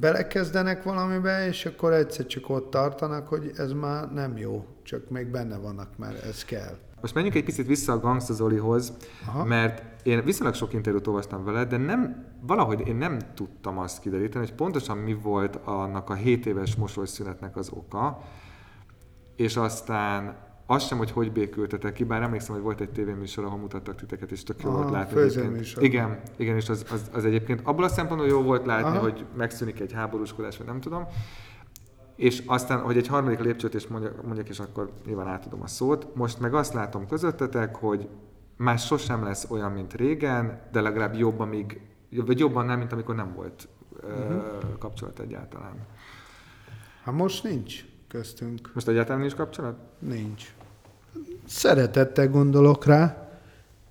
belekezdenek 0.00 0.82
valamibe, 0.82 1.46
és 1.46 1.66
akkor 1.66 1.92
egyszer 1.92 2.26
csak 2.26 2.48
ott 2.48 2.70
tartanak, 2.70 3.28
hogy 3.28 3.52
ez 3.56 3.72
már 3.72 4.12
nem 4.12 4.36
jó, 4.36 4.66
csak 4.82 5.10
még 5.10 5.26
benne 5.26 5.56
vannak, 5.56 5.88
mert 5.98 6.24
ez 6.24 6.44
kell. 6.44 6.76
Most 7.00 7.14
menjünk 7.14 7.36
egy 7.36 7.44
picit 7.44 7.66
vissza 7.66 7.92
a 7.92 8.00
Gangsta 8.00 8.32
Zolihoz, 8.32 8.92
Aha. 9.26 9.44
mert 9.44 9.82
én 10.02 10.24
viszonylag 10.24 10.54
sok 10.54 10.72
interjút 10.72 11.06
olvastam 11.06 11.44
vele, 11.44 11.64
de 11.64 11.76
nem, 11.76 12.26
valahogy 12.40 12.86
én 12.86 12.96
nem 12.96 13.18
tudtam 13.34 13.78
azt 13.78 14.00
kideríteni, 14.00 14.44
hogy 14.46 14.54
pontosan 14.54 14.98
mi 14.98 15.14
volt 15.14 15.56
annak 15.56 16.10
a 16.10 16.14
7 16.14 16.46
éves 16.46 16.76
mosolyszünetnek 16.76 17.56
az 17.56 17.70
oka, 17.74 18.22
és 19.36 19.56
aztán 19.56 20.48
azt 20.66 20.86
sem, 20.86 20.98
hogy 20.98 21.10
hogy 21.10 21.32
békültetek 21.32 21.92
ki, 21.92 22.04
bár 22.04 22.22
emlékszem, 22.22 22.54
hogy 22.54 22.64
volt 22.64 22.80
egy 22.80 22.90
tévéműsor, 22.90 23.44
ahol 23.44 23.58
mutattak 23.58 23.94
titeket, 23.94 24.30
és 24.30 24.42
tök 24.42 24.62
jó 24.62 24.68
Aha, 24.68 24.78
volt 24.78 24.90
látni. 24.90 25.14
Igen, 25.80 26.20
igen, 26.36 26.56
és 26.56 26.68
az, 26.68 26.84
az, 26.92 27.10
az, 27.12 27.24
egyébként 27.24 27.60
abból 27.64 27.84
a 27.84 27.88
szempontból 27.88 28.28
jó 28.28 28.42
volt 28.42 28.66
látni, 28.66 28.96
Aha. 28.96 29.00
hogy 29.00 29.26
megszűnik 29.36 29.80
egy 29.80 29.92
háborúskodás, 29.92 30.56
vagy 30.56 30.66
nem 30.66 30.80
tudom. 30.80 31.06
És 32.16 32.42
aztán, 32.46 32.80
hogy 32.80 32.96
egy 32.96 33.06
harmadik 33.06 33.38
lépcsőt 33.38 33.74
is 33.74 33.86
mondjak, 33.86 34.22
mondjak, 34.22 34.48
és 34.48 34.60
akkor 34.60 34.90
nyilván 35.06 35.26
átadom 35.26 35.62
a 35.62 35.66
szót. 35.66 36.14
Most 36.14 36.40
meg 36.40 36.54
azt 36.54 36.72
látom 36.72 37.06
közöttetek, 37.06 37.76
hogy 37.76 38.08
már 38.60 38.78
sosem 38.78 39.24
lesz 39.24 39.50
olyan, 39.50 39.72
mint 39.72 39.94
régen, 39.94 40.60
de 40.72 40.80
legalább 40.80 41.14
jobb, 41.14 41.40
amíg, 41.40 41.80
vagy 42.10 42.38
jobban 42.38 42.66
nem, 42.66 42.78
mint 42.78 42.92
amikor 42.92 43.14
nem 43.14 43.34
volt 43.34 43.68
uh-huh. 44.02 44.78
kapcsolat 44.78 45.18
egyáltalán. 45.18 45.86
Hát 47.02 47.14
most 47.14 47.44
nincs 47.44 47.84
köztünk. 48.08 48.70
Most 48.74 48.88
egyáltalán 48.88 49.20
nincs 49.20 49.34
kapcsolat? 49.34 49.78
Nincs. 49.98 50.54
Szeretettel 51.46 52.28
gondolok 52.28 52.84
rá, 52.84 53.30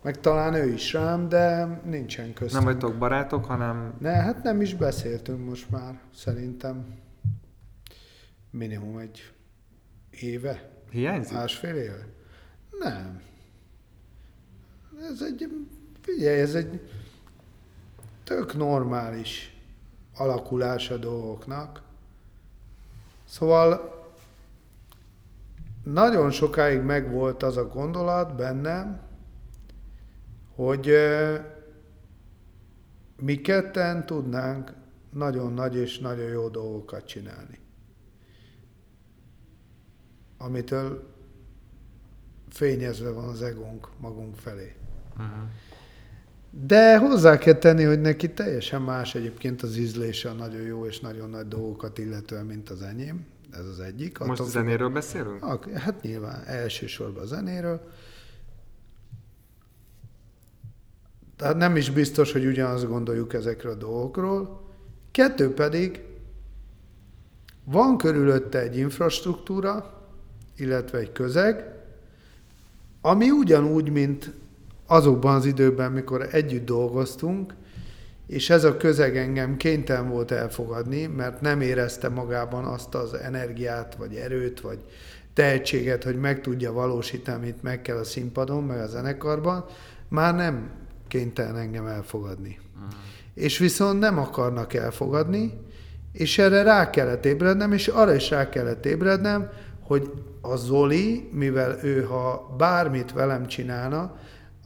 meg 0.01 0.19
talán 0.19 0.53
ő 0.53 0.73
is 0.73 0.93
rám, 0.93 1.29
de 1.29 1.65
nincsen 1.85 2.33
köztünk. 2.33 2.63
Nem 2.63 2.73
vagytok 2.73 2.97
barátok, 2.97 3.45
hanem 3.45 3.93
Ne, 3.99 4.11
hát 4.11 4.43
nem 4.43 4.61
is 4.61 4.75
beszéltünk 4.75 5.45
most 5.45 5.69
már, 5.69 5.99
szerintem. 6.15 6.85
Minimum 8.51 8.97
egy 8.97 9.33
éve, 10.09 10.69
hiányzik? 10.89 11.33
másfél 11.33 11.75
éve. 11.75 12.07
Nem. 12.79 13.27
Ez 15.01 15.21
egy, 15.21 15.67
figyelj, 16.01 16.39
ez 16.39 16.55
egy 16.55 16.89
tök 18.23 18.55
normális 18.55 19.57
alakulás 20.15 20.89
a 20.89 20.97
dolgoknak. 20.97 21.81
Szóval 23.25 23.97
nagyon 25.83 26.31
sokáig 26.31 26.81
megvolt 26.81 27.43
az 27.43 27.57
a 27.57 27.67
gondolat 27.67 28.35
bennem, 28.35 29.01
hogy 30.55 30.91
mi 33.19 33.41
ketten 33.41 34.05
tudnánk 34.05 34.73
nagyon 35.13 35.53
nagy 35.53 35.75
és 35.75 35.99
nagyon 35.99 36.29
jó 36.29 36.47
dolgokat 36.47 37.05
csinálni. 37.05 37.59
Amitől 40.37 41.13
fényezve 42.49 43.09
van 43.09 43.27
az 43.27 43.41
egónk 43.41 43.89
magunk 43.99 44.35
felé. 44.35 44.78
Uh-huh. 45.19 45.49
De 46.51 46.97
hozzá 46.97 47.37
kell 47.37 47.53
tenni, 47.53 47.83
hogy 47.83 48.01
neki 48.01 48.33
teljesen 48.33 48.81
más 48.81 49.15
egyébként 49.15 49.61
az 49.61 49.77
ízlése 49.77 50.29
a 50.29 50.33
nagyon 50.33 50.61
jó 50.61 50.85
és 50.85 50.99
nagyon 50.99 51.29
nagy 51.29 51.47
dolgokat 51.47 51.97
illetően, 51.97 52.45
mint 52.45 52.69
az 52.69 52.81
enyém. 52.81 53.25
Ez 53.51 53.65
az 53.65 53.79
egyik. 53.79 54.17
Most 54.17 54.31
Attól 54.31 54.51
zenéről 54.51 54.89
beszélünk? 54.89 55.45
Ak- 55.45 55.77
Hát 55.77 56.01
nyilván 56.01 56.43
elsősorban 56.45 57.23
a 57.23 57.25
zenéről. 57.25 57.91
Tehát 61.35 61.57
nem 61.57 61.75
is 61.75 61.89
biztos, 61.89 62.31
hogy 62.31 62.45
ugyanazt 62.45 62.87
gondoljuk 62.87 63.33
ezekről 63.33 63.71
a 63.71 63.75
dolgokról. 63.75 64.67
Kettő 65.11 65.53
pedig, 65.53 66.03
van 67.63 67.97
körülötte 67.97 68.59
egy 68.59 68.77
infrastruktúra, 68.77 70.03
illetve 70.55 70.97
egy 70.97 71.11
közeg, 71.11 71.73
ami 73.01 73.29
ugyanúgy, 73.29 73.89
mint 73.89 74.33
azokban 74.89 75.35
az 75.35 75.45
időben, 75.45 75.91
mikor 75.91 76.27
együtt 76.31 76.65
dolgoztunk, 76.65 77.53
és 78.27 78.49
ez 78.49 78.63
a 78.63 78.77
közeg 78.77 79.17
engem 79.17 79.57
kénytelen 79.57 80.09
volt 80.09 80.31
elfogadni, 80.31 81.05
mert 81.05 81.41
nem 81.41 81.61
érezte 81.61 82.09
magában 82.09 82.65
azt 82.65 82.95
az 82.95 83.13
energiát, 83.13 83.95
vagy 83.95 84.15
erőt, 84.15 84.61
vagy 84.61 84.79
tehetséget, 85.33 86.03
hogy 86.03 86.15
meg 86.15 86.41
tudja 86.41 86.71
valósítani, 86.71 87.37
amit 87.37 87.63
meg 87.63 87.81
kell 87.81 87.97
a 87.97 88.03
színpadon, 88.03 88.63
meg 88.63 88.79
a 88.79 88.87
zenekarban, 88.87 89.65
már 90.07 90.35
nem 90.35 90.69
kénytelen 91.07 91.57
engem 91.57 91.85
elfogadni. 91.85 92.59
És 93.33 93.57
viszont 93.57 93.99
nem 93.99 94.17
akarnak 94.17 94.73
elfogadni, 94.73 95.53
és 96.11 96.37
erre 96.37 96.63
rá 96.63 96.89
kellett 96.89 97.25
ébrednem, 97.25 97.71
és 97.73 97.87
arra 97.87 98.13
is 98.13 98.29
rá 98.29 98.49
kellett 98.49 98.85
ébrednem, 98.85 99.49
hogy 99.81 100.11
a 100.41 100.55
Zoli, 100.55 101.29
mivel 101.31 101.79
ő 101.83 102.03
ha 102.03 102.55
bármit 102.57 103.13
velem 103.13 103.47
csinálna, 103.47 104.17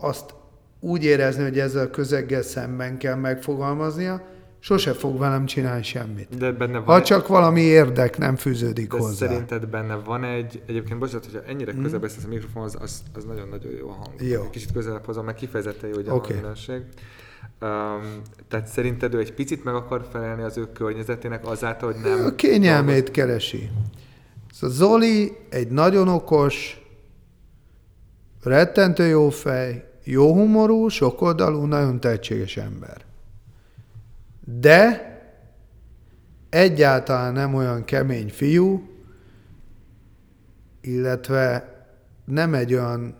azt 0.03 0.33
úgy 0.79 1.03
érezni, 1.03 1.43
hogy 1.43 1.59
ezzel 1.59 1.85
a 1.85 1.89
közeggel 1.89 2.41
szemben 2.41 2.97
kell 2.97 3.15
megfogalmaznia, 3.15 4.21
sose 4.59 4.93
fog 4.93 5.17
velem 5.19 5.45
csinálni 5.45 5.83
semmit. 5.83 6.37
De 6.37 6.51
benne 6.51 6.73
van 6.77 6.83
Ha 6.85 6.95
egy- 6.95 7.03
csak 7.03 7.27
valami 7.27 7.61
érdek 7.61 8.17
nem 8.17 8.35
fűződik 8.35 8.91
de 8.91 8.97
hozzá. 8.97 9.27
szerinted 9.27 9.67
benne 9.67 9.95
van 9.95 10.23
egy, 10.23 10.61
egyébként 10.67 10.99
bocsánat, 10.99 11.25
hogyha 11.25 11.41
ennyire 11.47 11.73
közel 11.81 11.99
beszélsz 11.99 12.23
a 12.23 12.27
mikrofonhoz, 12.27 12.75
az, 12.79 13.03
az 13.13 13.23
nagyon-nagyon 13.25 13.71
jó 13.71 13.89
a 13.89 13.93
hang. 13.93 14.21
Jó. 14.21 14.49
Kicsit 14.49 14.71
közelebb 14.71 15.05
hozom, 15.05 15.25
meg 15.25 15.35
kifejezetten 15.35 15.89
jó, 15.89 15.95
hogy 15.95 16.07
a 16.07 16.13
Oké. 16.13 16.33
hangminőség. 16.33 16.81
Um, 17.61 18.21
tehát 18.47 18.67
szerinted 18.67 19.13
ő 19.13 19.19
egy 19.19 19.33
picit 19.33 19.63
meg 19.63 19.73
akar 19.75 20.07
felelni 20.11 20.41
az 20.43 20.57
ő 20.57 20.71
környezetének 20.71 21.47
azáltal, 21.47 21.91
hogy 21.91 22.01
nem... 22.01 22.25
A 22.25 22.35
kényelmét 22.35 23.11
keresi. 23.11 23.69
Szóval 24.53 24.75
Zoli 24.75 25.31
egy 25.49 25.67
nagyon 25.67 26.07
okos, 26.07 26.81
rettentő 28.43 29.05
jó 29.05 29.29
fej, 29.29 29.85
jó 30.03 30.33
humorú, 30.33 30.87
sokoldalú, 30.87 31.65
nagyon 31.65 31.99
tehetséges 31.99 32.57
ember. 32.57 33.05
De 34.45 35.11
egyáltalán 36.49 37.33
nem 37.33 37.53
olyan 37.53 37.83
kemény 37.83 38.29
fiú, 38.29 38.89
illetve 40.81 41.71
nem 42.25 42.53
egy 42.53 42.73
olyan, 42.73 43.15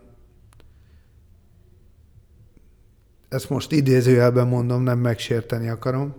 ezt 3.30 3.50
most 3.50 3.72
idézőjelben 3.72 4.48
mondom, 4.48 4.84
nem 4.84 5.00
megsérteni 5.00 5.70
akarom, 5.70 6.16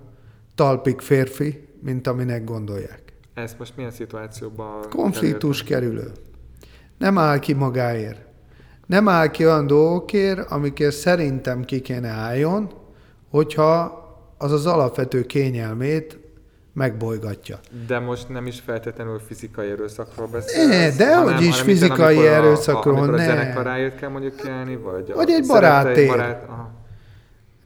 talpik 0.54 1.00
férfi, 1.00 1.68
mint 1.80 2.06
aminek 2.06 2.44
gondolják. 2.44 3.02
Ezt 3.34 3.58
most 3.58 3.76
milyen 3.76 3.90
szituációban... 3.90 4.88
Konfliktus 4.88 5.62
kerülő. 5.62 6.12
Nem 6.98 7.18
áll 7.18 7.38
ki 7.38 7.52
magáért. 7.52 8.33
Nem 8.86 9.08
áll 9.08 9.26
ki 9.30 9.46
olyan 9.46 9.66
dolgokért, 9.66 10.50
amikért 10.50 10.94
szerintem 10.94 11.64
ki 11.64 11.80
kéne 11.80 12.08
álljon, 12.08 12.70
hogyha 13.30 14.02
az 14.38 14.52
az 14.52 14.66
alapvető 14.66 15.22
kényelmét 15.22 16.18
megbolygatja. 16.72 17.58
De 17.86 17.98
most 17.98 18.28
nem 18.28 18.46
is 18.46 18.60
feltétlenül 18.60 19.18
fizikai 19.18 19.70
erőszakról 19.70 20.26
beszélsz. 20.26 20.66
Ne, 20.68 21.04
dehogy 21.04 21.22
hanem- 21.32 21.40
is 21.48 21.50
hanem 21.50 21.66
minden, 21.66 21.88
fizikai 21.88 22.14
amikor 22.16 22.30
a- 22.30 22.34
erőszakról, 22.34 22.94
a, 22.94 22.98
amikor 22.98 23.16
ne. 23.16 23.22
a 23.22 23.26
zenekaráért 23.26 23.96
kell 23.98 24.08
mondjuk 24.08 24.36
kiállni, 24.36 24.76
vagy 24.76 25.10
a 25.10 25.14
Vagy 25.14 25.30
egy 25.30 25.44
szerettei 25.44 26.06
barátért. 26.06 26.08
Barát, 26.08 26.44
aha. 26.48 26.70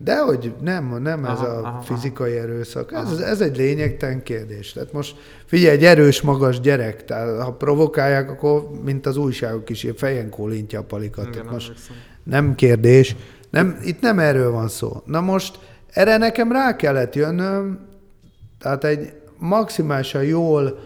De 0.03 0.17
hogy 0.19 0.53
nem, 0.61 1.01
nem 1.01 1.25
ez 1.25 1.39
Aha, 1.39 1.45
a 1.45 1.57
aha, 1.57 1.67
aha. 1.67 1.81
fizikai 1.81 2.37
erőszak. 2.37 2.93
Ez, 2.93 3.19
ez 3.19 3.41
egy 3.41 3.57
lényegtelen 3.57 4.23
kérdés. 4.23 4.71
Tehát 4.71 4.93
most 4.93 5.15
figyelj, 5.45 5.75
egy 5.75 5.83
erős, 5.85 6.21
magas 6.21 6.59
gyerek, 6.59 7.05
tehát 7.05 7.41
ha 7.41 7.51
provokálják, 7.53 8.29
akkor 8.31 8.69
mint 8.83 9.05
az 9.05 9.17
újságok 9.17 9.69
is, 9.69 9.87
fejen 9.95 10.29
kólintja 10.29 10.79
a 10.79 10.83
palikat. 10.83 11.23
Igen, 11.27 11.31
Tehát 11.37 11.51
most 11.51 11.67
emlékszem. 11.69 11.95
nem 12.23 12.55
kérdés. 12.55 13.15
Nem, 13.49 13.79
itt 13.83 14.01
nem 14.01 14.19
erről 14.19 14.51
van 14.51 14.67
szó. 14.67 15.01
Na 15.05 15.21
most 15.21 15.59
erre 15.87 16.17
nekem 16.17 16.51
rá 16.51 16.75
kellett 16.75 17.15
jönnöm, 17.15 17.79
tehát 18.59 18.83
egy 18.83 19.13
maximálisan 19.37 20.23
jól, 20.23 20.79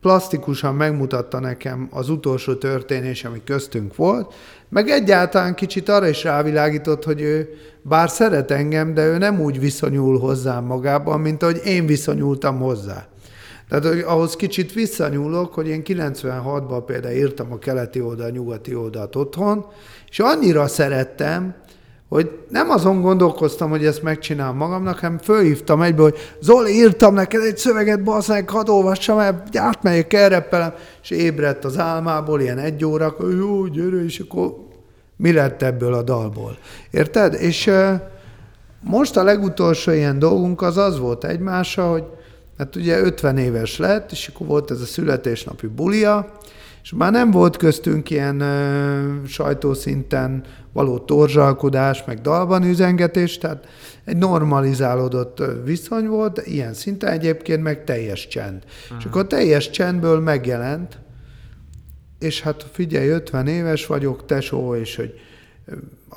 plastikusan 0.00 0.74
megmutatta 0.74 1.40
nekem 1.40 1.88
az 1.90 2.08
utolsó 2.08 2.54
történés, 2.54 3.24
ami 3.24 3.42
köztünk 3.44 3.96
volt, 3.96 4.34
meg 4.68 4.88
egyáltalán 4.88 5.54
kicsit 5.54 5.88
arra 5.88 6.08
is 6.08 6.24
rávilágított, 6.24 7.04
hogy 7.04 7.20
ő 7.20 7.48
bár 7.82 8.10
szeret 8.10 8.50
engem, 8.50 8.94
de 8.94 9.06
ő 9.06 9.18
nem 9.18 9.40
úgy 9.40 9.60
viszonyul 9.60 10.18
hozzám 10.18 10.64
magában, 10.64 11.20
mint 11.20 11.42
ahogy 11.42 11.60
én 11.64 11.86
viszonyultam 11.86 12.58
hozzá. 12.58 13.06
Tehát 13.68 13.84
hogy 13.84 14.00
ahhoz 14.00 14.36
kicsit 14.36 14.72
visszanyúlok, 14.72 15.54
hogy 15.54 15.68
én 15.68 15.82
96-ban 15.84 16.82
például 16.86 17.14
írtam 17.14 17.52
a 17.52 17.58
keleti 17.58 18.00
oldal, 18.00 18.30
nyugati 18.30 18.74
oldalt 18.74 19.16
otthon, 19.16 19.66
és 20.10 20.18
annyira 20.18 20.66
szerettem, 20.66 21.54
hogy 22.14 22.30
nem 22.48 22.70
azon 22.70 23.00
gondolkoztam, 23.00 23.70
hogy 23.70 23.84
ezt 23.84 24.02
megcsinálom 24.02 24.56
magamnak, 24.56 24.98
hanem 24.98 25.18
fölhívtam 25.18 25.82
egyből, 25.82 26.10
hogy 26.10 26.18
Zoli, 26.40 26.72
írtam 26.72 27.14
neked 27.14 27.42
egy 27.42 27.56
szöveget, 27.56 28.02
basszák, 28.02 28.50
hadd 28.50 28.68
olvassam 28.68 29.18
el, 29.18 29.42
átmegyek, 29.52 30.12
elreppelem, 30.12 30.74
és 31.02 31.10
ébredt 31.10 31.64
az 31.64 31.78
álmából, 31.78 32.40
ilyen 32.40 32.58
egy 32.58 32.84
óra, 32.84 33.16
jó, 33.38 33.66
gyere, 33.66 34.04
és 34.04 34.18
akkor 34.18 34.56
mi 35.16 35.32
lett 35.32 35.62
ebből 35.62 35.94
a 35.94 36.02
dalból. 36.02 36.58
Érted? 36.90 37.34
És 37.34 37.70
most 38.80 39.16
a 39.16 39.22
legutolsó 39.22 39.92
ilyen 39.92 40.18
dolgunk 40.18 40.62
az 40.62 40.76
az 40.76 40.98
volt 40.98 41.24
egymással, 41.24 41.90
hogy 41.90 42.04
hát 42.58 42.76
ugye 42.76 43.00
50 43.00 43.38
éves 43.38 43.78
lett, 43.78 44.12
és 44.12 44.30
akkor 44.34 44.46
volt 44.46 44.70
ez 44.70 44.80
a 44.80 44.86
születésnapi 44.86 45.66
bulia, 45.66 46.32
És 46.84 46.92
már 46.92 47.12
nem 47.12 47.30
volt 47.30 47.56
köztünk 47.56 48.10
ilyen 48.10 48.40
ö, 48.40 49.26
sajtószinten 49.26 50.44
való 50.72 50.98
torzsalkodás, 50.98 52.04
meg 52.04 52.20
dalban 52.20 52.62
üzengetés, 52.62 53.38
tehát 53.38 53.66
egy 54.04 54.16
normalizálódott 54.16 55.42
viszony 55.64 56.06
volt, 56.06 56.46
ilyen 56.46 56.74
szinten 56.74 57.12
egyébként 57.12 57.62
meg 57.62 57.84
teljes 57.84 58.28
csend. 58.28 58.64
Uh-huh. 58.64 58.98
És 58.98 59.04
akkor 59.04 59.22
a 59.22 59.26
teljes 59.26 59.70
csendből 59.70 60.20
megjelent, 60.20 60.98
és 62.18 62.42
hát 62.42 62.66
figyelj, 62.72 63.08
50 63.08 63.46
éves 63.46 63.86
vagyok, 63.86 64.26
tesó, 64.26 64.74
és 64.74 64.96
hogy 64.96 65.14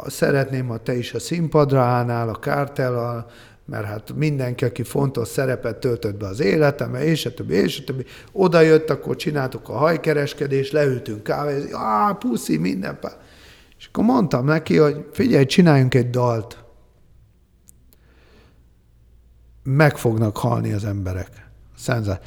szeretném, 0.08 0.68
ha 0.68 0.78
te 0.78 0.98
is 0.98 1.14
a 1.14 1.20
színpadra 1.20 1.82
állnál, 1.82 2.30
a 2.30 2.40
kártellal, 2.40 3.32
mert 3.68 3.86
hát 3.86 4.14
mindenki, 4.16 4.66
aki 4.66 4.84
fontos 4.84 5.28
szerepet 5.28 5.78
töltött 5.78 6.18
be 6.18 6.28
az 6.28 6.40
életembe, 6.40 7.04
és 7.04 7.26
a 7.26 7.34
többi, 7.34 7.54
és 7.54 7.80
a 7.80 7.84
többi, 7.84 8.06
oda 8.32 8.62
jött, 8.62 8.90
akkor 8.90 9.16
csináltuk 9.16 9.70
a 9.70 9.78
hajkereskedést, 9.78 10.72
leültünk 10.72 11.24
kávézni, 11.24 11.70
á, 11.74 12.12
puszi, 12.12 12.58
minden. 12.58 13.00
És 13.78 13.88
akkor 13.88 14.04
mondtam 14.04 14.46
neki, 14.46 14.78
hogy 14.78 15.06
figyelj, 15.12 15.46
csináljunk 15.46 15.94
egy 15.94 16.10
dalt. 16.10 16.64
Meg 19.64 19.98
fognak 19.98 20.38
halni 20.38 20.72
az 20.74 20.86
emberek. 20.86 21.30
Szenzá. 21.78 22.20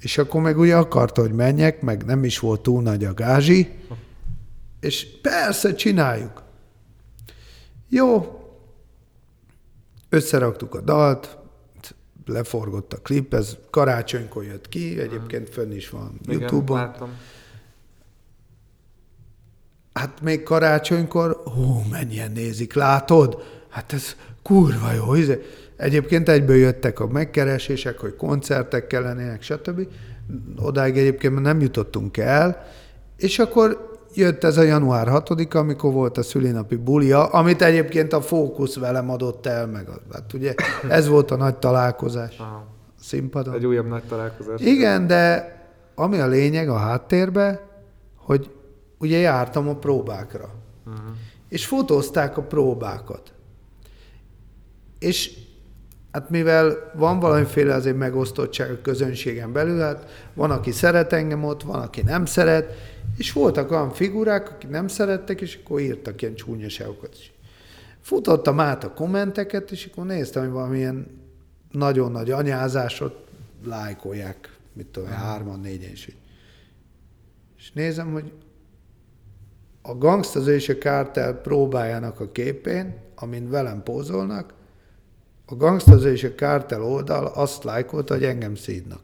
És 0.00 0.18
akkor 0.18 0.40
meg 0.40 0.58
ugye 0.58 0.76
akarta, 0.76 1.20
hogy 1.20 1.32
menjek, 1.32 1.82
meg 1.82 2.04
nem 2.04 2.24
is 2.24 2.38
volt 2.38 2.60
túl 2.60 2.82
nagy 2.82 3.04
a 3.04 3.14
gázsi, 3.14 3.68
és 4.80 5.06
persze, 5.22 5.74
csináljuk. 5.74 6.42
Jó, 7.88 8.38
összeraktuk 10.14 10.74
a 10.74 10.80
dalt, 10.80 11.38
leforgott 12.26 12.92
a 12.92 12.96
klip, 12.96 13.34
ez 13.34 13.56
karácsonykor 13.70 14.44
jött 14.44 14.68
ki, 14.68 15.00
egyébként 15.00 15.48
fönn 15.48 15.72
is 15.72 15.90
van 15.90 16.20
Igen, 16.22 16.40
YouTube-on. 16.40 16.78
látom. 16.78 17.10
Hát 19.92 20.20
még 20.20 20.42
karácsonykor, 20.42 21.42
hú, 21.44 21.82
mennyien 21.90 22.32
nézik, 22.32 22.74
látod? 22.74 23.42
Hát 23.68 23.92
ez 23.92 24.16
kurva 24.42 24.92
jó. 24.92 25.14
izé. 25.14 25.42
Egyébként 25.76 26.28
egyből 26.28 26.56
jöttek 26.56 27.00
a 27.00 27.06
megkeresések, 27.06 27.98
hogy 27.98 28.16
koncertek 28.16 28.86
kellenének, 28.86 29.42
stb. 29.42 29.88
Odáig 30.56 30.98
egyébként 30.98 31.40
nem 31.40 31.60
jutottunk 31.60 32.16
el, 32.16 32.66
és 33.16 33.38
akkor 33.38 33.93
jött 34.14 34.44
ez 34.44 34.56
a 34.56 34.62
január 34.62 35.08
6 35.08 35.54
amikor 35.54 35.92
volt 35.92 36.18
a 36.18 36.22
szülinapi 36.22 36.76
bulia, 36.76 37.26
amit 37.26 37.62
egyébként 37.62 38.12
a 38.12 38.20
Fókusz 38.20 38.76
velem 38.76 39.10
adott 39.10 39.46
el, 39.46 39.66
meg 39.66 39.88
a, 39.88 40.00
hát 40.12 40.32
ugye 40.32 40.54
ez 40.88 41.08
volt 41.08 41.30
a 41.30 41.36
nagy 41.36 41.56
találkozás 41.56 42.38
Aha. 42.38 42.66
színpadon. 43.00 43.54
Egy 43.54 43.66
újabb 43.66 43.86
nagy 43.86 44.04
találkozás. 44.04 44.60
Igen, 44.60 45.06
de 45.06 45.52
ami 45.94 46.18
a 46.18 46.26
lényeg 46.26 46.68
a 46.68 46.76
háttérbe, 46.76 47.68
hogy 48.16 48.50
ugye 48.98 49.18
jártam 49.18 49.68
a 49.68 49.74
próbákra. 49.74 50.50
Uh-huh. 50.86 51.02
És 51.48 51.66
fotózták 51.66 52.36
a 52.36 52.42
próbákat. 52.42 53.32
És 54.98 55.43
hát 56.14 56.30
mivel 56.30 56.90
van 56.94 57.18
valamiféle 57.18 57.74
azért 57.74 57.96
megosztottság 57.96 58.70
a 58.70 58.80
közönségen 58.82 59.52
belül, 59.52 59.80
hát 59.80 60.28
van, 60.34 60.50
aki 60.50 60.70
szeret 60.70 61.12
engem 61.12 61.44
ott, 61.44 61.62
van, 61.62 61.80
aki 61.80 62.02
nem 62.02 62.24
szeret, 62.24 62.74
és 63.16 63.32
voltak 63.32 63.70
olyan 63.70 63.90
figurák, 63.90 64.50
akik 64.50 64.70
nem 64.70 64.88
szerettek, 64.88 65.40
és 65.40 65.58
akkor 65.62 65.80
írtak 65.80 66.22
ilyen 66.22 66.34
csúnyaságokat 66.34 67.14
is. 67.14 67.32
Futottam 68.00 68.60
át 68.60 68.84
a 68.84 68.92
kommenteket, 68.92 69.70
és 69.70 69.88
akkor 69.90 70.06
néztem, 70.06 70.42
hogy 70.42 70.52
valamilyen 70.52 71.06
nagyon 71.70 72.12
nagy 72.12 72.30
anyázásot 72.30 73.24
lájkolják, 73.64 74.56
mit 74.72 74.86
tudom, 74.86 75.08
én, 75.08 75.14
hárman, 75.14 75.60
négyen 75.60 75.90
is. 75.90 76.08
És 77.58 77.72
nézem, 77.72 78.12
hogy 78.12 78.32
a 79.82 79.94
Gangstaz 79.94 80.46
és 80.46 80.68
a 80.68 80.78
Kártel 80.78 81.34
próbájának 81.34 82.20
a 82.20 82.30
képén, 82.32 82.96
amin 83.14 83.50
velem 83.50 83.82
pózolnak, 83.82 84.54
a 85.46 85.54
Gangstaz 85.54 86.04
és 86.04 86.24
a 86.24 86.34
Kártel 86.34 86.82
oldal 86.82 87.26
azt 87.26 87.64
lájkolta, 87.64 88.14
hogy 88.14 88.24
engem 88.24 88.54
szídnak. 88.54 89.00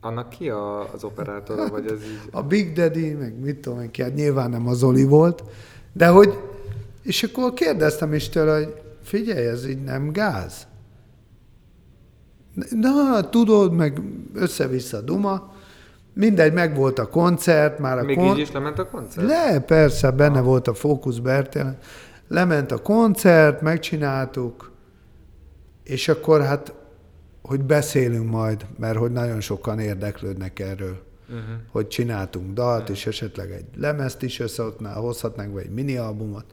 Annak 0.00 0.28
ki 0.28 0.48
a, 0.48 0.92
az 0.92 1.04
operátora, 1.04 1.68
vagy 1.68 1.86
ez 1.86 2.02
így? 2.02 2.20
A 2.30 2.42
Big 2.42 2.72
Daddy, 2.72 3.12
meg 3.12 3.40
mit 3.40 3.60
tudom 3.60 3.80
én 3.80 3.90
ki, 3.90 4.02
hát 4.02 4.14
nyilván 4.14 4.50
nem 4.50 4.66
az 4.66 4.82
Oli 4.82 5.04
volt, 5.04 5.42
de 5.92 6.06
hogy, 6.08 6.38
és 7.02 7.22
akkor 7.22 7.52
kérdeztem 7.54 8.14
is 8.14 8.28
tőle, 8.28 8.54
hogy 8.56 8.74
figyelj, 9.02 9.46
ez 9.46 9.66
így 9.66 9.82
nem 9.82 10.12
gáz. 10.12 10.66
Na, 12.70 13.28
tudod, 13.30 13.72
meg 13.72 14.02
össze-vissza 14.34 15.00
duma. 15.00 15.52
Mindegy, 16.12 16.52
meg 16.52 16.76
volt 16.76 16.98
a 16.98 17.08
koncert, 17.08 17.78
már 17.78 17.98
a 17.98 18.02
Még 18.02 18.16
kon... 18.16 18.26
így 18.26 18.38
is 18.38 18.52
lement 18.52 18.78
a 18.78 18.86
koncert? 18.86 19.26
Le, 19.26 19.60
persze, 19.60 20.10
benne 20.10 20.40
volt 20.40 20.68
a 20.68 20.74
Fókusz 20.74 21.18
Bertél. 21.18 21.78
Lement 22.28 22.72
a 22.72 22.78
koncert, 22.78 23.60
megcsináltuk, 23.60 24.67
és 25.88 26.08
akkor 26.08 26.42
hát, 26.42 26.74
hogy 27.42 27.60
beszélünk 27.60 28.30
majd, 28.30 28.66
mert 28.78 28.96
hogy 28.96 29.12
nagyon 29.12 29.40
sokan 29.40 29.78
érdeklődnek 29.78 30.58
erről, 30.58 31.02
uh-huh. 31.28 31.44
hogy 31.70 31.88
csináltunk 31.88 32.52
dalt, 32.52 32.88
és 32.88 33.06
esetleg 33.06 33.50
egy 33.50 33.64
lemezt 33.76 34.22
is 34.22 34.40
összehozhatnánk, 34.40 35.52
vagy 35.52 35.64
egy 35.64 35.70
mini 35.70 35.96
albumot. 35.96 36.44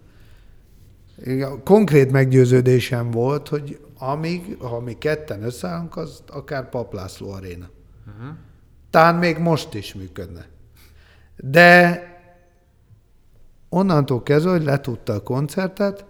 Konkrét 1.63 2.11
meggyőződésem 2.11 3.11
volt, 3.11 3.47
hogy 3.47 3.79
amíg, 3.97 4.57
ha 4.59 4.79
mi 4.79 4.93
ketten 4.93 5.43
összeállunk, 5.43 5.97
az 5.97 6.23
akár 6.27 6.69
Paplászló 6.69 7.31
aréna. 7.31 7.69
Uh-huh. 8.07 8.35
Talán 8.89 9.15
még 9.15 9.37
most 9.37 9.73
is 9.73 9.93
működne. 9.93 10.45
De 11.35 12.03
onnantól 13.69 14.23
kezdve, 14.23 14.51
hogy 14.51 14.63
letudta 14.63 15.13
a 15.13 15.23
koncertet, 15.23 16.05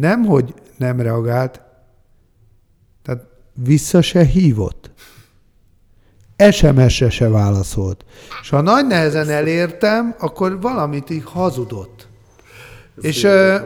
nem, 0.00 0.24
hogy 0.24 0.54
nem 0.76 1.00
reagált, 1.00 1.60
tehát 3.02 3.24
vissza 3.54 4.02
se 4.02 4.24
hívott. 4.24 4.90
SMS-re 6.50 7.10
se 7.10 7.28
válaszolt. 7.28 8.04
És 8.42 8.48
ha 8.48 8.60
nagy 8.60 8.86
nehezen 8.86 9.28
elértem, 9.28 10.14
akkor 10.18 10.60
valamit 10.60 11.10
így 11.10 11.24
hazudott. 11.24 12.08
És 13.00 13.24
ö, 13.24 13.56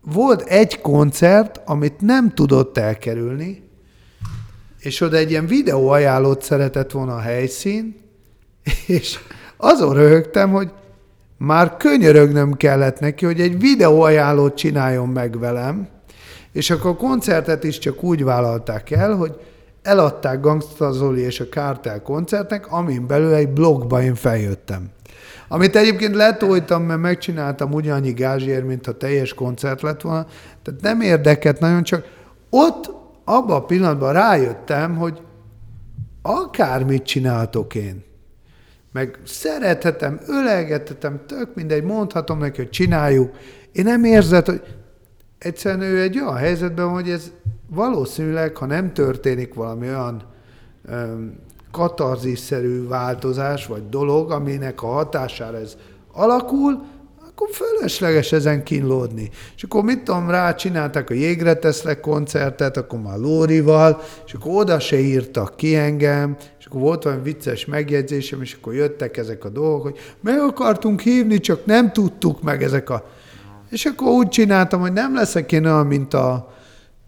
volt 0.00 0.42
egy 0.42 0.80
koncert, 0.80 1.60
amit 1.64 2.00
nem 2.00 2.34
tudott 2.34 2.78
elkerülni, 2.78 3.62
és 4.78 5.00
oda 5.00 5.16
egy 5.16 5.30
ilyen 5.30 5.46
videó 5.46 5.88
ajánlót 5.88 6.42
szeretett 6.42 6.90
volna 6.90 7.14
a 7.14 7.20
helyszín, 7.20 7.96
és 8.86 9.18
azon 9.56 9.94
röhögtem, 9.94 10.50
hogy 10.50 10.70
már 11.44 11.76
könyörögnöm 11.76 12.52
kellett 12.52 13.00
neki, 13.00 13.24
hogy 13.24 13.40
egy 13.40 13.60
videó 13.60 14.00
ajánlót 14.00 14.54
csináljon 14.54 15.08
meg 15.08 15.38
velem, 15.38 15.88
és 16.52 16.70
akkor 16.70 16.90
a 16.90 16.96
koncertet 16.96 17.64
is 17.64 17.78
csak 17.78 18.02
úgy 18.02 18.24
vállalták 18.24 18.90
el, 18.90 19.14
hogy 19.14 19.40
eladták 19.82 20.40
Gangsta 20.40 20.92
Zoli 20.92 21.20
és 21.20 21.40
a 21.40 21.48
Kártel 21.48 22.02
koncertnek, 22.02 22.72
amin 22.72 23.06
belül 23.06 23.34
egy 23.34 23.48
blogba 23.48 24.02
én 24.02 24.14
feljöttem. 24.14 24.90
Amit 25.48 25.76
egyébként 25.76 26.14
letoltam, 26.14 26.82
mert 26.82 27.00
megcsináltam 27.00 27.72
ugyannyi 27.72 28.12
gázsiért, 28.12 28.66
mint 28.66 28.86
ha 28.86 28.96
teljes 28.96 29.34
koncert 29.34 29.82
lett 29.82 30.00
volna. 30.00 30.26
Tehát 30.62 30.80
nem 30.80 31.00
érdekelt 31.00 31.60
nagyon, 31.60 31.82
csak 31.82 32.04
ott 32.50 32.90
abban 33.24 33.56
a 33.56 33.64
pillanatban 33.64 34.12
rájöttem, 34.12 34.96
hogy 34.96 35.20
akármit 36.22 37.02
csináltok 37.02 37.74
én, 37.74 38.04
meg 38.94 39.18
szerethetem, 39.24 40.20
ölegethetem, 40.26 41.20
tök 41.26 41.54
mindegy, 41.54 41.82
mondhatom 41.82 42.38
neki, 42.38 42.56
hogy 42.56 42.70
csináljuk. 42.70 43.34
Én 43.72 43.84
nem 43.84 44.04
érzed, 44.04 44.46
hogy 44.46 44.62
egyszerűen 45.38 45.82
ő 45.82 46.00
egy 46.00 46.20
olyan 46.20 46.36
helyzetben, 46.36 46.88
hogy 46.88 47.10
ez 47.10 47.32
valószínűleg, 47.68 48.56
ha 48.56 48.66
nem 48.66 48.92
történik 48.92 49.54
valami 49.54 49.88
olyan 49.88 50.22
öm, 50.88 51.34
katarzisszerű 51.70 52.86
változás 52.88 53.66
vagy 53.66 53.88
dolog, 53.88 54.30
aminek 54.30 54.82
a 54.82 54.86
hatására 54.86 55.56
ez 55.56 55.76
alakul, 56.12 56.82
akkor 57.28 57.48
fölösleges 57.52 58.32
ezen 58.32 58.62
kínlódni. 58.62 59.30
És 59.56 59.62
akkor 59.62 59.82
mit 59.82 60.02
tudom, 60.02 60.30
rá 60.30 60.54
csinálták 60.54 61.10
a 61.10 61.14
Jégre 61.14 61.54
teszlek 61.54 62.00
koncertet, 62.00 62.76
akkor 62.76 63.00
már 63.00 63.18
Lórival, 63.18 64.00
és 64.26 64.34
akkor 64.34 64.52
oda 64.54 64.80
se 64.80 64.98
írtak 64.98 65.56
ki 65.56 65.76
engem, 65.76 66.36
akkor 66.74 66.86
volt 66.86 67.04
olyan 67.04 67.22
vicces 67.22 67.64
megjegyzésem, 67.64 68.42
és 68.42 68.54
akkor 68.54 68.74
jöttek 68.74 69.16
ezek 69.16 69.44
a 69.44 69.48
dolgok, 69.48 69.82
hogy 69.82 69.98
meg 70.20 70.38
akartunk 70.38 71.00
hívni, 71.00 71.40
csak 71.40 71.66
nem 71.66 71.92
tudtuk 71.92 72.42
meg 72.42 72.62
ezek 72.62 72.90
a... 72.90 73.08
És 73.70 73.84
akkor 73.84 74.08
úgy 74.08 74.28
csináltam, 74.28 74.80
hogy 74.80 74.92
nem 74.92 75.14
leszek 75.14 75.52
én 75.52 75.64
olyan, 75.64 75.86
mint 75.86 76.14
a 76.14 76.54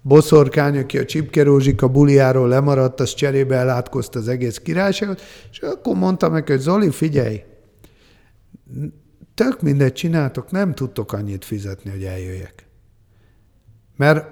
boszorkány, 0.03 0.79
aki 0.79 0.99
a 0.99 1.05
Csipke 1.05 1.43
Rózsika 1.43 1.89
buliáról 1.89 2.49
lemaradt, 2.49 3.01
az 3.01 3.15
cserébe 3.15 3.57
elátkozta 3.57 4.19
az 4.19 4.29
egész 4.29 4.59
királyságot, 4.59 5.23
és 5.51 5.59
akkor 5.59 5.97
mondtam 5.97 6.33
neki, 6.33 6.53
hogy 6.53 6.61
Zoli, 6.61 6.91
figyelj, 6.91 7.43
tök 9.35 9.63
mindegy 9.63 9.93
csináltok, 9.93 10.51
nem 10.51 10.75
tudtok 10.75 11.13
annyit 11.13 11.45
fizetni, 11.45 11.91
hogy 11.91 12.05
eljöjjek. 12.05 12.67
Mert 13.97 14.27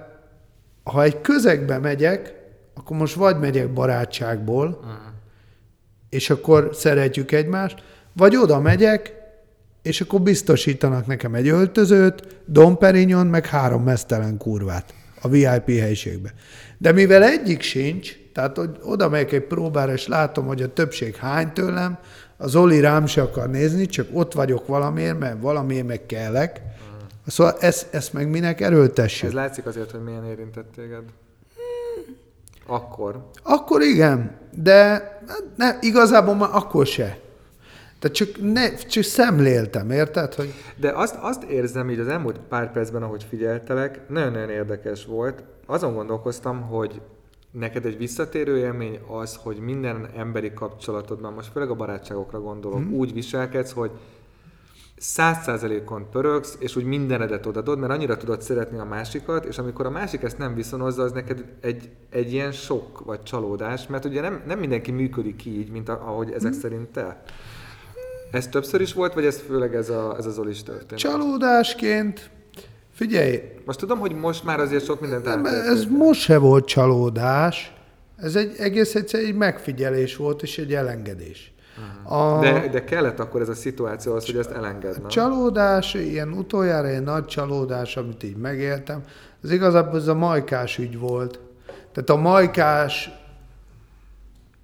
ha 0.83 1.03
egy 1.03 1.21
közegbe 1.21 1.77
megyek, 1.77 2.43
akkor 2.75 2.97
most 2.97 3.15
vagy 3.15 3.39
megyek 3.39 3.73
barátságból, 3.73 4.79
és 6.15 6.29
akkor 6.29 6.69
szeretjük 6.73 7.31
egymást, 7.31 7.83
vagy 8.13 8.35
oda 8.35 8.59
megyek, 8.59 9.13
és 9.81 10.01
akkor 10.01 10.21
biztosítanak 10.21 11.05
nekem 11.05 11.35
egy 11.35 11.47
öltözőt, 11.47 12.27
Domperignon, 12.45 13.27
meg 13.27 13.45
három 13.45 13.83
mesztelen 13.83 14.37
kurvát 14.37 14.93
a 15.21 15.27
VIP 15.27 15.79
helyiségbe. 15.79 16.33
De 16.77 16.91
mivel 16.91 17.23
egyik 17.23 17.61
sincs, 17.61 18.17
tehát 18.33 18.57
hogy 18.57 18.69
oda 18.83 19.09
megyek 19.09 19.31
egy 19.31 19.43
próbára, 19.43 19.93
és 19.93 20.07
látom, 20.07 20.45
hogy 20.45 20.61
a 20.61 20.73
többség 20.73 21.15
hány 21.15 21.53
tőlem, 21.53 21.97
az 22.37 22.55
Oli 22.55 22.79
rám 22.79 23.05
se 23.05 23.21
akar 23.21 23.49
nézni, 23.49 23.85
csak 23.85 24.07
ott 24.13 24.33
vagyok 24.33 24.67
valamiért, 24.67 25.19
mert 25.19 25.41
valamiért 25.41 25.87
meg 25.87 26.05
kellek. 26.05 26.61
Szóval 27.27 27.55
ezt, 27.59 27.93
ezt 27.93 28.13
meg 28.13 28.29
minek 28.29 28.61
erőltessük? 28.61 29.27
Ez 29.27 29.33
látszik 29.33 29.65
azért, 29.65 29.91
hogy 29.91 30.03
milyen 30.03 30.25
érintett 30.25 30.71
téged. 30.75 31.03
Akkor. 32.65 33.29
Akkor 33.43 33.81
igen, 33.81 34.37
de 34.55 35.09
ne, 35.55 35.77
igazából 35.81 36.35
már 36.35 36.49
akkor 36.51 36.85
se. 36.85 37.19
Tehát 37.99 38.17
csak, 38.17 38.29
ne, 38.41 38.75
csak 38.75 39.03
szemléltem, 39.03 39.91
érted? 39.91 40.33
Hogy 40.33 40.53
De 40.77 40.91
azt, 40.91 41.15
azt 41.21 41.43
érzem 41.43 41.89
így 41.89 41.99
az 41.99 42.07
elmúlt 42.07 42.39
pár 42.49 42.71
percben, 42.71 43.03
ahogy 43.03 43.25
figyeltelek, 43.29 44.09
nagyon-nagyon 44.09 44.49
érdekes 44.49 45.05
volt. 45.05 45.43
Azon 45.65 45.93
gondolkoztam, 45.93 46.61
hogy 46.61 47.01
neked 47.51 47.85
egy 47.85 47.97
visszatérő 47.97 48.57
élmény 48.57 48.99
az, 49.07 49.39
hogy 49.43 49.57
minden 49.57 50.09
emberi 50.17 50.53
kapcsolatodban, 50.53 51.33
most 51.33 51.51
főleg 51.51 51.69
a 51.69 51.75
barátságokra 51.75 52.41
gondolok, 52.41 52.79
hmm. 52.79 52.93
úgy 52.93 53.13
viselkedsz, 53.13 53.71
hogy 53.71 53.91
száz 54.97 55.43
százalékon 55.43 56.09
pörögsz, 56.11 56.55
és 56.59 56.75
úgy 56.75 56.83
mindenedet 56.83 57.45
odadod, 57.45 57.79
mert 57.79 57.91
annyira 57.91 58.17
tudod 58.17 58.41
szeretni 58.41 58.77
a 58.77 58.83
másikat, 58.83 59.45
és 59.45 59.57
amikor 59.57 59.85
a 59.85 59.89
másik 59.89 60.23
ezt 60.23 60.37
nem 60.37 60.55
viszonozza, 60.55 61.03
az 61.03 61.11
neked 61.11 61.45
egy, 61.61 61.89
egy 62.09 62.33
ilyen 62.33 62.51
sok 62.51 63.05
vagy 63.05 63.23
csalódás, 63.23 63.87
mert 63.87 64.05
ugye 64.05 64.21
nem, 64.21 64.41
nem 64.47 64.59
mindenki 64.59 64.91
működik 64.91 65.45
így, 65.45 65.69
mint 65.69 65.89
ahogy 65.89 66.31
ezek 66.31 66.51
Hmm. 66.51 66.59
szerint 66.61 66.87
te. 66.87 67.23
Ez 68.31 68.47
többször 68.47 68.81
is 68.81 68.93
volt, 68.93 69.13
vagy 69.13 69.25
ez 69.25 69.39
főleg 69.39 69.75
ez, 69.75 69.89
a, 69.89 70.15
ez 70.17 70.25
az 70.25 70.37
Olis 70.37 70.63
történet? 70.63 70.97
csalódásként, 70.97 72.29
figyelj, 72.93 73.41
Most 73.65 73.79
tudom, 73.79 73.99
hogy 73.99 74.15
most 74.15 74.43
már 74.43 74.59
azért 74.59 74.85
sok 74.85 75.01
mindent 75.01 75.25
nem, 75.25 75.45
ez 75.45 75.85
most 75.85 76.19
se 76.19 76.37
volt 76.37 76.65
csalódás, 76.65 77.73
ez 78.17 78.35
egy 78.35 78.55
egész 78.57 78.95
egyszer 78.95 79.19
egy 79.19 79.35
megfigyelés 79.35 80.15
volt, 80.15 80.41
és 80.41 80.57
egy 80.57 80.73
elengedés. 80.73 81.54
A 82.03 82.39
De, 82.39 82.67
de 82.67 82.83
kellett 82.83 83.19
akkor 83.19 83.41
ez 83.41 83.49
a 83.49 83.53
szituáció 83.53 84.13
az, 84.13 84.25
hogy 84.25 84.37
ezt 84.37 84.51
elengednem. 84.51 85.07
csalódás, 85.07 85.93
ilyen 85.93 86.31
utoljára 86.31 86.87
egy 86.87 87.03
nagy 87.03 87.25
csalódás, 87.25 87.97
amit 87.97 88.23
így 88.23 88.37
megéltem, 88.37 89.03
az 89.43 89.51
igazából 89.51 89.99
ez 89.99 90.07
a 90.07 90.13
majkás 90.15 90.77
ügy 90.77 90.99
volt. 90.99 91.39
Tehát 91.91 92.09
a 92.09 92.15
majkás 92.15 93.09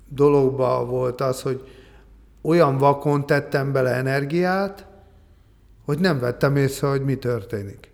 dologban 0.08 0.88
volt 0.88 1.22
az, 1.22 1.42
hogy 1.42 1.70
olyan 2.42 2.78
vakon 2.78 3.26
tettem 3.26 3.72
bele 3.72 3.90
energiát, 3.90 4.86
hogy 5.86 6.00
nem 6.00 6.20
vettem 6.20 6.56
észre, 6.56 6.88
hogy 6.88 7.04
mi 7.04 7.16
történik. 7.16 7.92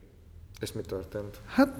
És 0.60 0.74
mi 0.74 0.82
történt? 0.82 1.38
Hát, 1.46 1.74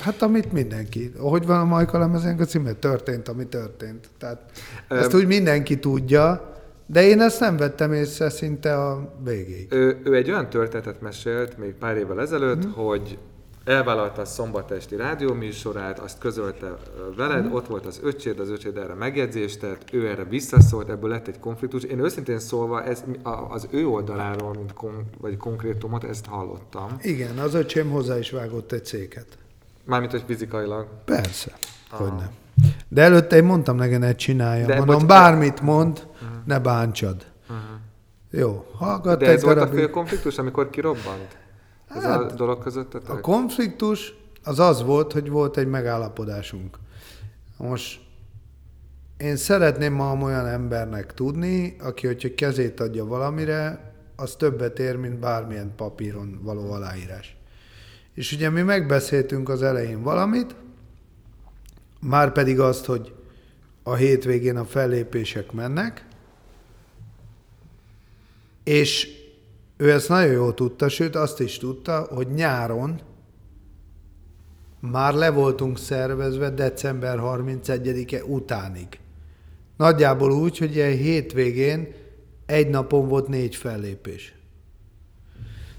hát 0.00 0.22
amit 0.22 0.52
mindenki. 0.52 1.12
Hogy 1.18 1.46
van 1.46 1.60
a 1.60 1.64
Majka 1.64 1.98
lemezenk 1.98 2.40
a 2.40 2.44
címe? 2.44 2.72
Történt, 2.72 3.28
ami 3.28 3.46
történt. 3.46 4.08
Tehát 4.18 4.50
Ö, 4.88 4.98
ezt 4.98 5.14
úgy 5.14 5.26
mindenki 5.26 5.78
tudja, 5.78 6.56
de 6.90 7.02
én 7.02 7.20
ezt 7.20 7.40
nem 7.40 7.56
vettem 7.56 7.92
észre 7.92 8.30
szinte 8.30 8.84
a 8.84 9.14
végéig. 9.24 9.72
Ő, 9.72 10.00
ő 10.04 10.14
egy 10.14 10.30
olyan 10.30 10.50
történetet 10.50 11.00
mesélt 11.00 11.58
még 11.58 11.74
pár 11.74 11.96
évvel 11.96 12.20
ezelőtt, 12.20 12.66
mm. 12.66 12.70
hogy 12.70 13.18
elvállalta 13.64 14.20
a 14.20 14.24
szombatesti 14.24 14.96
rádióműsorát, 14.96 15.98
azt 15.98 16.18
közölte 16.18 16.76
veled, 17.16 17.44
mm. 17.44 17.52
ott 17.52 17.66
volt 17.66 17.86
az 17.86 18.00
öcséd, 18.02 18.40
az 18.40 18.50
öcséd 18.50 18.76
erre 18.76 18.94
megjegyzést 18.94 19.60
tett, 19.60 19.82
ő 19.92 20.08
erre 20.08 20.24
visszaszólt, 20.24 20.88
ebből 20.88 21.10
lett 21.10 21.28
egy 21.28 21.38
konfliktus. 21.38 21.82
Én 21.82 21.98
őszintén 21.98 22.38
szólva 22.38 22.84
ez, 22.84 23.04
az 23.48 23.68
ő 23.70 23.86
oldaláról, 23.86 24.54
mint 24.54 24.72
kon, 24.72 25.04
vagy 25.20 25.36
konkrétumot, 25.36 26.04
ezt 26.04 26.26
hallottam. 26.26 26.96
Igen, 27.02 27.38
az 27.38 27.54
öcsém 27.54 27.90
hozzá 27.90 28.18
is 28.18 28.30
vágott 28.30 28.72
egy 28.72 28.84
széket. 28.84 29.26
Mármint, 29.84 30.12
hogy 30.12 30.22
fizikailag. 30.26 30.86
Persze, 31.04 31.52
hogy 31.90 32.12
nem. 32.12 32.30
De 32.88 33.02
előtte 33.02 33.36
én 33.36 33.44
mondtam 33.44 33.76
neki, 33.76 33.96
ne 33.96 34.14
csinálja. 34.14 34.66
De 34.66 34.76
Mondom, 34.76 34.96
bocs- 34.96 35.06
bármit 35.06 35.60
mond, 35.60 36.06
ne 36.48 36.58
bántsad. 36.60 37.26
Jó, 38.30 38.66
hallgat 38.74 39.18
De 39.18 39.26
ez 39.26 39.42
volt 39.42 39.56
a 39.56 39.58
darabig. 39.60 39.80
fő 39.80 39.90
konfliktus, 39.90 40.38
amikor 40.38 40.70
kirobbant? 40.70 41.38
Ez 41.88 42.04
a 42.04 42.08
Hát, 42.08 42.34
dolog 42.34 42.62
közöttetek? 42.62 43.10
A 43.10 43.20
konfliktus 43.20 44.14
az 44.44 44.58
az 44.58 44.82
volt, 44.82 45.12
hogy 45.12 45.30
volt 45.30 45.56
egy 45.56 45.66
megállapodásunk. 45.66 46.78
Most 47.56 48.00
én 49.16 49.36
szeretném 49.36 49.92
ma 49.92 50.14
olyan 50.22 50.46
embernek 50.46 51.14
tudni, 51.14 51.76
aki, 51.80 52.06
hogyha 52.06 52.28
kezét 52.36 52.80
adja 52.80 53.04
valamire, 53.04 53.92
az 54.16 54.34
többet 54.34 54.78
ér, 54.78 54.96
mint 54.96 55.18
bármilyen 55.18 55.72
papíron 55.76 56.38
való 56.42 56.72
aláírás. 56.72 57.36
És 58.14 58.32
ugye 58.32 58.50
mi 58.50 58.62
megbeszéltünk 58.62 59.48
az 59.48 59.62
elején 59.62 60.02
valamit, 60.02 60.54
már 62.00 62.32
pedig 62.32 62.60
azt, 62.60 62.84
hogy 62.84 63.14
a 63.82 63.94
hétvégén 63.94 64.56
a 64.56 64.64
fellépések 64.64 65.52
mennek, 65.52 66.06
és 68.68 69.08
ő 69.76 69.90
ezt 69.92 70.08
nagyon 70.08 70.32
jól 70.32 70.54
tudta, 70.54 70.88
sőt 70.88 71.16
azt 71.16 71.40
is 71.40 71.58
tudta, 71.58 72.06
hogy 72.10 72.28
nyáron 72.28 73.00
már 74.80 75.14
le 75.14 75.30
voltunk 75.30 75.78
szervezve 75.78 76.50
december 76.50 77.18
31-e 77.22 78.24
utánig. 78.24 78.86
Nagyjából 79.76 80.32
úgy, 80.32 80.58
hogy 80.58 80.78
egy 80.78 80.98
hétvégén 80.98 81.94
egy 82.46 82.68
napon 82.68 83.08
volt 83.08 83.28
négy 83.28 83.56
fellépés. 83.56 84.34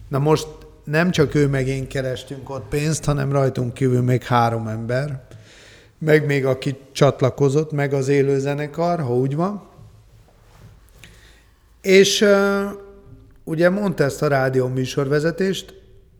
Na 0.07 0.19
most 0.19 0.47
nem 0.83 1.11
csak 1.11 1.35
ő 1.35 1.47
meg 1.47 1.67
én 1.67 1.87
kerestünk 1.87 2.49
ott 2.49 2.67
pénzt, 2.67 3.05
hanem 3.05 3.31
rajtunk 3.31 3.73
kívül 3.73 4.01
még 4.01 4.23
három 4.23 4.67
ember, 4.67 5.27
meg 5.97 6.25
még 6.25 6.45
aki 6.45 6.77
csatlakozott, 6.91 7.71
meg 7.71 7.93
az 7.93 8.07
élőzenekar, 8.07 8.99
ha 8.99 9.15
úgy 9.15 9.35
van. 9.35 9.68
És 11.81 12.25
ugye 13.43 13.69
mondta 13.69 14.03
ezt 14.03 14.21
a 14.21 14.27
rádió 14.27 14.67
műsorvezetést, 14.67 15.73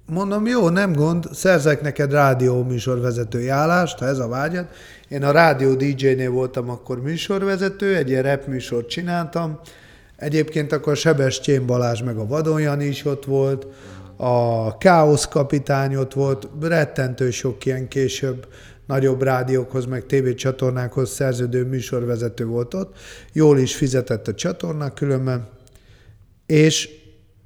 mondom, 0.06 0.46
jó, 0.48 0.70
nem 0.70 0.94
gond, 0.94 1.26
szerzek 1.34 1.82
neked 1.82 2.12
rádió 2.12 2.64
műsorvezetői 2.64 3.48
állást, 3.48 3.98
ha 3.98 4.06
ez 4.06 4.20
a 4.20 4.28
vágyad. 4.28 4.68
Én 5.08 5.24
a 5.24 5.32
rádió 5.32 5.74
DJ-nél 5.74 6.32
voltam 6.32 6.70
akkor 6.70 7.02
műsorvezető, 7.02 7.96
egy 7.96 8.10
ilyen 8.10 8.24
rap 8.24 8.48
műsort 8.48 8.90
csináltam. 8.90 9.60
Egyébként 10.16 10.72
akkor 10.72 10.96
Sebestyén 10.96 11.66
Balázs 11.66 12.02
meg 12.02 12.18
a 12.18 12.28
Vadon 12.28 12.62
Jani 12.62 12.86
is 12.86 13.06
ott 13.06 13.26
volt, 13.26 13.68
a 14.18 14.78
Káosz 14.78 15.28
kapitány 15.28 15.96
ott 15.96 16.14
volt, 16.14 16.48
rettentő 16.62 17.32
sok 17.32 17.66
ilyen 17.66 17.88
később 17.88 18.48
nagyobb 18.90 19.22
rádiókhoz, 19.22 19.86
meg 19.86 20.06
tévécsatornákhoz 20.06 21.10
szerződő 21.10 21.66
műsorvezető 21.66 22.46
volt 22.46 22.74
ott. 22.74 22.98
Jól 23.34 23.60
is 23.60 23.76
fizetett 23.76 24.28
a 24.28 24.34
csatorna 24.34 24.94
különben. 24.94 25.50
És 26.46 26.90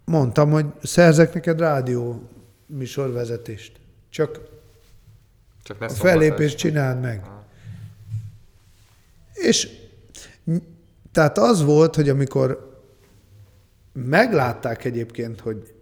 mondtam, 0.06 0.52
hogy 0.52 0.66
szerzek 0.84 1.34
neked 1.34 1.60
rádió 1.60 2.30
műsorvezetést. 2.66 3.80
Csak 4.10 4.39
Csak 5.64 5.82
a 5.82 5.89
fellépést 5.89 6.58
csináld 6.58 7.02
meg. 7.02 7.26
És 9.34 9.70
m- 10.44 10.64
tehát 11.12 11.38
az 11.38 11.64
volt, 11.64 11.96
hogy 11.96 12.10
amikor 12.10 12.80
meglátták 13.94 14.86
egyébként, 14.86 15.39
hogy 15.39 15.72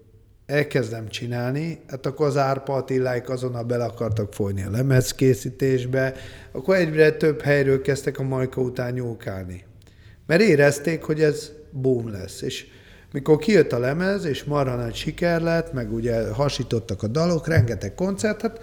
elkezdem 0.52 1.08
csinálni, 1.08 1.80
hát 1.88 2.06
akkor 2.06 2.28
az 2.28 2.38
Árpa 2.38 2.74
Attiláik 2.74 3.30
azonnal 3.30 3.64
bele 3.64 3.84
akartak 3.84 4.34
folyni 4.34 4.64
a 4.64 4.70
lemezkészítésbe, 4.70 6.14
akkor 6.52 6.76
egyre 6.76 7.12
több 7.12 7.42
helyről 7.42 7.82
kezdtek 7.82 8.20
a 8.20 8.24
Majka 8.24 8.62
után 8.62 8.94
nyúlkálni. 8.94 9.66
Mert 10.28 10.42
érezték, 10.42 11.04
hogy 11.04 11.22
ez 11.22 11.52
boom 11.72 12.12
lesz. 12.12 12.42
És 12.42 12.66
mikor 13.12 13.38
kijött 13.38 13.72
a 13.72 13.80
lemez, 13.80 14.26
és 14.26 14.44
marha 14.44 14.76
nagy 14.76 14.96
siker 14.96 15.42
lett, 15.42 15.74
meg 15.74 15.94
ugye 15.94 16.32
hasítottak 16.32 17.04
a 17.04 17.08
dalok, 17.08 17.48
rengeteg 17.48 17.96
koncert, 17.96 18.42
hát 18.42 18.60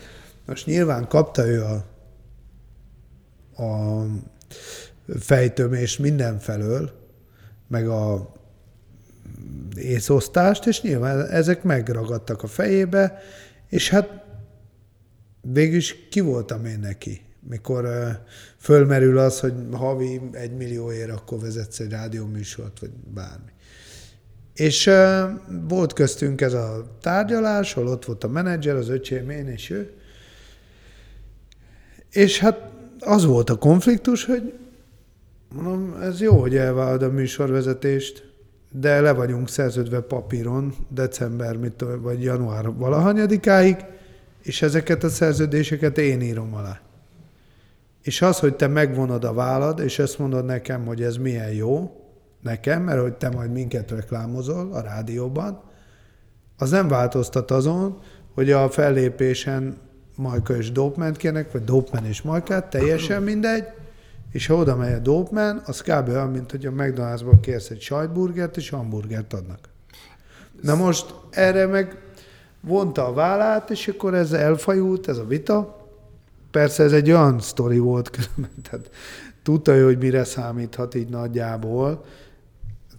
most 0.47 0.67
nyilván 0.67 1.09
kapta 1.09 1.47
ő 1.47 1.63
a, 1.63 1.85
a 3.63 4.05
fejtömést 5.19 5.99
mindenfelől, 5.99 6.91
meg 7.69 7.89
a 7.89 8.33
észosztást, 9.77 10.67
és 10.67 10.83
nyilván 10.83 11.27
ezek 11.27 11.63
megragadtak 11.63 12.43
a 12.43 12.47
fejébe, 12.47 13.23
és 13.69 13.91
hát 13.91 14.25
végül 15.41 15.77
is 15.77 16.09
ki 16.11 16.21
voltam 16.21 16.65
én 16.65 16.79
neki, 16.79 17.21
mikor 17.49 17.89
fölmerül 18.59 19.19
az, 19.19 19.41
hogy 19.41 19.55
havi 19.73 20.21
egy 20.33 20.57
millióért 20.57 21.11
akkor 21.11 21.41
vezetsz 21.41 21.81
egy 21.81 21.91
rádióműsort, 21.91 22.79
vagy 22.79 22.91
bármi. 23.15 23.51
És 24.55 24.91
volt 25.69 25.93
köztünk 25.93 26.41
ez 26.41 26.53
a 26.53 26.97
tárgyalás, 27.01 27.77
ahol 27.77 27.89
ott 27.89 28.05
volt 28.05 28.25
a 28.25 28.29
menedzser, 28.29 28.75
az 28.75 28.89
öcsém, 28.89 29.31
én 29.31 29.47
és 29.47 29.71
ő. 29.71 29.93
És 32.11 32.39
hát 32.39 32.71
az 32.99 33.25
volt 33.25 33.51
a 33.51 33.59
konfliktus, 33.59 34.25
hogy 34.25 34.53
mondom, 35.55 36.01
ez 36.03 36.21
jó, 36.21 36.41
hogy 36.41 36.57
elvállalod 36.57 37.03
a 37.03 37.11
műsorvezetést, 37.11 38.29
de 38.71 39.01
le 39.01 39.13
vagyunk 39.13 39.49
szerződve 39.49 40.01
papíron 40.01 40.75
december 40.89 41.57
mit, 41.57 41.85
vagy 42.01 42.23
január 42.23 42.73
valahanyadikáig, 42.75 43.77
és 44.43 44.63
ezeket 44.63 45.05
a 45.05 45.09
szerződéseket 45.09 45.99
én 45.99 46.21
írom 46.21 46.55
alá. 46.55 46.81
És 48.03 48.23
az, 48.23 48.39
hogy 48.39 48.55
te 48.55 48.67
megvonod 48.67 49.25
a 49.25 49.33
vállad, 49.33 49.81
és 49.81 49.99
ezt 49.99 50.19
mondod 50.19 50.45
nekem, 50.45 50.87
hogy 50.87 51.03
ez 51.03 51.17
milyen 51.17 51.53
jó, 51.53 51.91
nekem, 52.43 52.83
mert 52.83 53.01
hogy 53.01 53.15
te 53.15 53.29
majd 53.29 53.53
minket 53.53 53.91
reklámozol 53.91 54.73
a 54.73 54.81
rádióban, 54.81 55.63
az 56.57 56.71
nem 56.71 56.89
változtat 56.89 57.51
azon, 57.51 57.99
hogy 58.35 58.51
a 58.51 58.71
fellépésen 58.71 59.77
Majka 60.17 60.57
és 60.57 60.73
Dopement 60.73 61.17
kérnek, 61.17 61.53
vagy 61.53 61.65
Dopman 61.65 62.05
és 62.05 62.23
Majkát, 62.23 62.71
teljesen 62.71 63.23
mindegy, 63.23 63.65
és 64.33 64.47
ha 64.47 64.55
oda 64.55 64.77
megy 64.77 64.93
a 64.93 64.99
Dopman, 64.99 65.63
az 65.67 65.81
kb. 65.81 66.09
olyan, 66.09 66.31
mint 66.31 66.51
hogy 66.51 66.67
a 66.67 66.71
McDonald'sba 66.71 67.41
kérsz 67.41 67.71
egy 67.71 67.81
sajtburgert, 67.81 68.57
és 68.57 68.71
hamburgert 68.71 69.33
adnak. 69.33 69.59
Na 70.63 70.75
most 70.75 71.15
erre 71.31 71.67
meg 71.67 71.97
vonta 72.61 73.07
a 73.07 73.13
vállát, 73.13 73.71
és 73.71 73.89
akkor 73.89 74.15
ez 74.15 74.33
elfajult, 74.33 75.09
ez 75.09 75.19
a 75.19 75.27
vita. 75.27 75.87
Persze 76.51 76.83
ez 76.83 76.93
egy 76.93 77.11
olyan 77.11 77.41
sztori 77.41 77.79
volt, 77.79 78.11
tehát 78.71 78.91
tudta 79.43 79.75
ő, 79.75 79.85
hogy 79.85 79.99
mire 79.99 80.25
számíthat 80.25 80.95
így 80.95 81.09
nagyjából, 81.09 82.05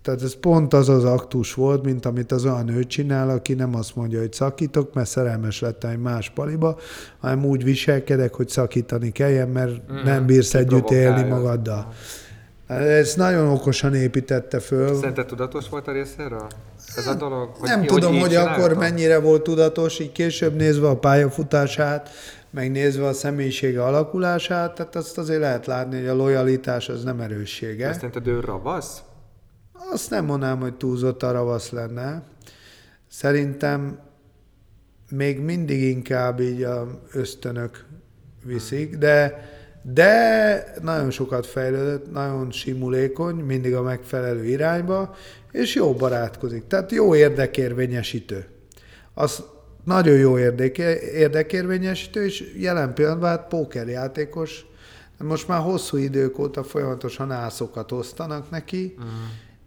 tehát 0.09 0.23
ez 0.23 0.35
pont 0.39 0.73
az 0.73 0.89
az 0.89 1.03
aktus 1.03 1.53
volt, 1.53 1.83
mint 1.83 2.05
amit 2.05 2.31
az 2.31 2.45
olyan 2.45 2.65
nő 2.65 2.83
csinál, 2.83 3.29
aki 3.29 3.53
nem 3.53 3.75
azt 3.75 3.95
mondja, 3.95 4.19
hogy 4.19 4.33
szakítok, 4.33 4.93
mert 4.93 5.09
szerelmes 5.09 5.59
lettem 5.59 5.89
egy 5.89 5.99
más 5.99 6.29
paliba, 6.29 6.77
hanem 7.19 7.45
úgy 7.45 7.63
viselkedek, 7.63 8.33
hogy 8.33 8.49
szakítani 8.49 9.11
kelljen, 9.11 9.47
mert 9.47 9.91
mm, 9.91 10.03
nem 10.03 10.25
bírsz 10.25 10.53
együtt 10.53 10.91
élni 10.91 11.29
magaddal. 11.29 11.93
Ez 12.67 13.13
nagyon 13.15 13.47
okosan 13.47 13.95
építette 13.95 14.59
föl. 14.59 14.95
Szerinted 14.95 15.25
tudatos 15.25 15.69
volt 15.69 15.87
a 15.87 15.91
részéről? 15.91 16.47
Ez 16.95 17.07
a 17.07 17.15
dolog? 17.15 17.49
Hogy 17.59 17.69
nem 17.69 17.81
ki, 17.81 17.87
tudom, 17.87 18.11
hogy, 18.11 18.21
hogy 18.21 18.35
akkor 18.35 18.73
mennyire 18.73 19.19
volt 19.19 19.43
tudatos, 19.43 19.99
így 19.99 20.11
később 20.11 20.55
nézve 20.55 20.87
a 20.87 20.97
pályafutását, 20.97 22.09
megnézve 22.49 23.05
a 23.05 23.13
személyisége 23.13 23.83
alakulását, 23.83 24.75
tehát 24.75 24.95
azt 24.95 25.17
azért 25.17 25.39
lehet 25.39 25.65
látni, 25.65 25.97
hogy 25.97 26.07
a 26.07 26.15
lojalitás 26.15 26.89
az 26.89 27.03
nem 27.03 27.19
erőssége. 27.19 27.87
Azt 27.87 27.95
szerinted 27.95 28.27
ő 28.27 28.39
ravasz? 28.39 29.01
Azt 29.91 30.09
nem 30.09 30.25
mondanám, 30.25 30.59
hogy 30.59 30.73
túlzott 30.73 31.23
a 31.23 31.31
ravasz 31.31 31.69
lenne. 31.69 32.23
Szerintem 33.07 33.99
még 35.11 35.39
mindig 35.39 35.81
inkább 35.81 36.39
így 36.39 36.63
a 36.63 37.01
ösztönök 37.13 37.85
viszik, 38.45 38.97
de, 38.97 39.49
de 39.81 40.73
nagyon 40.81 41.11
sokat 41.11 41.45
fejlődött, 41.45 42.11
nagyon 42.11 42.51
simulékony, 42.51 43.35
mindig 43.35 43.75
a 43.75 43.81
megfelelő 43.81 44.45
irányba, 44.45 45.15
és 45.51 45.75
jó 45.75 45.93
barátkozik. 45.93 46.67
Tehát 46.67 46.91
jó 46.91 47.15
érdekérvényesítő. 47.15 48.45
Az 49.13 49.43
nagyon 49.83 50.17
jó 50.17 50.39
érdeké, 50.39 50.99
érdekérvényesítő, 51.13 52.25
és 52.25 52.53
jelen 52.57 52.93
pillanatban 52.93 53.29
hát 53.29 53.47
pókerjátékos, 53.47 54.65
most 55.17 55.47
már 55.47 55.61
hosszú 55.61 55.97
idők 55.97 56.39
óta 56.39 56.63
folyamatosan 56.63 57.31
ászokat 57.31 57.91
osztanak 57.91 58.49
neki, 58.49 58.93
uh-huh 58.97 59.11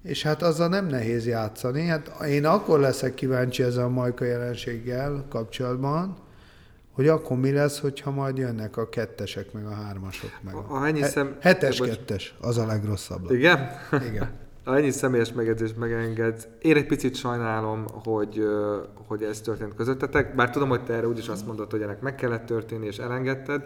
és 0.03 0.23
hát 0.23 0.43
azzal 0.43 0.69
nem 0.69 0.87
nehéz 0.87 1.27
játszani. 1.27 1.87
Hát 1.87 2.21
én 2.27 2.45
akkor 2.45 2.81
leszek 2.81 3.15
kíváncsi 3.15 3.63
ezzel 3.63 3.85
a 3.85 3.89
majka 3.89 4.25
jelenséggel 4.25 5.27
kapcsolatban, 5.29 6.17
hogy 6.93 7.09
akkor 7.09 7.37
mi 7.37 7.53
lesz, 7.53 7.79
hogyha 7.79 8.11
majd 8.11 8.37
jönnek 8.37 8.77
a 8.77 8.89
kettesek, 8.89 9.53
meg 9.53 9.67
a 9.67 9.75
hármasok, 9.75 10.31
meg 10.43 10.55
a, 10.55 10.67
a 10.69 10.87
ennyi 10.87 11.03
szem... 11.03 11.37
hetes 11.41 11.79
bocs... 11.79 11.89
kettes, 11.89 12.35
az 12.41 12.59
a 12.59 12.67
legrosszabb. 12.67 13.31
Igen? 13.31 13.71
Igen. 14.11 14.42
Ha 14.65 14.77
ennyi 14.77 14.91
személyes 14.91 15.33
megjegyzést 15.33 15.77
megenged, 15.77 16.49
én 16.61 16.77
egy 16.77 16.87
picit 16.87 17.15
sajnálom, 17.15 17.85
hogy, 18.05 18.47
hogy 19.07 19.23
ez 19.23 19.41
történt 19.41 19.75
közöttetek, 19.75 20.35
bár 20.35 20.51
tudom, 20.51 20.69
hogy 20.69 20.85
te 20.85 20.93
erre 20.93 21.09
úgyis 21.09 21.29
azt 21.29 21.47
mondod, 21.47 21.71
hogy 21.71 21.83
ennek 21.83 22.01
meg 22.01 22.15
kellett 22.15 22.47
történni, 22.47 22.87
és 22.87 22.99
elengedted. 22.99 23.63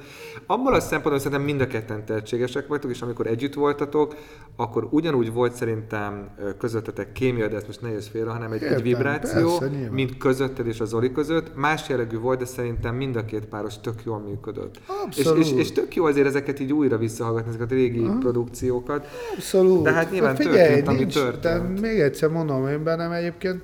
Abból 0.46 0.74
a 0.74 0.80
szempontból 0.80 1.18
szerintem 1.18 1.42
mind 1.42 1.60
a 1.60 1.66
ketten 1.66 2.04
tehetségesek 2.04 2.66
vagytok, 2.66 2.90
és 2.90 3.02
amikor 3.02 3.26
együtt 3.26 3.54
voltatok, 3.54 4.14
akkor 4.56 4.88
ugyanúgy 4.90 5.32
volt 5.32 5.54
szerintem 5.54 6.28
közöttetek 6.58 7.12
kémia, 7.12 7.48
de 7.48 7.56
ezt 7.56 7.66
most 7.66 7.80
nehéz 7.80 8.06
félre, 8.06 8.30
hanem 8.30 8.52
egy, 8.52 8.62
Értem, 8.62 8.76
egy 8.76 8.82
vibráció, 8.82 9.58
persze, 9.58 9.88
mint 9.90 10.16
közötted 10.16 10.66
és 10.66 10.80
az 10.80 10.88
Zoli 10.88 11.12
között. 11.12 11.56
Más 11.56 11.88
jellegű 11.88 12.18
volt, 12.18 12.38
de 12.38 12.44
szerintem 12.44 12.94
mind 12.94 13.16
a 13.16 13.24
két 13.24 13.46
páros 13.46 13.80
tök 13.80 14.04
jól 14.04 14.18
működött. 14.18 14.80
És, 15.16 15.28
és, 15.38 15.52
és 15.52 15.72
tök 15.72 15.94
jó 15.94 16.04
azért 16.04 16.26
ezeket 16.26 16.60
így 16.60 16.72
újra 16.72 16.96
visszahallgatni, 16.96 17.48
ezeket 17.48 17.70
a 17.70 17.74
régi 17.74 18.04
Aha. 18.04 18.18
produkciókat. 18.18 19.06
Abszolút. 19.34 19.82
De 19.82 19.92
hát 19.92 20.10
nyilván 20.10 20.36
Figyelj, 20.36 20.56
történt, 20.56 20.85
nincs, 20.86 21.16
ami 21.16 21.24
történt. 21.24 21.80
még 21.80 22.00
egyszer 22.00 22.28
mondom, 22.28 22.68
én 22.68 22.84
bennem 22.84 23.12
egyébként 23.12 23.62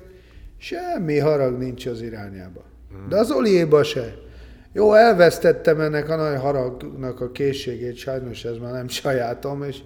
semmi 0.57 1.17
harag 1.17 1.57
nincs 1.57 1.85
az 1.85 2.01
irányába. 2.01 2.63
Hmm. 2.89 3.09
De 3.09 3.17
az 3.17 3.31
Oliéba 3.31 3.83
se. 3.83 4.15
Jó, 4.73 4.93
elvesztettem 4.93 5.79
ennek 5.79 6.09
a 6.09 6.15
nagy 6.15 6.39
haragnak 6.39 7.21
a 7.21 7.31
készségét, 7.31 7.95
sajnos 7.95 8.45
ez 8.45 8.57
már 8.57 8.71
nem 8.71 8.87
sajátom, 8.87 9.63
és 9.63 9.77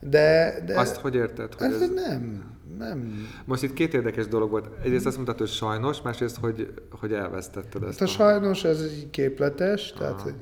de, 0.00 0.54
de 0.66 0.78
Azt 0.78 0.96
hogy 0.96 1.14
érted? 1.14 1.54
Hogy 1.54 1.66
ez, 1.66 1.80
ez 1.80 1.90
nem, 1.94 2.52
nem. 2.78 3.28
Most 3.44 3.62
itt 3.62 3.72
két 3.72 3.94
érdekes 3.94 4.26
dolog 4.26 4.50
volt. 4.50 4.68
Egyrészt 4.84 5.06
azt 5.06 5.16
mondtad, 5.16 5.38
hogy 5.38 5.48
sajnos, 5.48 6.02
másrészt, 6.02 6.36
hogy, 6.36 6.72
hogy 7.00 7.12
elvesztetted 7.12 7.82
ezt. 7.82 7.98
Hát 7.98 8.08
a, 8.08 8.10
a 8.10 8.14
sajnos, 8.14 8.64
ez 8.64 8.80
egy 8.80 9.10
képletes, 9.10 9.90
Aha. 9.90 10.00
tehát 10.00 10.20
hogy 10.20 10.34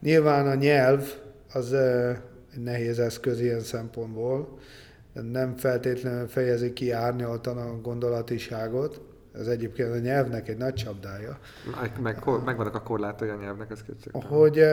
nyilván 0.00 0.46
a 0.46 0.54
nyelv 0.54 1.12
az 1.52 1.72
egy 2.54 2.62
nehéz 2.62 2.98
eszköz 2.98 3.40
ilyen 3.40 3.60
szempontból, 3.60 4.57
nem 5.22 5.56
feltétlenül 5.56 6.28
fejezi 6.28 6.72
ki 6.72 6.90
árnyaltan 6.90 7.58
a 7.58 7.80
gondolatiságot. 7.80 9.00
Ez 9.38 9.46
egyébként 9.46 9.92
a 9.92 9.98
nyelvnek 9.98 10.48
egy 10.48 10.56
nagy 10.56 10.74
csapdája. 10.74 11.38
Meg, 11.80 11.92
meg, 12.02 12.18
kor, 12.18 12.44
megvannak 12.44 12.74
a 12.74 12.82
korlátai 12.82 13.28
a 13.28 13.36
nyelvnek, 13.40 13.70
ez 13.70 13.82
kétségtelen. 13.82 14.28
Hogy 14.28 14.64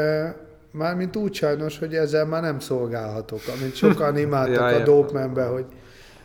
Mármint 0.76 1.16
úgy 1.16 1.34
sajnos, 1.34 1.80
hogy 1.80 1.96
ezzel 1.96 2.26
már 2.26 2.42
nem 2.42 2.60
szolgálhatok, 2.60 3.40
amit 3.60 3.76
sokan 3.76 4.18
imádtak 4.26 4.72
ja, 4.72 4.78
a 4.78 4.84
dope 4.84 5.44
hogy, 5.46 5.66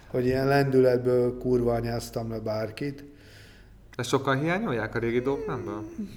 hogy 0.06 0.24
ilyen 0.24 0.46
lendületből 0.46 1.38
kurva 1.38 1.72
anyáztam 1.72 2.30
le 2.30 2.38
bárkit. 2.38 3.04
Ezt 3.96 4.08
sokan 4.08 4.38
hiányolják 4.38 4.94
a 4.94 4.98
régi 4.98 5.20
dope 5.20 5.58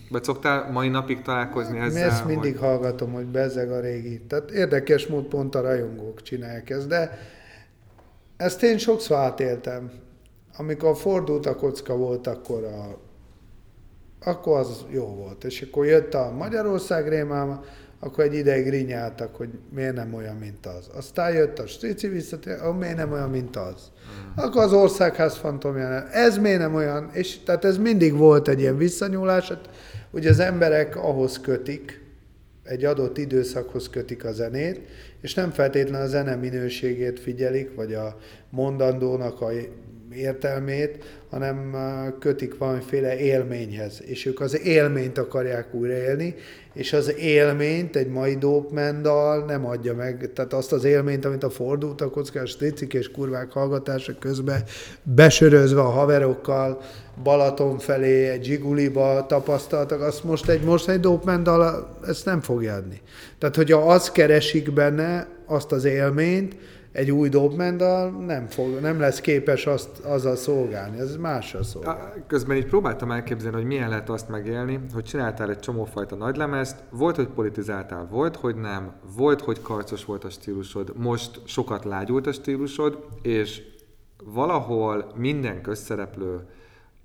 Vagy 0.10 0.24
szoktál 0.24 0.72
mai 0.72 0.90
napig 0.90 1.22
találkozni 1.22 1.80
ezzel? 1.80 2.10
Ezt 2.10 2.26
mindig 2.26 2.58
hogy... 2.58 2.68
hallgatom, 2.68 3.12
hogy 3.12 3.26
bezeg 3.26 3.72
a 3.72 3.80
régi. 3.80 4.22
Tehát 4.28 4.52
érdekes 4.52 5.08
mód 5.08 5.24
pont 5.24 5.56
a 5.56 5.62
rajongók 5.62 6.22
csinálják 6.22 6.70
ezt, 6.70 6.88
de 6.88 7.20
ezt 8.44 8.64
én 8.64 8.78
sokszor 8.78 9.18
átéltem. 9.18 9.92
Amikor 10.58 10.98
fordult 10.98 11.46
a 11.46 11.56
kocka 11.56 11.96
volt, 11.96 12.28
akkor 12.28 12.64
a 12.64 12.98
akkor 14.26 14.58
az 14.58 14.86
jó 14.90 15.06
volt. 15.06 15.44
És 15.44 15.62
akkor 15.62 15.86
jött 15.86 16.14
a 16.14 16.32
Magyarország 16.38 17.08
rémáma, 17.08 17.64
akkor 18.00 18.24
egy 18.24 18.34
ideig 18.34 18.70
rinyáltak, 18.70 19.36
hogy 19.36 19.50
miért 19.74 19.96
nem 19.96 20.14
olyan, 20.14 20.36
mint 20.36 20.66
az. 20.66 20.90
Aztán 20.96 21.34
jött 21.34 21.60
a 21.60 21.68
strici 21.68 22.08
visszatér, 22.08 22.60
hogy 22.60 22.78
miért 22.78 22.96
nem 22.96 23.12
olyan, 23.12 23.30
mint 23.30 23.56
az. 23.56 23.76
Mm. 23.76 24.44
Akkor 24.44 24.64
az 24.64 24.74
országház 24.74 25.36
fantomján, 25.36 26.08
ez 26.08 26.38
miért 26.38 26.60
nem 26.60 26.76
olyan, 26.76 27.10
és 27.14 27.44
tehát 27.44 27.66
ez 27.66 27.78
mindig 27.78 28.18
volt 28.18 28.48
egy 28.48 28.60
ilyen 28.60 28.78
visszanyúlás, 28.78 29.50
hát, 29.50 29.70
hogy 30.12 30.28
az 30.28 30.40
emberek 30.40 30.96
ahhoz 30.96 31.40
kötik, 31.40 32.02
egy 32.64 32.86
adott 32.86 33.18
időszakhoz 33.18 33.90
kötik 33.90 34.26
a 34.26 34.32
zenét, 34.32 34.82
és 35.24 35.34
nem 35.34 35.52
feltétlenül 35.52 36.06
a 36.06 36.10
zene 36.10 36.36
minőségét 36.36 37.20
figyelik, 37.20 37.76
vagy 37.76 37.94
a 37.94 38.18
mondandónak 38.50 39.42
a 39.42 39.52
értelmét, 40.16 41.04
hanem 41.30 41.76
kötik 42.20 42.58
valamiféle 42.58 43.20
élményhez, 43.20 44.02
és 44.06 44.26
ők 44.26 44.40
az 44.40 44.60
élményt 44.66 45.18
akarják 45.18 45.74
újraélni, 45.74 46.36
és 46.74 46.94
az 46.94 47.16
élményt 47.18 47.96
egy 47.96 48.08
mai 48.08 48.36
dópmendal 48.36 49.46
nem 49.46 49.66
adja 49.66 49.96
meg, 49.96 50.30
tehát 50.34 50.54
azt 50.54 50.72
az 50.72 50.84
élményt, 50.84 51.26
amit 51.26 51.44
a 51.44 51.50
fordult 51.50 52.02
a 52.02 52.10
kockás 52.10 52.56
tricik 52.56 52.94
és 52.94 53.12
kurvák 53.12 53.52
hallgatása 53.52 54.14
közben 54.20 54.64
besörözve 55.04 55.82
a 55.82 55.90
haverokkal 55.90 56.82
Balaton 57.24 57.78
felé, 57.78 58.30
egy 58.30 58.44
zsiguliba 58.44 59.26
tapasztaltak, 59.28 60.02
azt 60.02 60.24
most 60.24 60.50
egy, 60.50 60.64
most 60.64 60.90
egy 60.90 61.00
dópmendal 61.00 61.98
ezt 62.08 62.26
nem 62.26 62.42
fogja 62.42 62.74
adni. 62.74 63.02
Tehát, 63.40 63.56
hogyha 63.56 63.92
azt 63.92 64.12
keresik 64.12 64.74
benne, 64.74 65.28
azt 65.46 65.72
az 65.72 65.86
élményt, 65.86 66.56
egy 66.94 67.12
új 67.12 67.30
dobmendal 67.30 68.10
nem, 68.10 68.48
fog, 68.48 68.80
nem 68.80 69.00
lesz 69.00 69.22
képes 69.22 69.66
azt, 69.66 70.00
azzal 70.00 70.36
szolgálni, 70.36 71.00
ez 71.00 71.16
másra 71.16 71.64
szolgál. 71.64 72.24
Közben 72.28 72.58
így 72.58 72.66
próbáltam 72.66 73.12
elképzelni, 73.12 73.58
hogy 73.58 73.66
milyen 73.66 73.90
lehet 73.90 74.10
azt 74.10 74.30
megélni, 74.30 74.80
hogy 74.94 75.04
csináltál 75.04 75.50
egy 75.50 75.60
csomófajta 75.60 76.16
nagylemezt, 76.16 76.84
volt, 76.90 77.16
hogy 77.16 77.28
politizáltál, 77.28 78.08
volt, 78.10 78.36
hogy 78.36 78.56
nem, 78.56 78.94
volt, 79.16 79.42
hogy 79.42 79.62
karcos 79.62 80.06
volt 80.06 80.24
a 80.24 80.30
stílusod, 80.30 80.94
most 80.98 81.42
sokat 81.46 81.86
lágyult 81.86 82.28
a 82.28 82.32
stílusod, 82.32 83.06
és 83.22 83.62
valahol 84.24 85.12
minden 85.16 85.62
közszereplő 85.62 86.40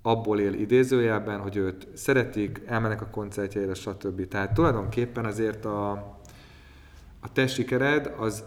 abból 0.01 0.39
él 0.39 0.53
idézőjelben, 0.53 1.39
hogy 1.39 1.55
őt 1.55 1.87
szeretik, 1.93 2.61
elmennek 2.65 3.01
a 3.01 3.07
koncertjeire, 3.11 3.73
stb. 3.73 4.27
Tehát 4.27 4.53
tulajdonképpen 4.53 5.25
azért 5.25 5.65
a, 5.65 5.91
a 7.19 7.31
te 7.33 7.47
sikered 7.47 8.13
az, 8.17 8.43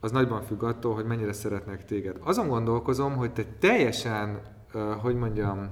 az 0.00 0.10
nagyban 0.10 0.42
függ 0.42 0.62
attól, 0.62 0.94
hogy 0.94 1.04
mennyire 1.04 1.32
szeretnek 1.32 1.84
téged. 1.84 2.16
Azon 2.20 2.48
gondolkozom, 2.48 3.16
hogy 3.16 3.32
te 3.32 3.44
teljesen, 3.58 4.40
hogy 5.02 5.14
mondjam, 5.14 5.70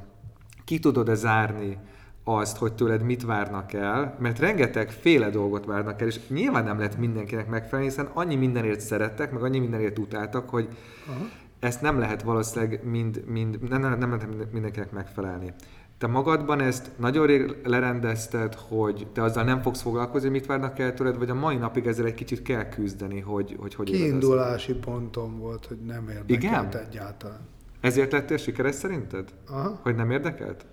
ki 0.65 0.79
tudod-e 0.79 1.15
zárni 1.15 1.79
azt, 2.25 2.57
hogy 2.57 2.73
tőled 2.73 3.03
mit 3.03 3.25
várnak 3.25 3.73
el, 3.73 4.17
mert 4.19 4.39
rengeteg 4.39 4.91
féle 4.91 5.31
dolgot 5.31 5.65
várnak 5.65 6.01
el, 6.01 6.07
és 6.07 6.29
nyilván 6.29 6.65
nem 6.65 6.79
lehet 6.79 6.99
mindenkinek 6.99 7.49
megfelelni, 7.49 7.91
hiszen 7.91 8.11
annyi 8.13 8.35
mindenért 8.35 8.81
szerettek, 8.81 9.33
meg 9.33 9.43
annyi 9.43 9.59
mindenért 9.59 9.99
utáltak, 9.99 10.51
hogy 10.51 10.69
Aha. 11.09 11.25
ezt 11.59 11.81
nem 11.81 11.99
lehet 11.99 12.23
valószínűleg 12.23 12.81
mind, 12.85 13.23
mind, 13.27 13.69
nem, 13.69 13.81
nem, 13.81 13.99
nem 13.99 14.11
lehet 14.11 14.53
mindenkinek 14.53 14.93
megfelelni. 14.93 15.53
Te 15.99 16.07
magadban 16.07 16.61
ezt 16.61 16.91
nagyon 16.97 17.27
rég 17.27 17.57
lerendezted, 17.65 18.55
hogy 18.55 19.07
te 19.13 19.23
azzal 19.23 19.45
nem 19.45 19.63
fogsz 19.63 19.81
foglalkozni, 19.83 20.29
mit 20.29 20.47
várnak 20.47 20.79
el 20.79 20.95
tőled, 20.95 21.19
vagy 21.19 21.31
a 21.31 21.35
mai 21.35 21.57
napig 21.57 21.87
ezzel 21.87 22.07
egy 22.07 22.15
kicsit 22.15 22.43
kell 22.43 22.69
küzdeni, 22.69 23.21
hogy 23.21 23.57
hogy, 23.59 23.75
hogy 23.75 23.91
Kiindulási 23.91 24.75
pontom 24.75 25.39
volt, 25.39 25.67
hogy 25.67 25.79
nem 25.87 26.09
érdekelt 26.09 26.75
Igen? 26.75 26.87
egyáltalán. 26.89 27.41
Ezért 27.81 28.13
lettél 28.13 28.37
sikeres 28.37 28.75
szerinted? 28.75 29.29
Aha. 29.49 29.79
Hogy 29.83 29.95
nem 29.95 30.11
érdekelt? 30.11 30.67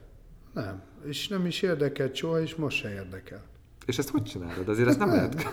Nem. 0.54 0.82
És 1.06 1.28
nem 1.28 1.46
is 1.46 1.62
érdekelt 1.62 2.16
soha, 2.16 2.42
és 2.42 2.56
most 2.56 2.78
se 2.78 2.94
érdekel. 2.94 3.42
És 3.86 3.98
ezt 3.98 4.10
hogy 4.10 4.24
csinálod? 4.24 4.70
Azért 4.70 4.88
ezt 4.88 5.00
nem, 5.00 5.10
lehet. 5.10 5.36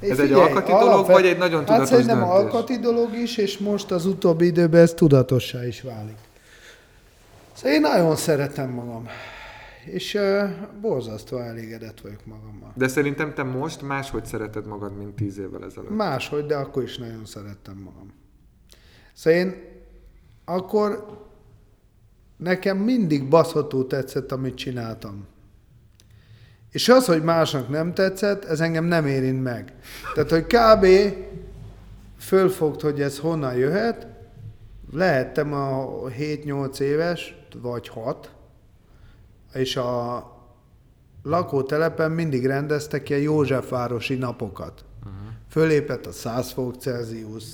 Ez 0.00 0.08
figyelj, 0.08 0.28
egy 0.28 0.32
alkati 0.32 0.70
dolog, 0.72 0.88
alapvet... 0.88 1.16
vagy 1.16 1.26
egy 1.26 1.38
nagyon 1.38 1.64
tudatos 1.64 1.90
hát 1.90 2.04
döntés? 2.04 2.28
alkati 2.28 2.78
dolog 2.78 3.14
is, 3.14 3.36
és 3.36 3.58
most 3.58 3.90
az 3.90 4.06
utóbbi 4.06 4.46
időben 4.46 4.80
ez 4.80 4.94
tudatossá 4.94 5.66
is 5.66 5.82
válik. 5.82 6.16
Szóval 7.58 7.72
én 7.72 7.80
nagyon 7.80 8.16
szeretem 8.16 8.70
magam. 8.70 9.06
És 9.84 10.14
uh, 10.14 10.50
borzasztó 10.80 11.38
elégedett 11.38 12.00
vagyok 12.00 12.26
magammal. 12.26 12.72
De 12.74 12.88
szerintem 12.88 13.34
te 13.34 13.42
most 13.42 13.82
máshogy 13.82 14.24
szereted 14.24 14.66
magad, 14.66 14.96
mint 14.96 15.14
tíz 15.14 15.38
évvel 15.38 15.64
ezelőtt. 15.64 15.96
Máshogy, 15.96 16.46
de 16.46 16.56
akkor 16.56 16.82
is 16.82 16.98
nagyon 16.98 17.24
szerettem 17.24 17.76
magam. 17.76 18.12
Szóval 19.12 19.38
én 19.38 19.54
akkor 20.44 21.18
nekem 22.36 22.76
mindig 22.76 23.28
baszható 23.28 23.84
tetszett, 23.84 24.32
amit 24.32 24.54
csináltam. 24.54 25.26
És 26.70 26.88
az, 26.88 27.06
hogy 27.06 27.22
másnak 27.22 27.68
nem 27.68 27.94
tetszett, 27.94 28.44
ez 28.44 28.60
engem 28.60 28.84
nem 28.84 29.06
érint 29.06 29.42
meg. 29.42 29.74
Tehát, 30.14 30.30
hogy 30.30 30.46
kb. 30.46 30.86
fölfogt, 32.18 32.80
hogy 32.80 33.00
ez 33.00 33.18
honnan 33.18 33.54
jöhet, 33.54 34.06
lehettem 34.90 35.52
a 35.52 36.02
7-8 36.08 36.80
éves, 36.80 37.36
vagy 37.60 37.88
6, 37.88 38.32
és 39.52 39.76
a 39.76 40.26
lakótelepen 41.22 42.10
mindig 42.10 42.46
rendeztek 42.46 43.08
ilyen 43.08 43.22
Józsefvárosi 43.22 44.14
napokat. 44.14 44.84
Uh-huh. 45.00 45.18
Fölépett 45.48 46.06
a 46.06 46.12
100 46.12 46.50
fok 46.52 46.74
Celsius, 46.76 47.44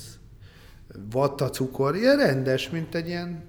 vatta 1.11 1.49
cukor, 1.49 1.95
ilyen 1.95 2.17
rendes, 2.17 2.69
mint 2.69 2.95
egy 2.95 3.07
ilyen, 3.07 3.43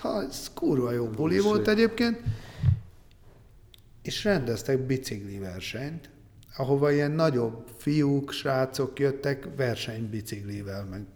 ha 0.00 0.22
ez 0.22 0.50
kurva 0.54 0.92
jó 0.92 1.06
buli 1.06 1.38
volt 1.38 1.68
egyébként, 1.68 2.20
és 4.02 4.24
rendeztek 4.24 4.78
bicikli 4.78 5.38
versenyt, 5.38 6.10
ahova 6.56 6.92
ilyen 6.92 7.10
nagyobb 7.10 7.66
fiúk, 7.76 8.30
srácok 8.30 8.98
jöttek 8.98 9.48
versenybiciklivel, 9.56 10.84
meg 10.84 11.06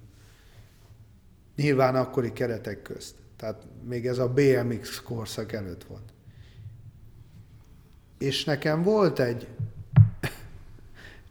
nyilván 1.58 1.96
akkori 1.96 2.32
keretek 2.32 2.82
közt. 2.82 3.14
Tehát 3.36 3.66
még 3.84 4.06
ez 4.06 4.18
a 4.18 4.28
BMX 4.28 5.02
korszak 5.02 5.52
előtt 5.52 5.84
volt. 5.84 6.12
És 8.18 8.44
nekem 8.44 8.82
volt 8.82 9.18
egy 9.18 9.46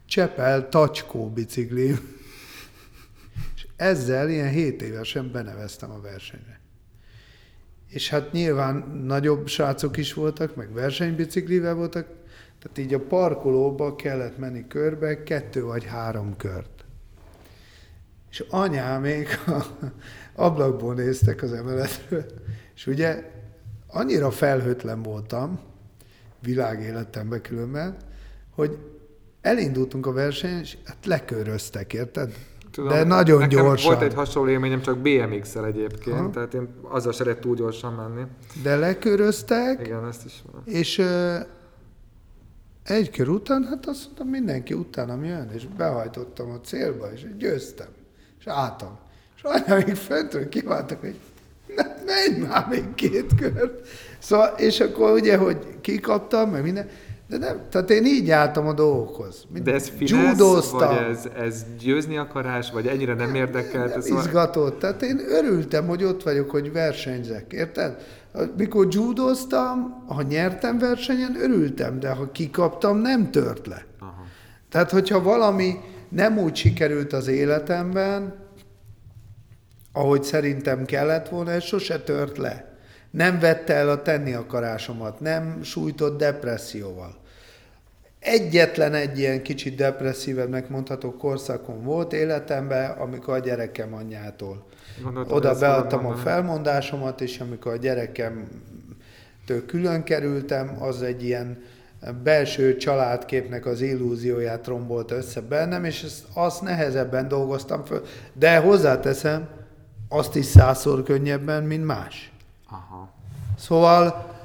Csepel 0.05 0.69
tacskó 0.69 1.29
bicikli, 1.29 1.95
és 3.55 3.67
ezzel 3.75 4.29
ilyen 4.29 4.49
7 4.49 4.81
évesen 4.81 5.31
beneveztem 5.31 5.91
a 5.91 6.01
versenyre. 6.01 6.59
És 7.87 8.09
hát 8.09 8.31
nyilván 8.31 8.75
nagyobb 9.05 9.47
srácok 9.47 9.97
is 9.97 10.13
voltak, 10.13 10.55
meg 10.55 10.73
versenybiciklivel 10.73 11.73
voltak, 11.73 12.07
tehát 12.59 12.77
így 12.77 12.93
a 12.93 12.99
parkolóba 12.99 13.95
kellett 13.95 14.37
menni 14.37 14.67
körbe 14.67 15.23
kettő 15.23 15.63
vagy 15.63 15.85
három 15.85 16.37
kört. 16.37 16.76
És 18.37 18.45
anyámék 18.49 19.39
a 19.47 19.65
ablakból 20.35 20.93
néztek 20.93 21.41
az 21.41 21.53
emeletről, 21.53 22.25
és 22.75 22.87
ugye 22.87 23.31
annyira 23.87 24.31
felhőtlen 24.31 25.03
voltam, 25.03 25.59
világéletemben 26.41 27.41
különben, 27.41 27.97
hogy 28.55 28.77
elindultunk 29.41 30.05
a 30.05 30.11
versenyen, 30.11 30.59
és 30.59 30.77
hát 30.85 31.05
leköröztek, 31.05 31.93
érted? 31.93 32.33
Tudom, 32.71 32.89
De 32.89 33.03
nagyon 33.03 33.39
nekem 33.39 33.59
gyorsan. 33.59 33.91
Volt 33.91 34.03
egy 34.03 34.13
hasonló 34.13 34.49
élményem, 34.49 34.81
csak 34.81 34.97
BMX-el 34.97 35.65
egyébként, 35.65 36.17
ha. 36.17 36.29
tehát 36.29 36.53
én 36.53 36.67
azzal 36.81 37.11
se 37.11 37.23
lehet 37.23 37.39
túl 37.39 37.55
gyorsan 37.55 37.93
menni. 37.93 38.27
De 38.63 38.75
leköröztek. 38.75 39.79
Igen, 39.85 40.07
ezt 40.07 40.25
is 40.25 40.43
van. 40.51 40.61
És 40.65 40.97
uh, 40.97 41.35
egy 42.83 43.09
kör 43.09 43.29
után, 43.29 43.63
hát 43.63 43.87
azt 43.87 44.05
mondtam, 44.05 44.27
mindenki 44.27 44.73
utánam 44.73 45.23
jön, 45.23 45.49
és 45.53 45.67
behajtottam 45.77 46.49
a 46.49 46.59
célba, 46.59 47.11
és 47.13 47.25
győztem, 47.37 47.87
és 48.39 48.47
álltam. 48.47 48.97
És 49.35 49.43
anyám 49.43 49.83
még 49.85 49.95
föntről 49.95 50.49
kiváltak, 50.49 50.99
hogy 50.99 51.15
ne, 51.75 51.83
menj 52.05 52.47
már 52.47 52.67
még 52.69 52.93
két 52.95 53.35
kört. 53.35 53.87
Szóval, 54.19 54.53
és 54.57 54.79
akkor 54.79 55.11
ugye, 55.11 55.37
hogy 55.37 55.57
kikaptam, 55.81 56.49
meg 56.49 56.63
minden, 56.63 56.89
de 57.29 57.37
nem, 57.37 57.61
tehát 57.69 57.89
én 57.89 58.05
így 58.05 58.29
álltam 58.29 58.67
a 58.67 58.73
dolgokhoz. 58.73 59.45
De 59.63 59.73
ez 59.73 59.89
finesz, 59.89 60.69
vagy 60.69 60.97
ez, 61.09 61.27
ez 61.37 61.65
győzni 61.79 62.17
akarás, 62.17 62.71
vagy 62.71 62.87
ennyire 62.87 63.13
nem 63.13 63.35
érdekelt? 63.35 63.95
Nem, 63.95 64.03
nem 64.05 64.17
izgatott. 64.17 64.79
Tehát 64.79 65.01
én 65.01 65.19
örültem, 65.27 65.87
hogy 65.87 66.03
ott 66.03 66.23
vagyok, 66.23 66.49
hogy 66.49 66.71
versenyzek, 66.71 67.53
érted? 67.53 67.97
Mikor 68.57 68.87
judoztam, 68.89 70.03
ha 70.07 70.21
nyertem 70.21 70.77
versenyen, 70.77 71.35
örültem, 71.41 71.99
de 71.99 72.09
ha 72.09 72.31
kikaptam, 72.31 72.97
nem 72.97 73.31
tört 73.31 73.67
le. 73.67 73.85
Aha. 73.99 74.23
Tehát, 74.69 74.91
hogyha 74.91 75.21
valami 75.21 75.79
nem 76.09 76.37
úgy 76.37 76.55
sikerült 76.55 77.13
az 77.13 77.27
életemben, 77.27 78.35
ahogy 79.91 80.23
szerintem 80.23 80.85
kellett 80.85 81.29
volna, 81.29 81.51
ez 81.51 81.63
sose 81.63 81.99
tört 81.99 82.37
le. 82.37 82.75
Nem 83.11 83.39
vette 83.39 83.73
el 83.73 83.89
a 83.89 84.01
tenni 84.01 84.33
akarásomat, 84.33 85.19
nem 85.19 85.63
sújtott 85.63 86.17
depresszióval. 86.17 87.15
Egyetlen 88.19 88.93
egy 88.93 89.19
ilyen 89.19 89.41
kicsit 89.41 89.75
depresszívebnek 89.75 90.69
mondható 90.69 91.11
korszakon 91.11 91.83
volt 91.83 92.13
életemben, 92.13 92.91
amikor 92.91 93.33
a 93.33 93.39
gyerekem 93.39 93.93
anyjától. 93.93 94.65
Gondoltam, 95.03 95.35
Oda 95.37 95.59
beadtam 95.59 96.05
a 96.05 96.15
felmondásomat, 96.15 97.21
és 97.21 97.39
amikor 97.39 97.71
a 97.71 97.77
gyerekemtől 97.77 99.65
külön 99.67 100.03
kerültem, 100.03 100.77
az 100.79 101.01
egy 101.01 101.23
ilyen 101.23 101.63
belső 102.23 102.77
családképnek 102.77 103.65
az 103.65 103.81
illúzióját 103.81 104.67
rombolt 104.67 105.11
össze 105.11 105.41
bennem, 105.41 105.83
és 105.83 106.03
ezt, 106.03 106.25
azt 106.33 106.61
nehezebben 106.61 107.27
dolgoztam 107.27 107.85
föl. 107.85 108.03
De 108.33 108.57
hozzáteszem, 108.57 109.47
azt 110.09 110.35
is 110.35 110.45
százszor 110.45 111.03
könnyebben, 111.03 111.63
mint 111.63 111.85
más. 111.85 112.31
Aha. 112.69 113.13
Szóval 113.57 114.35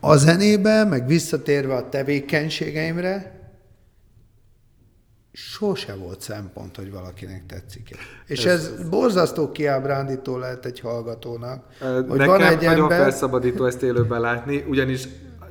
a 0.00 0.16
zenébe, 0.16 0.84
meg 0.84 1.06
visszatérve 1.06 1.74
a 1.74 1.88
tevékenységeimre, 1.88 3.38
sose 5.32 5.94
volt 5.94 6.20
szempont, 6.20 6.76
hogy 6.76 6.90
valakinek 6.90 7.46
tetszik 7.46 7.90
-e. 7.90 7.96
És 8.26 8.44
ez, 8.44 8.72
ez 8.78 8.88
borzasztó 8.88 9.52
kiábrándító 9.52 10.36
lehet 10.36 10.64
egy 10.64 10.80
hallgatónak. 10.80 11.64
Nekem 11.80 12.08
hogy 12.08 12.24
van 12.24 12.42
egy 12.42 12.62
nagyon 12.62 12.82
ember... 12.82 12.98
felszabadító 12.98 13.64
ezt 13.64 13.82
élőben 13.82 14.20
látni, 14.20 14.64
ugyanis 14.68 15.08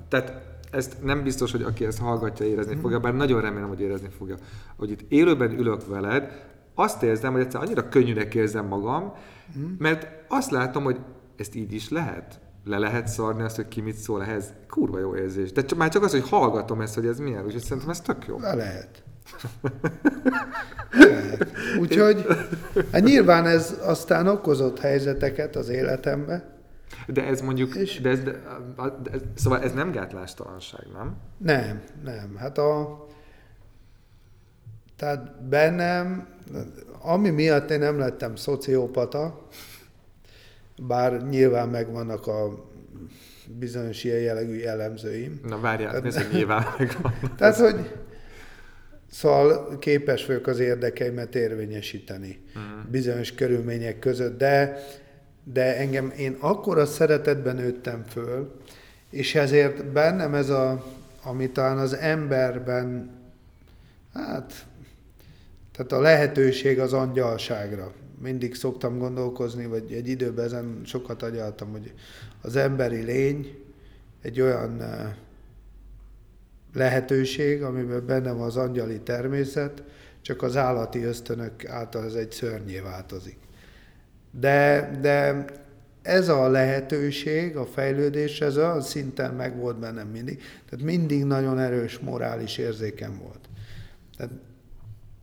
tehát 0.07 0.48
ezt 0.71 1.03
nem 1.03 1.23
biztos, 1.23 1.51
hogy 1.51 1.61
aki 1.61 1.85
ezt 1.85 1.99
hallgatja, 1.99 2.45
érezni 2.45 2.75
mm. 2.75 2.79
fogja, 2.79 2.99
bár 2.99 3.15
nagyon 3.15 3.41
remélem, 3.41 3.67
hogy 3.67 3.81
érezni 3.81 4.09
fogja, 4.17 4.35
hogy 4.77 4.91
itt 4.91 5.11
élőben 5.11 5.59
ülök 5.59 5.87
veled, 5.87 6.47
azt 6.75 7.03
érzem, 7.03 7.31
hogy 7.31 7.41
egyszer 7.41 7.61
annyira 7.61 7.89
könnyűnek 7.89 8.35
érzem 8.35 8.65
magam, 8.65 9.13
mm. 9.59 9.63
mert 9.77 10.07
azt 10.27 10.51
látom, 10.51 10.83
hogy 10.83 10.99
ezt 11.37 11.55
így 11.55 11.73
is 11.73 11.89
lehet. 11.89 12.39
Le 12.65 12.77
lehet 12.77 13.07
szarni 13.07 13.41
azt, 13.41 13.55
hogy 13.55 13.67
ki 13.67 13.81
mit 13.81 13.95
szól 13.95 14.23
ehhez. 14.23 14.53
Kurva 14.67 14.99
jó 14.99 15.15
érzés. 15.15 15.51
De 15.51 15.65
csak, 15.65 15.77
már 15.77 15.89
csak 15.89 16.03
az, 16.03 16.11
hogy 16.11 16.29
hallgatom 16.29 16.81
ezt, 16.81 16.95
hogy 16.95 17.05
ez 17.05 17.19
milyen, 17.19 17.45
úgyhogy 17.45 17.61
szerintem 17.61 17.89
ez 17.89 18.01
tök 18.01 18.25
jó. 18.27 18.39
Le 18.39 18.53
lehet. 18.53 19.03
lehet. 20.91 21.51
Úgyhogy 21.79 22.25
hát 22.91 23.03
nyilván 23.03 23.45
ez 23.45 23.79
aztán 23.81 24.27
okozott 24.27 24.79
helyzeteket 24.79 25.55
az 25.55 25.69
életembe. 25.69 26.58
De 27.07 27.25
ez 27.25 27.41
mondjuk, 27.41 27.75
és 27.75 28.01
de 28.01 28.09
ez, 28.09 28.23
de, 28.23 28.31
de 29.03 29.11
ez, 29.11 29.21
szóval 29.35 29.61
ez 29.61 29.73
nem 29.73 29.91
gátlástalanság, 29.91 30.85
nem? 30.93 31.17
Nem, 31.37 31.83
nem. 32.03 32.35
Hát 32.37 32.57
a, 32.57 33.05
tehát 34.95 35.43
bennem, 35.43 36.27
ami 37.01 37.29
miatt 37.29 37.69
én 37.69 37.79
nem 37.79 37.99
lettem 37.99 38.35
szociopata, 38.35 39.47
bár 40.81 41.27
nyilván 41.27 41.69
megvannak 41.69 42.27
a 42.27 42.67
bizonyos 43.57 44.03
ilyen 44.03 44.19
jellegű 44.19 44.55
jellemzőim. 44.55 45.39
Na 45.43 45.59
várjál, 45.59 45.89
tehát, 45.89 46.05
ez 46.05 46.31
nyilván 46.31 46.65
megvan. 46.77 47.13
Tehát, 47.37 47.55
hogy 47.55 47.91
Szóval 49.11 49.77
képes 49.79 50.25
vagyok 50.25 50.47
az 50.47 50.59
érdekeimet 50.59 51.35
érvényesíteni 51.35 52.39
uh-huh. 52.47 52.91
bizonyos 52.91 53.33
körülmények 53.33 53.99
között, 53.99 54.37
de, 54.37 54.77
de 55.53 55.77
engem, 55.77 56.13
én 56.17 56.37
akkora 56.39 56.85
szeretetben 56.85 57.55
nőttem 57.55 58.03
föl, 58.03 58.55
és 59.09 59.35
ezért 59.35 59.85
bennem 59.85 60.33
ez 60.33 60.49
a, 60.49 60.85
ami 61.23 61.49
talán 61.49 61.77
az 61.77 61.93
emberben, 61.93 63.11
hát, 64.13 64.65
tehát 65.71 65.91
a 65.91 65.99
lehetőség 65.99 66.79
az 66.79 66.93
angyalságra. 66.93 67.93
Mindig 68.21 68.55
szoktam 68.55 68.97
gondolkozni, 68.97 69.65
vagy 69.65 69.91
egy 69.91 70.07
időben 70.07 70.45
ezen 70.45 70.81
sokat 70.85 71.23
agyaltam, 71.23 71.71
hogy 71.71 71.93
az 72.41 72.55
emberi 72.55 73.01
lény 73.01 73.63
egy 74.21 74.41
olyan 74.41 74.81
lehetőség, 76.73 77.63
amiben 77.63 78.05
benne 78.05 78.31
van 78.31 78.47
az 78.47 78.57
angyali 78.57 78.99
természet, 78.99 79.83
csak 80.21 80.41
az 80.41 80.55
állati 80.55 81.03
ösztönök 81.03 81.65
által 81.65 82.05
ez 82.05 82.13
egy 82.13 82.31
szörnyé 82.31 82.79
változik. 82.79 83.37
De, 84.31 84.89
de 85.01 85.45
ez 86.01 86.29
a 86.29 86.47
lehetőség, 86.47 87.55
a 87.55 87.65
fejlődés, 87.65 88.41
ez 88.41 88.57
olyan 88.57 88.81
szinten 88.81 89.33
megvolt 89.33 89.79
bennem 89.79 90.07
mindig. 90.07 90.41
Tehát 90.69 90.85
mindig 90.85 91.23
nagyon 91.23 91.59
erős 91.59 91.99
morális 91.99 92.57
érzékem 92.57 93.19
volt. 93.21 93.49
Tehát 94.17 94.33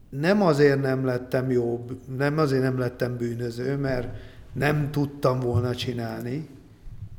nem 0.09 0.43
azért 0.43 0.81
nem 0.81 1.05
lettem 1.05 1.51
jobb, 1.51 1.99
nem 2.17 2.39
azért 2.39 2.63
nem 2.63 2.79
lettem 2.79 3.17
bűnöző, 3.17 3.77
mert 3.77 4.09
nem 4.53 4.91
tudtam 4.91 5.41
volna 5.41 5.75
csinálni, 5.75 6.49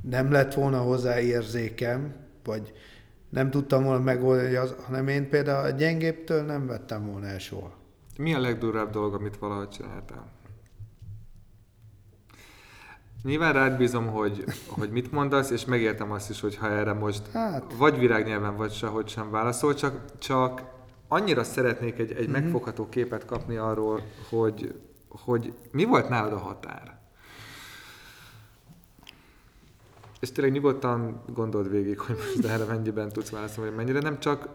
nem 0.02 0.32
lett 0.32 0.54
volna 0.54 0.78
hozzá 0.78 1.20
érzékem, 1.20 2.14
vagy 2.44 2.74
nem 3.30 3.50
tudtam 3.50 3.84
volna 3.84 4.04
megoldani, 4.04 4.56
az, 4.56 4.76
hanem 4.86 5.08
én 5.08 5.30
például 5.30 5.66
a 5.66 5.70
gyengébbtől 5.70 6.42
nem 6.42 6.68
vettem 6.68 7.06
volna 7.06 7.26
el 7.26 7.40
soha. 7.40 7.74
Mi 8.18 8.34
a 8.34 8.40
legdurább 8.40 8.92
dolog, 8.92 9.14
amit 9.14 9.38
valahogy 9.38 9.70
csináltál? 9.70 10.32
Nyilván 13.28 13.54
rád 13.54 13.78
bízom, 13.78 14.08
hogy, 14.08 14.44
hogy 14.68 14.90
mit 14.90 15.12
mondasz, 15.12 15.50
és 15.50 15.66
megértem 15.66 16.12
azt 16.12 16.30
is, 16.30 16.42
hogy 16.42 16.56
ha 16.56 16.70
erre 16.70 16.94
most 16.94 17.32
hát. 17.32 17.74
vagy 17.78 18.00
virágnyelven, 18.00 18.56
vagy 18.56 18.72
sehogy 18.72 19.08
sem 19.08 19.32
válaszol, 19.32 19.74
csak, 19.74 20.18
csak 20.18 20.64
annyira 21.08 21.44
szeretnék 21.44 22.00
egy, 22.00 22.12
egy 22.12 22.24
mm-hmm. 22.24 22.32
megfogható 22.32 22.90
képet 22.90 23.26
kapni 23.26 23.56
arról, 23.56 24.02
hogy, 24.30 24.74
hogy 25.10 25.54
mi 25.72 25.84
volt 25.84 26.10
nálad 26.10 26.34
a 26.34 26.38
határ. 26.38 27.00
És 30.20 30.32
tényleg 30.32 30.54
nyugodtan 30.54 31.24
gondold 31.34 31.72
végig, 31.72 32.00
hogy 32.00 32.16
most 32.16 32.52
erre 32.54 32.64
mennyiben 32.64 33.10
tudsz 33.10 33.30
válaszolni, 33.30 33.70
vagy 33.70 33.80
mennyire 33.80 34.00
nem 34.00 34.20
csak... 34.20 34.50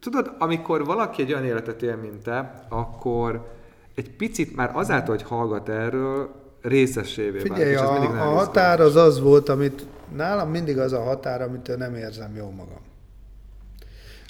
Tudod, 0.00 0.34
amikor 0.38 0.84
valaki 0.84 1.22
egy 1.22 1.32
olyan 1.32 1.44
életet 1.44 1.82
él, 1.82 1.96
mint 1.96 2.22
te, 2.22 2.66
akkor 2.68 3.52
egy 3.94 4.10
picit 4.10 4.56
már 4.56 4.70
azáltal, 4.76 5.14
hogy 5.14 5.24
hallgat 5.24 5.68
erről, 5.68 6.42
részesévé 6.64 7.38
Figyelj, 7.38 7.74
vált, 7.74 8.04
a, 8.04 8.30
a 8.30 8.34
határ 8.34 8.80
az 8.80 8.96
az 8.96 9.20
volt, 9.20 9.48
amit 9.48 9.86
nálam 10.14 10.50
mindig 10.50 10.78
az 10.78 10.92
a 10.92 11.02
határ, 11.02 11.42
amitől 11.42 11.76
nem 11.76 11.94
érzem 11.94 12.36
jó 12.36 12.50
magam. 12.50 12.80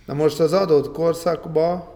Na 0.07 0.15
most 0.15 0.41
az 0.41 0.53
adott 0.53 0.93
korszakban 0.93 1.89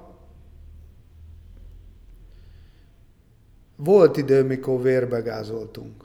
volt 3.77 4.17
idő, 4.17 4.45
mikor 4.45 4.83
vérbegázoltunk. 4.83 6.05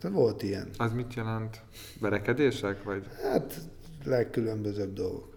De 0.00 0.08
volt 0.08 0.42
ilyen. 0.42 0.70
Az 0.76 0.92
mit 0.92 1.14
jelent? 1.14 1.62
Verekedések? 2.00 2.82
Vagy? 2.82 3.06
Hát 3.22 3.54
legkülönbözőbb 4.04 4.92
dolgok. 4.92 5.36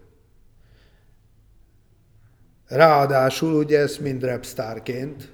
Ráadásul 2.66 3.54
ugye 3.54 3.78
ez 3.78 3.96
mind 3.96 4.24
rapstárként. 4.24 5.33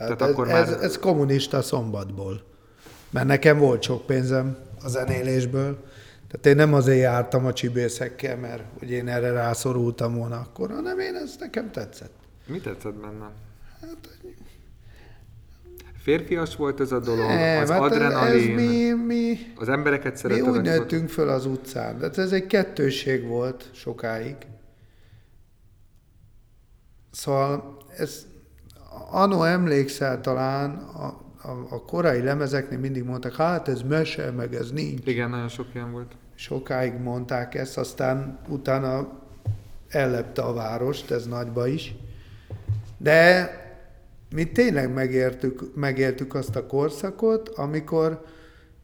Tehát, 0.00 0.16
Tehát 0.16 0.32
ez, 0.32 0.38
akkor 0.38 0.46
már... 0.46 0.62
ez, 0.62 0.70
ez 0.70 0.98
kommunista 0.98 1.62
szombatból. 1.62 2.42
Mert 3.10 3.26
nekem 3.26 3.58
volt 3.58 3.82
sok 3.82 4.06
pénzem 4.06 4.56
a 4.84 4.88
zenélésből. 4.88 5.84
Tehát 6.30 6.46
én 6.46 6.56
nem 6.56 6.74
azért 6.74 7.00
jártam 7.00 7.46
a 7.46 7.52
csibészekkel, 7.52 8.36
mert 8.36 8.62
hogy 8.78 8.90
én 8.90 9.08
erre 9.08 9.32
rászorultam 9.32 10.14
volna 10.14 10.36
akkor, 10.36 10.70
hanem 10.70 10.98
én 10.98 11.14
ez 11.14 11.36
nekem 11.38 11.70
tetszett. 11.70 12.12
Mi 12.46 12.60
tetszett 12.60 12.94
benne? 12.94 13.30
Hát 13.80 14.18
Férfias 16.02 16.56
volt 16.56 16.80
ez 16.80 16.92
a 16.92 16.98
dolog, 17.00 17.26
nem, 17.26 17.62
az 17.62 17.70
hát 17.70 17.80
adrenalin, 17.80 18.58
ez 18.58 18.64
mi, 18.64 18.90
mi, 18.92 19.38
az 19.56 19.68
embereket 19.68 20.16
szeretett. 20.16 20.44
Mi 20.44 20.50
úgy 20.50 20.60
nőttünk 20.60 21.08
föl 21.08 21.28
az 21.28 21.46
utcán, 21.46 21.98
de 21.98 22.10
ez 22.16 22.32
egy 22.32 22.46
kettőség 22.46 23.26
volt 23.26 23.70
sokáig. 23.72 24.36
Szóval 27.10 27.76
ez, 27.96 28.26
anno 29.10 29.42
emlékszel 29.42 30.20
talán, 30.20 30.70
a, 30.74 31.06
a, 31.48 31.66
a 31.70 31.84
korai 31.84 32.22
lemezeknél 32.22 32.78
mindig 32.78 33.04
mondták, 33.04 33.34
hát 33.34 33.68
ez 33.68 33.82
mese, 33.82 34.30
meg 34.30 34.54
ez 34.54 34.70
nincs. 34.70 35.06
Igen, 35.06 35.30
nagyon 35.30 35.48
sok 35.48 35.66
ilyen 35.74 35.92
volt. 35.92 36.12
Sokáig 36.34 36.92
mondták 36.92 37.54
ezt, 37.54 37.78
aztán 37.78 38.38
utána 38.48 39.08
ellepte 39.88 40.42
a 40.42 40.52
várost, 40.52 41.10
ez 41.10 41.26
nagyba 41.26 41.66
is. 41.66 41.94
De 42.98 43.50
mi 44.34 44.44
tényleg 44.44 44.92
megértük, 44.92 45.74
megéltük 45.74 46.34
azt 46.34 46.56
a 46.56 46.66
korszakot, 46.66 47.48
amikor 47.48 48.24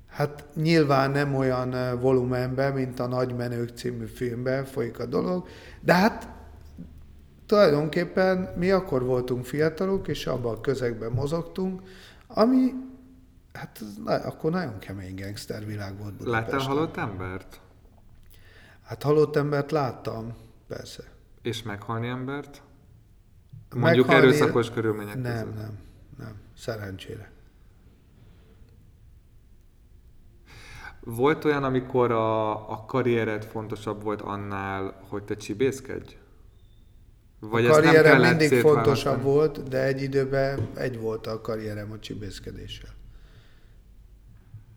hát 0.07 0.45
nyilván 0.55 1.11
nem 1.11 1.35
olyan 1.35 1.99
volumenben, 2.01 2.73
mint 2.73 3.01
a 3.01 3.07
Nagy 3.07 3.35
Menők 3.35 3.71
című 3.77 4.07
filmben 4.07 4.65
folyik 4.65 4.99
a 4.99 5.07
dolog, 5.07 5.47
de 5.81 5.93
hát 5.93 6.29
tulajdonképpen 7.47 8.53
mi 8.57 8.71
akkor 8.71 9.05
voltunk 9.05 9.45
fiatalok, 9.45 10.09
és 10.09 10.27
abban 10.27 10.55
a 10.55 10.61
közegben 10.61 11.13
mozogtunk, 11.13 11.83
ami 12.27 12.73
hát 13.53 13.81
na, 14.05 14.15
akkor 14.15 14.51
nagyon 14.51 14.79
kemény 14.79 15.15
gangstervilág 15.15 15.99
volt 15.99 16.15
Budapesten. 16.17 16.59
Láttál 16.59 16.69
halott 16.69 16.97
embert? 16.97 17.61
Hát 18.83 19.03
halott 19.03 19.37
embert 19.37 19.71
láttam, 19.71 20.35
persze. 20.69 21.03
És 21.43 21.63
meghalni 21.63 22.09
embert? 22.09 22.63
Mondjuk 23.75 24.07
meghalni... 24.07 24.29
erőszakos 24.29 24.71
körülmények 24.71 25.15
Nem, 25.15 25.33
között. 25.33 25.55
nem, 25.55 25.79
nem. 26.19 26.35
Szerencsére. 26.57 27.31
Volt 31.01 31.45
olyan, 31.45 31.65
amikor 31.65 32.11
a, 32.11 32.71
a 32.71 32.85
karriered 32.85 33.45
fontosabb 33.45 34.03
volt 34.03 34.23
annál, 34.23 35.01
hogy 35.09 35.25
te 35.25 35.37
csibészkedj? 35.37 36.17
Vagy 37.41 37.67
a 37.67 37.71
karrierem 37.71 38.21
mindig 38.21 38.61
fontosabb 38.61 39.23
volt, 39.23 39.69
de 39.69 39.85
egy 39.85 40.03
időben 40.03 40.69
egy 40.75 40.99
volt 40.99 41.27
a 41.27 41.41
karrierem 41.41 41.93
a 41.93 41.99
csibészkedéssel. 41.99 42.95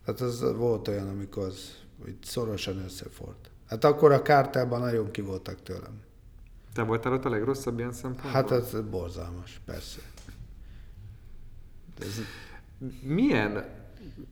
Tehát 0.04 0.20
az 0.20 0.56
volt 0.56 0.88
olyan, 0.88 1.08
amikor 1.08 1.44
az 1.44 1.78
hogy 2.02 2.14
szorosan 2.22 2.82
összefort. 2.84 3.50
Hát 3.68 3.84
akkor 3.84 4.12
a 4.12 4.22
kártában 4.22 4.80
nagyon 4.80 5.10
ki 5.10 5.20
voltak 5.20 5.62
tőlem. 5.62 6.00
Te 6.74 6.82
voltál 6.82 7.12
ott 7.12 7.24
a 7.24 7.28
legrosszabb 7.28 7.78
ilyen 7.78 7.92
szempontból? 7.92 8.30
Hát 8.30 8.50
ez 8.50 8.76
borzalmas, 8.90 9.60
persze. 9.64 10.00
Ez... 12.00 12.20
Milyen 13.02 13.64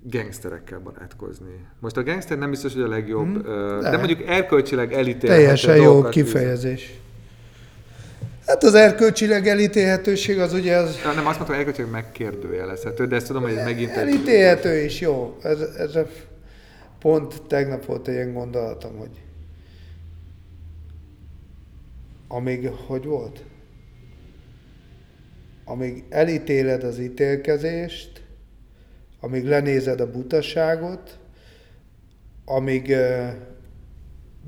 gangsterekkel 0.02 0.78
barátkozni? 0.78 1.66
Most 1.80 1.96
a 1.96 2.02
gangster 2.02 2.38
nem 2.38 2.50
biztos, 2.50 2.72
hogy 2.72 2.82
a 2.82 2.88
legjobb, 2.88 3.26
hmm, 3.26 3.80
de. 3.80 3.90
de 3.90 3.96
mondjuk 3.96 4.22
erkölcsileg 4.22 4.92
elítélhető 4.92 5.42
Teljesen 5.42 5.76
jó 5.76 6.02
kifejezés. 6.02 7.00
Hát 8.48 8.64
az 8.64 8.74
erkölcsileg 8.74 9.48
elítélhetőség 9.48 10.38
az 10.38 10.52
ugye 10.52 10.76
az... 10.76 11.00
Nem 11.02 11.16
azt 11.16 11.24
mondtam, 11.24 11.46
hogy 11.46 11.56
erkölcsileg 11.56 11.90
megkérdőjelezhető, 11.90 13.06
de 13.06 13.16
ezt 13.16 13.26
tudom, 13.26 13.42
hogy 13.42 13.56
ez 13.56 13.64
megint... 13.64 13.90
Elítélhető 13.90 14.76
is, 14.76 15.00
jó. 15.00 15.36
Ez, 15.42 15.60
ez 15.60 15.98
pont 16.98 17.42
tegnap 17.42 17.84
volt 17.84 18.08
egy 18.08 18.14
ilyen 18.14 18.32
gondolatom, 18.32 18.96
hogy 18.96 19.22
amíg, 22.28 22.68
hogy 22.86 23.04
volt? 23.04 23.42
Amíg 25.64 26.04
elítéled 26.08 26.84
az 26.84 26.98
ítélkezést, 26.98 28.22
amíg 29.20 29.44
lenézed 29.44 30.00
a 30.00 30.10
butaságot, 30.10 31.18
amíg 32.44 32.96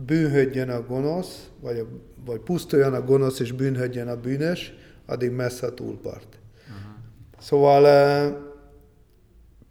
bűnhödjön 0.07 0.69
a 0.69 0.87
gonosz, 0.87 1.49
vagy, 1.61 1.79
a, 1.79 1.87
vagy 2.25 2.41
pusztuljon 2.41 2.95
a 2.95 3.05
gonosz 3.05 3.41
és 3.41 3.53
bűnhödjön 3.53 4.09
a 4.09 4.21
bűnös, 4.21 4.75
addig 5.07 5.31
messze 5.31 5.67
a 5.67 5.75
túlpart. 5.75 6.39
Uh-huh. 6.69 6.93
Szóval 7.41 8.49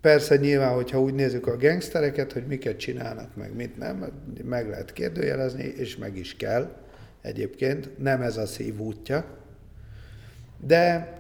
persze 0.02 0.36
nyilván, 0.36 0.74
hogyha 0.74 1.02
úgy 1.02 1.14
nézzük 1.14 1.48
a 1.48 1.58
gangstereket, 1.58 2.34
hogy 2.34 2.46
miket 2.48 2.78
csinálnak, 2.78 3.36
meg 3.36 3.56
mit 3.56 3.78
nem, 3.78 4.12
meg 4.44 4.70
lehet 4.70 4.94
kérdőjelezni, 4.94 5.64
és 5.64 5.98
meg 5.98 6.18
is 6.18 6.36
kell 6.36 6.76
egyébként, 7.22 7.98
nem 7.98 8.22
ez 8.22 8.38
a 8.38 8.46
szív 8.46 8.80
útja, 8.80 9.26
de 10.66 11.14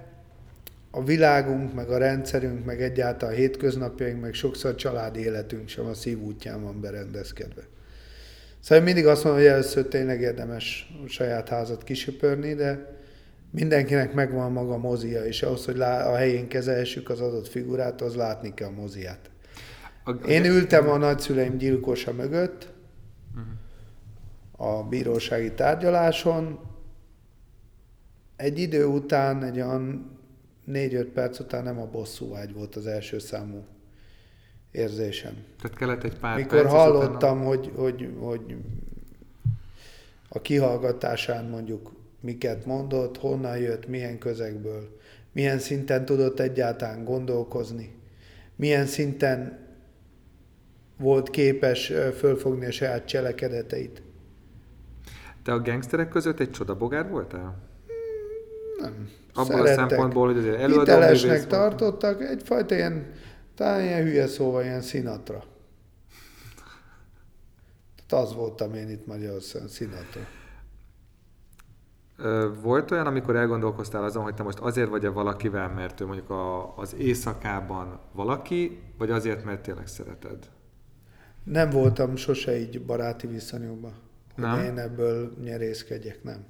a 0.91 1.03
világunk, 1.03 1.73
meg 1.73 1.89
a 1.89 1.97
rendszerünk, 1.97 2.65
meg 2.65 2.81
egyáltalán 2.81 3.33
a 3.33 3.37
hétköznapjaink, 3.37 4.21
meg 4.21 4.33
sokszor 4.33 4.75
családi 4.75 5.19
életünk 5.19 5.67
sem 5.67 5.85
a 5.85 5.93
szív 5.93 6.19
útján 6.21 6.63
van 6.63 6.81
berendezkedve. 6.81 7.61
Szóval 8.59 8.83
mindig 8.83 9.07
azt 9.07 9.23
mondom, 9.23 9.41
hogy 9.41 9.51
először 9.51 9.87
tényleg 9.87 10.21
érdemes 10.21 10.93
a 11.05 11.07
saját 11.07 11.49
házat 11.49 11.83
kisöpörni, 11.83 12.53
de 12.53 12.97
mindenkinek 13.51 14.13
megvan 14.13 14.51
maga 14.51 14.77
mozia, 14.77 15.25
és 15.25 15.43
ahhoz, 15.43 15.65
hogy 15.65 15.81
a 15.81 16.15
helyén 16.15 16.47
kezelhessük 16.47 17.09
az 17.09 17.21
adott 17.21 17.47
figurát, 17.47 18.01
az 18.01 18.15
látni 18.15 18.53
kell 18.53 18.67
a 18.67 18.71
moziát. 18.71 19.29
A, 20.03 20.11
Én 20.11 20.45
ültem 20.45 20.89
a 20.89 20.97
nagyszüleim 20.97 21.57
gyilkosa 21.57 22.13
mögött 22.13 22.69
a 24.51 24.83
bírósági 24.83 25.51
tárgyaláson. 25.51 26.59
Egy 28.35 28.59
idő 28.59 28.85
után, 28.85 29.43
egy 29.43 29.55
olyan 29.55 30.11
4-5 30.67 31.07
perc 31.13 31.39
után 31.39 31.63
nem 31.63 31.79
a 31.79 31.85
bosszúvágy 31.85 32.53
volt 32.53 32.75
az 32.75 32.87
első 32.87 33.19
számú 33.19 33.65
érzésem. 34.71 35.33
Tehát 35.61 35.77
kellett 35.77 36.03
egy 36.03 36.17
pár 36.17 36.35
Mikor 36.35 36.61
perc, 36.61 36.71
hallottam, 36.71 37.43
hogy, 37.43 37.71
hogy, 37.75 38.09
hogy 38.19 38.55
a 40.29 40.41
kihallgatásán 40.41 41.45
mondjuk 41.45 41.91
miket 42.19 42.65
mondott, 42.65 43.17
honnan 43.17 43.57
jött, 43.57 43.87
milyen 43.87 44.17
közegből, 44.17 44.97
milyen 45.31 45.59
szinten 45.59 46.05
tudott 46.05 46.39
egyáltalán 46.39 47.03
gondolkozni, 47.03 47.95
milyen 48.55 48.85
szinten 48.85 49.67
volt 50.97 51.29
képes 51.29 51.93
fölfogni 52.17 52.65
a 52.65 52.71
saját 52.71 53.05
cselekedeteit. 53.05 54.01
Te 55.43 55.51
a 55.51 55.61
gangsterek 55.61 56.09
között 56.09 56.39
egy 56.39 56.51
csodabogár 56.51 57.09
voltál? 57.09 57.67
Nem. 58.81 59.09
Abból 59.33 59.55
Szerettek. 59.55 59.85
a 59.85 59.89
szempontból, 59.89 60.27
hogy 60.27 60.37
azért 60.37 60.59
előadó 60.59 60.79
Hitelesnek 60.79 61.47
tartottak, 61.47 62.21
egyfajta 62.21 62.75
ilyen, 62.75 63.11
talán 63.59 63.83
ilyen 63.83 64.03
hülye 64.03 64.27
szóval, 64.27 64.63
ilyen 64.63 64.81
színatra. 64.81 65.43
Tehát 68.07 68.25
az 68.25 68.33
voltam 68.33 68.73
én 68.73 68.89
itt 68.89 69.05
Magyarországon, 69.05 69.67
színatra. 69.67 70.21
Ö, 72.17 72.51
Volt 72.61 72.91
olyan, 72.91 73.05
amikor 73.07 73.35
elgondolkoztál 73.35 74.03
azon, 74.03 74.23
hogy 74.23 74.33
te 74.33 74.43
most 74.43 74.59
azért 74.59 74.89
vagy-e 74.89 75.09
valakivel, 75.09 75.69
mert 75.69 76.01
ő 76.01 76.05
mondjuk 76.05 76.29
a, 76.29 76.77
az 76.77 76.95
éjszakában 76.95 77.99
valaki, 78.11 78.81
vagy 78.97 79.11
azért, 79.11 79.43
mert 79.43 79.61
tényleg 79.61 79.87
szereted? 79.87 80.49
Nem 81.43 81.69
voltam 81.69 82.15
sose 82.15 82.59
így 82.59 82.85
baráti 82.85 83.27
viszonyokban, 83.27 83.93
hogy 84.35 84.43
Nem? 84.43 84.63
én 84.63 84.77
ebből 84.77 85.33
nyerészkedjek, 85.43 86.23
nem. 86.23 86.45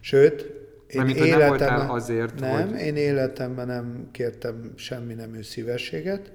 Sőt, 0.00 0.65
én 0.88 0.96
Mármint, 0.96 1.18
hogy 1.18 1.28
nem 1.28 1.38
életemben, 1.38 1.76
voltál 1.76 1.94
azért, 1.94 2.40
nem, 2.40 2.68
hogy- 2.68 2.80
én 2.80 2.96
életemben 2.96 3.66
nem 3.66 4.08
kértem 4.10 4.72
semmi 4.74 5.14
nemű 5.14 5.42
szívességet, 5.42 6.32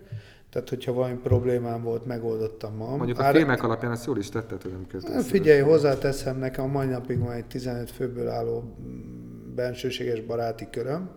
tehát 0.50 0.70
hogyha 0.70 0.94
valami 0.94 1.16
problémám 1.24 1.82
volt, 1.84 2.06
megoldottam 2.06 2.76
magam. 2.76 2.98
Mondjuk 2.98 3.20
a 3.20 3.24
Ár- 3.24 3.36
filmek 3.36 3.64
alapján 3.64 3.92
azt 3.92 4.06
jól 4.06 4.18
is 4.18 4.30
tetted, 4.30 4.62
hogy 4.62 4.72
nem. 4.72 5.14
Hát 5.14 5.24
Figyelj, 5.24 5.60
hozzáteszem, 5.62 6.38
nekem 6.38 6.64
a 6.64 6.68
mai 6.68 6.88
napig 6.88 7.20
van 7.20 7.32
egy 7.32 7.46
15 7.46 7.92
főből 7.92 8.28
álló 8.28 8.76
mm, 8.82 9.56
bensőséges 9.56 10.22
baráti 10.22 10.68
köröm. 10.72 11.10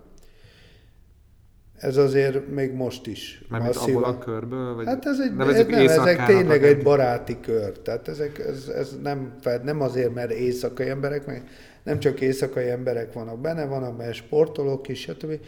Ez 1.75 1.97
azért 1.97 2.49
még 2.49 2.73
most 2.73 3.07
is 3.07 3.45
Mármint 3.49 3.75
masszívan- 3.75 4.03
abból 4.05 4.17
a 4.17 4.25
körből? 4.25 4.75
Vagy 4.75 4.87
Hát 4.87 5.07
ez 5.07 5.19
egy, 5.21 5.31
ez 5.39 5.67
nem, 5.67 5.89
ezek 5.89 6.25
tényleg 6.27 6.65
egy 6.65 6.83
baráti 6.83 7.41
kör. 7.41 7.79
Tehát 7.79 8.09
ezek, 8.09 8.39
ez, 8.39 8.69
ez 8.69 8.97
nem, 9.03 9.35
nem 9.63 9.81
azért, 9.81 10.15
mert 10.15 10.31
éjszakai 10.31 10.89
emberek, 10.89 11.27
meg 11.27 11.49
nem 11.85 11.99
csak 11.99 12.21
éjszakai 12.21 12.69
emberek 12.69 13.13
vannak 13.13 13.41
benne, 13.41 13.65
vannak 13.65 13.97
benne 13.97 14.13
sportolók 14.13 14.89
is, 14.89 15.01
stb. 15.01 15.41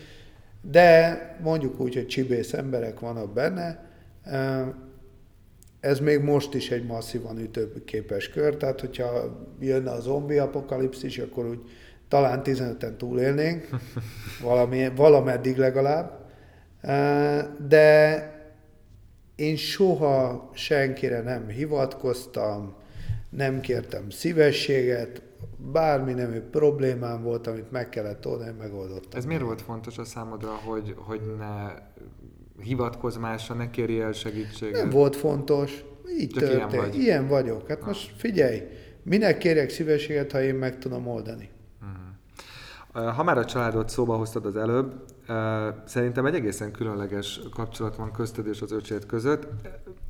De 0.61 1.37
mondjuk 1.43 1.80
úgy, 1.80 1.95
hogy 1.95 2.07
csibész 2.07 2.53
emberek 2.53 3.01
vannak 3.01 3.32
benne. 3.32 3.91
Ez 5.80 5.99
még 5.99 6.20
most 6.20 6.55
is 6.55 6.70
egy 6.70 6.87
masszívan 6.87 7.39
ütőképes 7.39 8.28
kör, 8.28 8.57
tehát 8.57 8.80
hogyha 8.80 9.39
jönne 9.61 9.91
a 9.91 10.01
zombi 10.01 10.39
apokalipszis, 10.39 11.18
akkor 11.18 11.47
úgy 11.47 11.61
talán 12.09 12.41
15-en 12.45 12.97
túlélnénk, 12.97 13.68
valami, 14.43 14.89
valameddig 14.97 15.57
legalább. 15.57 16.24
De 17.68 18.34
én 19.37 19.57
soha 19.57 20.51
senkire 20.55 21.20
nem 21.20 21.49
hivatkoztam, 21.49 22.74
nem 23.30 23.61
kértem 23.61 24.11
szívességet, 24.11 25.22
bármi 25.57 26.12
nemű 26.12 26.40
problémám 26.40 27.22
volt, 27.22 27.47
amit 27.47 27.70
meg 27.70 27.88
kellett 27.88 28.26
oldani, 28.26 28.57
megoldottam. 28.59 29.18
Ez 29.18 29.24
miért 29.24 29.42
volt 29.42 29.62
fontos 29.62 29.99
a 29.99 30.05
számodra, 30.05 30.49
hogy, 30.49 30.94
hogy 30.97 31.20
ne 31.38 31.74
hivatkozz 32.62 33.16
másra, 33.16 33.55
ne 33.55 33.70
kérj 33.70 34.01
el 34.01 34.12
segítséget? 34.12 34.80
Nem 34.80 34.90
volt 34.90 35.16
fontos, 35.16 35.84
így 36.18 36.30
Csak 36.30 36.42
ilyen 36.42 36.61
történt. 36.61 36.82
vagy. 36.82 36.94
Ilyen 36.94 37.28
vagyok. 37.28 37.68
Hát 37.68 37.86
most 37.86 38.12
figyelj, 38.16 38.62
minek 39.03 39.38
kérek 39.38 39.70
szívességet, 39.70 40.32
ha 40.32 40.42
én 40.42 40.55
meg 40.55 40.78
tudom 40.78 41.07
oldani? 41.07 41.49
Ha 42.92 43.22
már 43.22 43.38
a 43.38 43.44
családot 43.44 43.88
szóba 43.88 44.16
hoztad 44.16 44.47
az 44.47 44.57
előbb, 44.57 44.94
szerintem 45.85 46.27
egy 46.27 46.35
egészen 46.35 46.72
különleges 46.72 47.41
kapcsolat 47.55 47.97
van 47.97 48.12
közted 48.12 48.47
és 48.47 48.61
az 48.61 48.72
öcsét 48.72 49.07
között. 49.07 49.47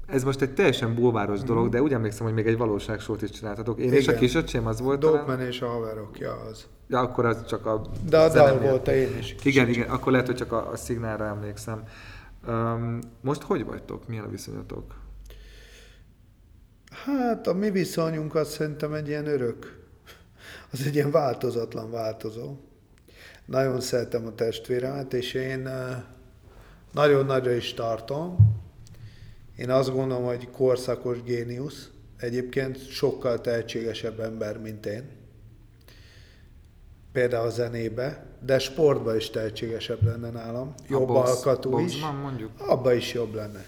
Ez 0.07 0.25
most 0.25 0.43
egy 0.43 0.55
teljesen 0.55 0.95
bulváros 0.95 1.41
dolog, 1.41 1.69
de 1.69 1.83
úgy 1.83 1.93
emlékszem, 1.93 2.27
hogy 2.27 2.35
még 2.35 2.47
egy 2.47 2.57
valóságsót 2.57 3.23
is 3.23 3.31
csináltatok. 3.31 3.79
Én 3.79 3.93
és 3.93 4.09
a 4.09 4.11
Igen. 4.11 4.23
kisöcsém 4.23 4.67
az 4.67 4.81
volt 4.81 5.01
talán? 5.01 5.17
Dogman 5.17 5.41
és 5.41 5.61
a 5.61 5.67
haverok, 5.67 6.19
ja 6.19 6.33
az. 6.51 6.67
Ja, 6.89 7.01
akkor 7.01 7.25
az 7.25 7.45
csak 7.47 7.67
a 7.67 7.83
De 8.09 8.19
a 8.19 8.29
dal 8.29 8.59
volt 8.59 8.89
én 8.89 9.19
is. 9.19 9.37
Igen, 9.43 9.69
igen, 9.69 9.89
akkor 9.89 10.13
lehet, 10.13 10.27
hogy 10.27 10.37
csak 10.37 10.53
a, 10.53 10.71
a 10.71 10.77
szignálra 10.77 11.25
emlékszem. 11.25 11.83
Um, 12.49 12.99
most 13.21 13.43
hogy 13.43 13.65
vagytok? 13.65 14.09
Milyen 14.09 14.25
a 14.25 14.29
viszonyatok? 14.29 14.95
Hát 17.05 17.47
a 17.47 17.55
mi 17.55 17.71
viszonyunk 17.71 18.35
az 18.35 18.49
szerintem 18.49 18.93
egy 18.93 19.09
ilyen 19.09 19.27
örök. 19.27 19.85
Az 20.73 20.87
egy 20.87 20.95
ilyen 20.95 21.11
változatlan 21.11 21.91
változó. 21.91 22.57
Nagyon 23.47 23.81
szeretem 23.81 24.27
a 24.27 24.35
testvéremet, 24.35 25.15
és 25.15 25.35
én 25.35 25.69
nagyon 26.93 27.25
nagyra 27.27 27.51
is 27.53 27.75
tartom. 27.75 28.37
Én 29.57 29.71
azt 29.71 29.93
gondolom, 29.93 30.25
hogy 30.25 30.51
korszakos 30.51 31.23
géniusz. 31.23 31.91
Egyébként 32.17 32.89
sokkal 32.89 33.41
tehetségesebb 33.41 34.21
ember, 34.21 34.59
mint 34.59 34.87
én. 34.87 35.09
Például 37.13 37.47
a 37.47 37.51
zenébe, 37.51 38.27
de 38.41 38.59
sportban 38.59 39.17
is 39.17 39.31
tehetségesebb 39.31 40.03
lenne 40.05 40.31
nálam. 40.31 40.75
Jobb 40.89 41.03
A 41.09 41.13
box- 41.13 41.31
alkatú 41.31 41.79
is. 41.79 41.93
boxban 41.93 42.15
mondjuk? 42.15 42.51
Abba 42.59 42.93
is 42.93 43.13
jobb 43.13 43.35
lenne. 43.35 43.65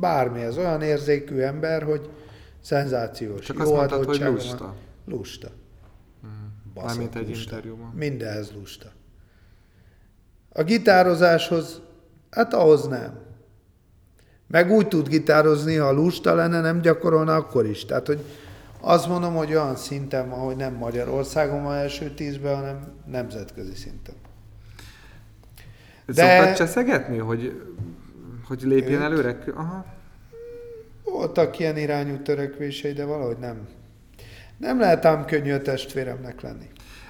Bármi, 0.00 0.40
ez 0.40 0.56
olyan 0.56 0.82
érzékű 0.82 1.38
ember, 1.38 1.82
hogy 1.82 2.08
szenzációs. 2.60 3.40
Csak 3.44 3.56
jó 3.56 3.62
azt 3.62 3.72
mondtad, 3.72 4.04
hogy 4.04 4.22
adottsága 4.22 4.64
van. 4.64 4.74
lusta. 5.04 5.50
Mármint 6.74 7.14
egy 7.14 7.28
lusta. 7.28 7.42
interjúban. 7.54 7.92
Mindenhez 7.94 8.52
lusta. 8.52 8.86
A 10.52 10.62
gitározáshoz, 10.62 11.80
hát 12.30 12.54
ahhoz 12.54 12.86
nem. 12.86 13.18
Meg 14.46 14.70
úgy 14.70 14.88
tud 14.88 15.08
gitározni, 15.08 15.74
ha 15.76 15.92
lusta 15.92 16.34
lenne, 16.34 16.60
nem 16.60 16.80
gyakorolna, 16.80 17.34
akkor 17.34 17.66
is. 17.66 17.84
Tehát, 17.84 18.06
hogy 18.06 18.24
azt 18.80 19.08
mondom, 19.08 19.34
hogy 19.34 19.50
olyan 19.50 19.76
szinten 19.76 20.28
van, 20.28 20.38
hogy 20.38 20.56
nem 20.56 20.74
Magyarországon 20.74 21.62
van 21.62 21.74
első 21.74 22.10
tízben, 22.10 22.54
hanem 22.54 22.92
nemzetközi 23.06 23.74
szinten. 23.74 24.14
De... 26.06 26.12
De- 26.12 26.36
Szoktad 26.36 26.56
cseszegetni, 26.56 27.18
hogy, 27.18 27.62
hogy 28.48 28.62
lépjen 28.62 29.00
Őt? 29.00 29.06
előre? 29.06 29.38
Aha. 29.54 29.84
Voltak 31.04 31.58
ilyen 31.58 31.76
irányú 31.76 32.22
törekvései, 32.22 32.92
de 32.92 33.04
valahogy 33.04 33.38
nem. 33.38 33.68
Nem 34.62 34.78
lehet 34.78 35.04
ám 35.04 35.24
könnyű 35.24 35.52
a 35.52 35.62
testvéremnek 35.62 36.40
lenni. 36.40 36.66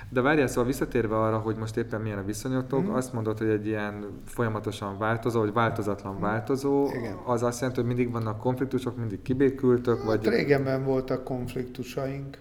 De 0.08 0.20
várjál, 0.20 0.46
szóval 0.46 0.64
visszatérve 0.64 1.18
arra, 1.18 1.38
hogy 1.38 1.56
most 1.56 1.76
éppen 1.76 2.00
milyen 2.00 2.18
a 2.18 2.24
viszonyotok, 2.24 2.82
Mhm. 2.84 2.94
azt 2.94 3.12
mondod, 3.12 3.38
hogy 3.38 3.48
egy 3.48 3.66
ilyen 3.66 4.20
folyamatosan 4.26 4.98
változó, 4.98 5.40
vagy 5.40 5.52
változatlan 5.52 6.20
változó, 6.20 6.86
Igen. 6.94 7.16
az 7.26 7.42
azt 7.42 7.58
jelenti, 7.60 7.80
hogy 7.80 7.88
mindig 7.88 8.12
vannak 8.12 8.38
konfliktusok, 8.38 8.96
mindig 8.96 9.22
kibékültök, 9.22 9.96
Hát 9.96 10.06
vagy... 10.06 10.26
régenben 10.28 10.84
voltak 10.84 11.24
konfliktusaink. 11.24 12.38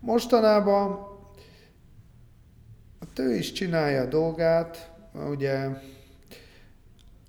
Mostanában 0.00 0.98
hát 3.00 3.18
ő 3.18 3.34
is 3.34 3.52
csinálja 3.52 4.02
a 4.02 4.06
dolgát, 4.06 4.92
ugye 5.30 5.68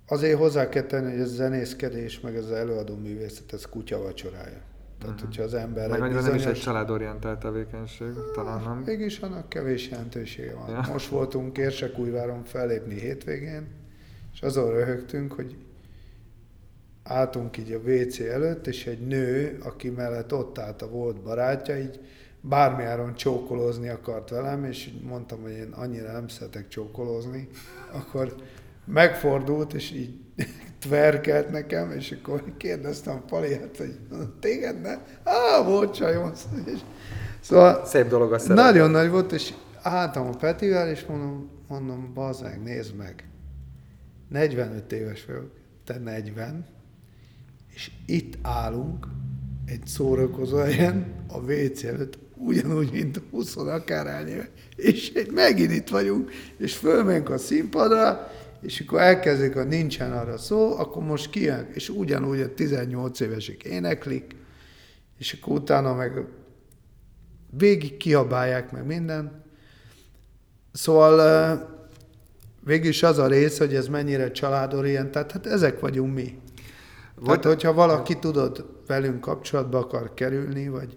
azért 0.08 0.38
hozzá 0.38 0.68
kell 0.68 0.82
tenni, 0.82 1.10
hogy 1.10 1.20
ez 1.20 1.30
a 1.30 1.34
zenészkedés, 1.34 2.20
meg 2.20 2.36
ez 2.36 2.44
az 2.44 2.50
előadó 2.52 2.96
művészet, 2.96 3.52
ez 3.52 3.64
kutya 3.66 4.02
vacsorája. 4.02 4.66
Tehát, 4.98 5.20
hogyha 5.20 5.42
az 5.42 5.54
ember. 5.54 5.88
Meg 5.88 5.98
egy 5.98 6.04
annyira 6.04 6.20
nem 6.20 6.28
is 6.28 6.28
egy 6.28 6.36
bizonyos... 6.36 6.58
családorientált 6.58 7.38
tevékenység, 7.38 8.12
talán 8.34 8.62
nem. 8.62 8.82
Mégis 8.86 9.18
annak 9.18 9.48
kevés 9.48 9.88
jelentősége 9.88 10.54
van. 10.54 10.70
Ja. 10.70 10.92
Most 10.92 11.08
voltunk 11.08 11.58
Érsekújváron 11.58 12.44
fellépni 12.44 13.00
hétvégén, 13.00 13.66
és 14.32 14.42
azon 14.42 14.70
röhögtünk, 14.70 15.32
hogy 15.32 15.56
álltunk 17.02 17.56
így 17.56 17.72
a 17.72 17.90
WC 17.90 18.20
előtt, 18.20 18.66
és 18.66 18.86
egy 18.86 19.06
nő, 19.06 19.58
aki 19.62 19.90
mellett 19.90 20.32
ott 20.34 20.58
állt 20.58 20.82
a 20.82 20.88
volt 20.88 21.22
barátja, 21.22 21.78
így 21.78 22.00
bármiáron 22.40 23.14
csókolózni 23.14 23.88
akart 23.88 24.30
velem, 24.30 24.64
és 24.64 24.90
mondtam, 25.02 25.42
hogy 25.42 25.52
én 25.52 25.72
annyira 25.72 26.12
nem 26.12 26.28
szeretek 26.28 26.68
csókolózni, 26.68 27.48
akkor 27.92 28.34
megfordult, 28.84 29.72
és 29.72 29.90
így 29.90 30.20
tverkelt 30.78 31.50
nekem, 31.50 31.90
és 31.90 32.16
akkor 32.20 32.42
kérdeztem 32.56 33.22
Paliát, 33.28 33.76
hogy 33.76 33.98
téged 34.40 34.80
ne? 34.80 34.92
Á, 35.24 35.62
volt 35.64 35.94
csajom. 35.94 36.32
És 36.66 36.78
Szóval 37.40 37.84
Szép 37.84 38.08
dolog 38.08 38.32
a 38.32 38.38
szerelem. 38.38 38.64
nagyon 38.64 38.90
nagy 38.90 39.10
volt, 39.10 39.32
és 39.32 39.52
álltam 39.82 40.26
a 40.26 40.36
Petivel, 40.36 40.88
és 40.90 41.04
mondom, 41.04 41.50
mondom, 41.68 42.10
bazd 42.14 42.42
meg, 42.42 42.62
nézd 42.62 42.94
meg. 42.94 43.28
45 44.28 44.92
éves 44.92 45.24
vagyok, 45.24 45.50
te 45.84 45.98
40, 45.98 46.66
és 47.74 47.90
itt 48.06 48.34
állunk 48.42 49.06
egy 49.66 49.86
szórakozó 49.86 50.56
helyen, 50.56 51.06
a 51.28 51.38
WC 51.38 51.84
előtt, 51.84 52.18
ugyanúgy, 52.34 52.92
mint 52.92 53.20
20 53.30 53.56
akárhány 53.56 54.48
és 54.76 55.12
megint 55.34 55.72
itt 55.72 55.88
vagyunk, 55.88 56.30
és 56.56 56.76
fölmegyünk 56.76 57.30
a 57.30 57.38
színpadra, 57.38 58.30
és 58.60 58.80
akkor 58.80 59.00
elkezdik, 59.00 59.54
hogy 59.54 59.66
nincsen 59.66 60.12
arra 60.12 60.38
szó, 60.38 60.78
akkor 60.78 61.02
most 61.02 61.30
kijön, 61.30 61.68
és 61.72 61.88
ugyanúgy 61.88 62.40
a 62.40 62.54
18 62.54 63.20
évesek 63.20 63.64
éneklik, 63.64 64.36
és 65.18 65.32
akkor 65.32 65.52
utána 65.52 65.94
meg 65.94 66.26
végig 67.50 67.96
kiabálják 67.96 68.72
meg 68.72 68.86
minden. 68.86 69.44
Szóval 70.72 71.76
végül 72.64 72.88
is 72.88 73.02
az 73.02 73.18
a 73.18 73.26
rész, 73.26 73.58
hogy 73.58 73.74
ez 73.74 73.88
mennyire 73.88 74.30
családorientált, 74.30 75.32
hát 75.32 75.46
ezek 75.46 75.80
vagyunk 75.80 76.14
mi. 76.14 76.38
Tehát, 77.24 77.44
hogyha 77.44 77.72
valaki 77.72 78.18
tudod, 78.18 78.82
velünk 78.86 79.20
kapcsolatba 79.20 79.78
akar 79.78 80.14
kerülni, 80.14 80.68
vagy, 80.68 80.96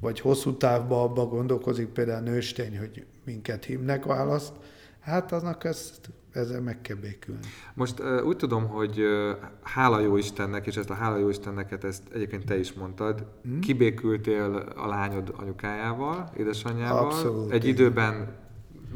vagy 0.00 0.20
hosszú 0.20 0.56
távban 0.56 1.02
abba 1.02 1.26
gondolkozik, 1.26 1.86
például 1.86 2.20
nőstény, 2.20 2.78
hogy 2.78 3.04
minket 3.24 3.64
hívnek 3.64 4.04
választ, 4.04 4.52
hát 5.00 5.32
aznak 5.32 5.64
ezt, 5.64 6.10
ezzel 6.32 6.60
meg 6.60 6.80
kell 6.80 6.96
békülni. 6.96 7.40
Most 7.74 8.02
úgy 8.24 8.36
tudom, 8.36 8.68
hogy 8.68 9.02
hála 9.62 10.00
jó 10.00 10.16
Istennek, 10.16 10.66
és 10.66 10.76
ezt 10.76 10.90
a 10.90 10.94
hála 10.94 11.16
jó 11.16 11.28
Istenneket, 11.28 11.84
ezt 11.84 12.02
egyébként 12.14 12.44
te 12.44 12.58
is 12.58 12.72
mondtad, 12.72 13.26
hmm? 13.42 13.60
kibékültél 13.60 14.72
a 14.76 14.86
lányod 14.86 15.34
anyukájával, 15.36 16.30
édesanyjával. 16.36 17.04
Abszolút, 17.04 17.50
Egy 17.50 17.64
igen. 17.64 17.74
időben 17.74 18.40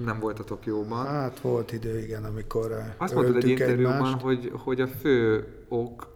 nem 0.04 0.18
voltatok 0.18 0.66
jóban. 0.66 1.06
Hát 1.06 1.40
volt 1.40 1.72
idő, 1.72 1.98
igen, 1.98 2.24
amikor 2.24 2.72
Azt 2.96 3.14
mondtad 3.14 3.36
egy 3.36 3.48
interjúban, 3.48 3.94
egymást. 3.94 4.20
hogy, 4.20 4.52
hogy 4.54 4.80
a 4.80 4.86
fő 4.86 5.46
ok 5.68 6.15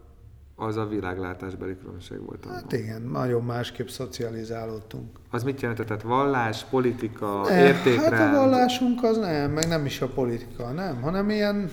az 0.60 0.76
a 0.76 0.86
világlátásbeli 0.86 1.76
különbség 1.78 2.24
volt. 2.24 2.44
Hát 2.44 2.62
abban. 2.62 2.78
igen, 2.78 3.02
nagyon 3.02 3.44
másképp 3.44 3.86
szocializálódtunk. 3.86 5.18
Az 5.30 5.42
mit 5.42 5.60
jelentett? 5.60 5.86
Tehát 5.86 6.02
vallás, 6.02 6.64
politika, 6.64 7.42
Ne, 7.48 7.66
értékrend? 7.66 8.12
Hát 8.12 8.34
a 8.34 8.38
vallásunk 8.38 9.02
az 9.02 9.16
nem, 9.16 9.50
meg 9.50 9.68
nem 9.68 9.84
is 9.84 10.00
a 10.00 10.08
politika, 10.08 10.70
nem, 10.70 11.00
hanem 11.00 11.30
ilyen 11.30 11.70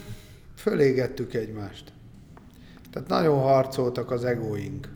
fölégettük 0.56 1.34
egymást. 1.34 1.92
Tehát 2.92 3.08
nagyon 3.08 3.40
harcoltak 3.40 4.12
az 4.12 4.24
egóink. 4.26 4.88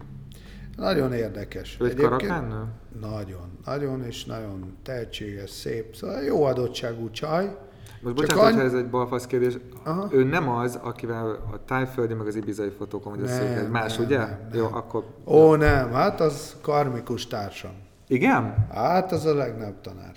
Nagyon 0.78 1.14
érdekes. 1.14 1.78
Ő 1.80 1.86
egy 1.86 1.96
karakánnő? 1.96 2.64
Nagyon, 3.00 3.58
nagyon 3.66 4.04
és 4.06 4.26
nagyon 4.26 4.78
tehetséges, 4.84 5.50
szép, 5.50 5.96
szóval 5.96 6.22
jó 6.22 6.44
adottságú 6.44 7.10
csaj. 7.10 7.58
Most 8.04 8.16
Csak 8.16 8.26
bocsánat, 8.26 8.44
annyi- 8.44 8.54
hogyha 8.62 8.76
ez 8.76 8.84
egy 8.84 8.90
balfasz 8.90 9.26
kérdés. 9.26 9.58
Aha. 9.84 10.08
Ő 10.12 10.24
nem 10.24 10.50
az, 10.50 10.80
akivel 10.84 11.30
a 11.52 11.66
tájföldi, 11.66 12.14
meg 12.14 12.28
az 12.28 12.36
ibizai 12.36 12.70
fotókon, 12.70 13.12
hogy 13.14 13.22
Nem, 13.22 13.32
összejöhet. 13.32 13.72
Más, 13.72 13.96
nem, 13.98 14.06
ugye? 14.06 14.18
nem, 14.18 14.28
nem. 14.28 14.60
Jó, 14.60 14.68
akkor... 14.72 15.04
Ó, 15.26 15.56
nem, 15.56 15.92
hát 15.92 16.20
az 16.22 16.56
karmikus 16.62 17.28
társam. 17.28 17.72
Igen? 18.08 18.68
Hát 18.72 19.12
az 19.12 19.26
a 19.26 19.34
legnagyobb 19.34 19.82
tanár. 19.82 20.16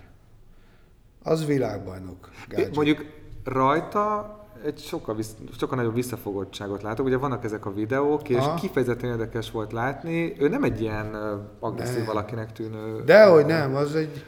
Az 1.22 1.46
világbajnok. 1.46 2.30
Gágyi. 2.48 2.68
Mondjuk 2.74 3.04
rajta 3.44 4.38
egy 4.64 4.78
sokkal, 4.78 5.14
vissz, 5.14 5.34
sokkal 5.58 5.76
nagyobb 5.76 5.94
visszafogottságot 5.94 6.82
látok. 6.82 7.06
Ugye 7.06 7.16
vannak 7.16 7.44
ezek 7.44 7.66
a 7.66 7.72
videók, 7.72 8.28
és 8.28 8.36
Aha. 8.36 8.54
kifejezetten 8.54 9.10
érdekes 9.10 9.50
volt 9.50 9.72
látni. 9.72 10.34
Ő 10.38 10.48
nem 10.48 10.62
egy 10.62 10.80
ilyen 10.80 11.16
agresszív 11.60 12.04
valakinek 12.04 12.52
tűnő... 12.52 13.02
Dehogy 13.04 13.46
nem, 13.46 13.74
az 13.74 13.94
egy, 13.94 14.24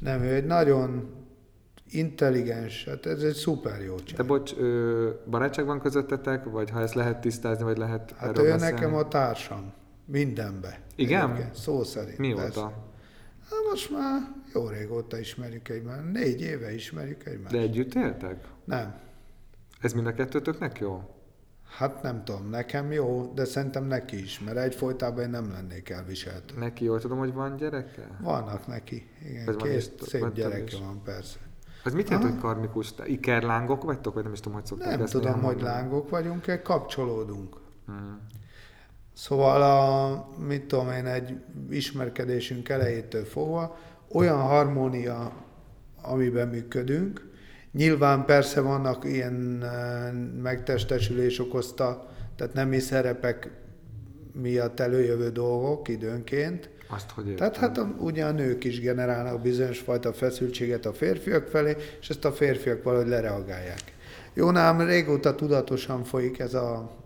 nem, 0.00 0.22
ő 0.22 0.34
egy 0.34 0.44
nagyon 0.46 1.08
intelligens, 1.90 2.84
hát 2.84 3.06
ez 3.06 3.22
egy 3.22 3.34
szuper 3.34 3.80
jó 3.82 3.94
De 3.94 4.02
csaj. 4.04 4.26
bocs, 4.26 4.54
ö, 4.58 5.10
barátság 5.30 5.66
van 5.66 5.80
közöttetek, 5.80 6.44
vagy 6.44 6.70
ha 6.70 6.80
ezt 6.80 6.94
lehet 6.94 7.20
tisztázni, 7.20 7.64
vagy 7.64 7.76
lehet 7.78 8.14
Hát 8.16 8.28
ő 8.38 8.42
beszélni? 8.42 8.60
nekem 8.62 8.94
a 8.94 9.08
társam, 9.08 9.72
mindenbe. 10.04 10.80
Igen? 10.96 11.30
Egyébként, 11.30 11.54
Szó 11.54 11.82
szerint. 11.84 12.18
Mióta? 12.18 12.84
Hát 13.50 13.58
most 13.70 13.90
már 13.90 14.20
jó 14.54 14.68
régóta 14.68 15.18
ismerjük 15.18 15.68
egymást, 15.68 16.12
négy 16.12 16.40
éve 16.40 16.74
ismerjük 16.74 17.26
egymást. 17.26 17.54
De 17.54 17.60
együtt 17.60 17.94
éltek? 17.94 18.44
Nem. 18.64 18.94
Ez 19.80 19.92
mind 19.92 20.06
a 20.06 20.12
kettőtöknek 20.12 20.78
jó? 20.78 21.10
Hát 21.76 22.02
nem 22.02 22.24
tudom, 22.24 22.50
nekem 22.50 22.92
jó, 22.92 23.32
de 23.34 23.44
szerintem 23.44 23.84
neki 23.84 24.22
is, 24.22 24.40
mert 24.40 24.56
egyfolytában 24.56 25.22
én 25.22 25.30
nem 25.30 25.50
lennék 25.52 25.88
elviselhető. 25.88 26.54
Neki 26.58 26.84
jól 26.84 27.00
tudom, 27.00 27.18
hogy 27.18 27.32
van 27.32 27.56
gyereke? 27.56 28.08
Vannak 28.22 28.66
neki, 28.66 29.08
igen, 29.28 29.48
Ez 29.48 29.56
két 29.56 29.76
is- 29.76 30.08
szép 30.08 30.32
gyereke 30.34 30.62
is. 30.62 30.78
van, 30.78 31.02
persze. 31.04 31.38
Az 31.86 31.92
mit 31.92 32.10
jelent, 32.10 32.30
hogy 32.30 32.40
karmikus? 32.40 32.94
Ikerlángok 33.04 33.82
vagytok, 33.82 34.14
vagy 34.14 34.22
nem 34.22 34.32
is 34.32 34.40
tudom, 34.40 34.58
hogy 34.58 34.66
szokták 34.66 34.90
Nem 34.90 35.02
ezt 35.02 35.12
tudom, 35.12 35.32
hogy 35.32 35.42
mondani? 35.42 35.62
lángok 35.62 36.10
vagyunk, 36.10 36.60
kapcsolódunk. 36.62 37.56
Mhm. 37.86 37.96
Szóval 39.12 39.62
a, 39.62 40.28
mit 40.46 40.64
tudom 40.64 40.90
én, 40.90 41.06
egy 41.06 41.40
ismerkedésünk 41.70 42.68
elejétől 42.68 43.24
fogva 43.24 43.78
olyan 44.12 44.40
harmónia, 44.40 45.32
amiben 46.02 46.48
működünk. 46.48 47.30
Nyilván 47.72 48.24
persze 48.24 48.60
vannak 48.60 49.04
ilyen 49.04 49.62
eh, 49.62 50.12
megtestesülés 50.42 51.38
okozta, 51.38 52.08
tehát 52.36 52.54
nemi 52.54 52.78
szerepek 52.78 53.50
miatt 54.32 54.80
előjövő 54.80 55.30
dolgok 55.30 55.88
időnként. 55.88 56.70
Azt, 56.88 57.10
hogy. 57.10 57.34
Tehát 57.34 57.56
hát 57.56 57.78
a, 57.78 57.94
ugye 57.98 58.24
a 58.24 58.30
nők 58.32 58.64
is 58.64 58.80
generálnak 58.80 59.40
bizonyos 59.40 59.78
fajta 59.78 60.12
feszültséget 60.12 60.86
a 60.86 60.92
férfiak 60.92 61.46
felé, 61.46 61.76
és 62.00 62.08
ezt 62.08 62.24
a 62.24 62.32
férfiak 62.32 62.82
valahogy 62.82 63.08
lereagálják. 63.08 63.94
Jó, 64.34 64.50
nám 64.50 64.80
régóta 64.80 65.34
tudatosan 65.34 66.04
folyik 66.04 66.38
ez 66.38 66.54
a 66.54 66.96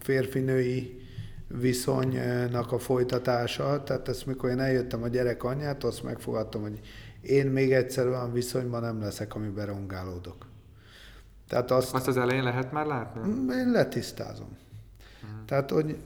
férfi-női 0.00 1.06
viszonynak 1.46 2.72
a 2.72 2.78
folytatása, 2.78 3.82
tehát 3.82 4.08
ezt 4.08 4.26
mikor 4.26 4.50
én 4.50 4.60
eljöttem 4.60 5.02
a 5.02 5.08
gyerek 5.08 5.44
anyját, 5.44 5.84
azt 5.84 6.02
megfogadtam, 6.02 6.62
hogy 6.62 6.80
én 7.20 7.46
még 7.46 7.72
egyszer 7.72 8.06
olyan 8.06 8.32
viszonyban 8.32 8.80
nem 8.80 9.00
leszek, 9.00 9.34
amiben 9.34 9.66
rongálódok. 9.66 10.46
Tehát 11.48 11.70
azt, 11.70 11.94
Azt 11.94 12.08
az 12.08 12.16
elején 12.16 12.42
lehet 12.42 12.72
már 12.72 12.86
látni? 12.86 13.20
én 13.54 13.70
letisztázom. 13.70 14.56
Tehát, 15.46 15.70
hogy 15.70 15.96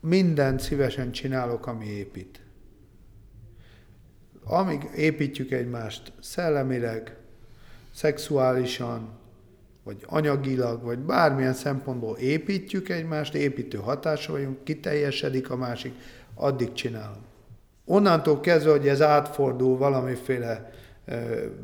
mindent 0.00 0.60
szívesen 0.60 1.12
csinálok, 1.12 1.66
ami 1.66 1.86
épít. 1.86 2.40
Amíg 4.44 4.88
építjük 4.96 5.50
egymást 5.50 6.12
szellemileg, 6.20 7.16
szexuálisan, 7.94 9.18
vagy 9.82 10.04
anyagilag, 10.06 10.82
vagy 10.82 10.98
bármilyen 10.98 11.54
szempontból 11.54 12.16
építjük 12.16 12.88
egymást, 12.88 13.34
építő 13.34 13.78
hatása 13.78 14.32
vagyunk, 14.32 14.64
kiteljesedik 14.64 15.50
a 15.50 15.56
másik, 15.56 15.92
addig 16.34 16.72
csinálom. 16.72 17.24
Onnantól 17.84 18.40
kezdve, 18.40 18.70
hogy 18.70 18.88
ez 18.88 19.02
átfordul 19.02 19.76
valamiféle 19.76 20.72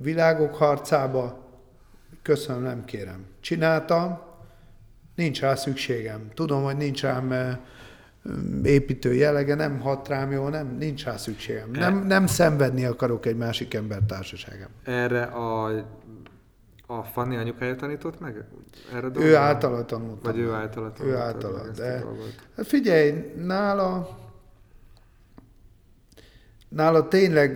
világok 0.01 0.55
harcába, 0.55 1.49
köszönöm, 2.23 2.63
nem 2.63 2.85
kérem. 2.85 3.25
Csináltam, 3.41 4.21
nincs 5.15 5.41
rá 5.41 5.55
szükségem. 5.55 6.31
Tudom, 6.35 6.63
hogy 6.63 6.77
nincs 6.77 7.03
rám 7.03 7.59
építő 8.65 9.15
jellege, 9.15 9.55
nem 9.55 9.81
hat 9.81 10.09
rám 10.09 10.33
jó, 10.33 10.49
nem, 10.49 10.77
nincs 10.79 11.05
rá 11.05 11.17
szükségem. 11.17 11.71
Nem, 11.71 12.07
nem 12.07 12.27
szenvedni 12.27 12.85
akarok 12.85 13.27
egy 13.27 13.37
másik 13.37 13.75
ember 13.75 14.01
társaságában. 14.07 14.75
Erre 14.85 15.23
a, 15.23 15.65
a 16.87 17.03
Fanni 17.03 17.37
anyukája 17.37 17.77
tanított 17.77 18.21
meg? 18.21 18.45
Erre 18.95 19.09
Ő 19.19 19.37
általa 19.37 19.85
tanultam. 19.85 20.33
Vagy 20.33 20.39
ő 20.39 20.53
általa 20.53 20.87
Ő 20.87 20.91
tanultad 20.93 21.21
általa, 21.21 21.69
de... 21.77 22.05
Hát 22.57 22.67
figyelj, 22.67 23.33
nála... 23.45 24.19
Nála 26.69 27.09
tényleg, 27.09 27.55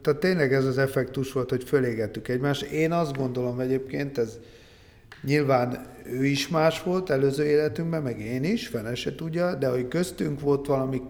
tehát 0.00 0.20
tényleg 0.20 0.52
ez 0.52 0.64
az 0.64 0.78
effektus 0.78 1.32
volt, 1.32 1.50
hogy 1.50 1.64
fölégettük 1.64 2.28
egymást. 2.28 2.62
Én 2.62 2.92
azt 2.92 3.16
gondolom 3.16 3.60
egyébként, 3.60 4.18
ez 4.18 4.38
nyilván 5.22 5.86
ő 6.06 6.24
is 6.24 6.48
más 6.48 6.82
volt 6.82 7.10
előző 7.10 7.44
életünkben, 7.44 8.02
meg 8.02 8.20
én 8.20 8.44
is, 8.44 8.66
fene 8.66 8.94
se 8.94 9.14
tudja, 9.14 9.54
de 9.54 9.68
hogy 9.68 9.88
köztünk 9.88 10.40
volt 10.40 10.66
valami 10.66 11.02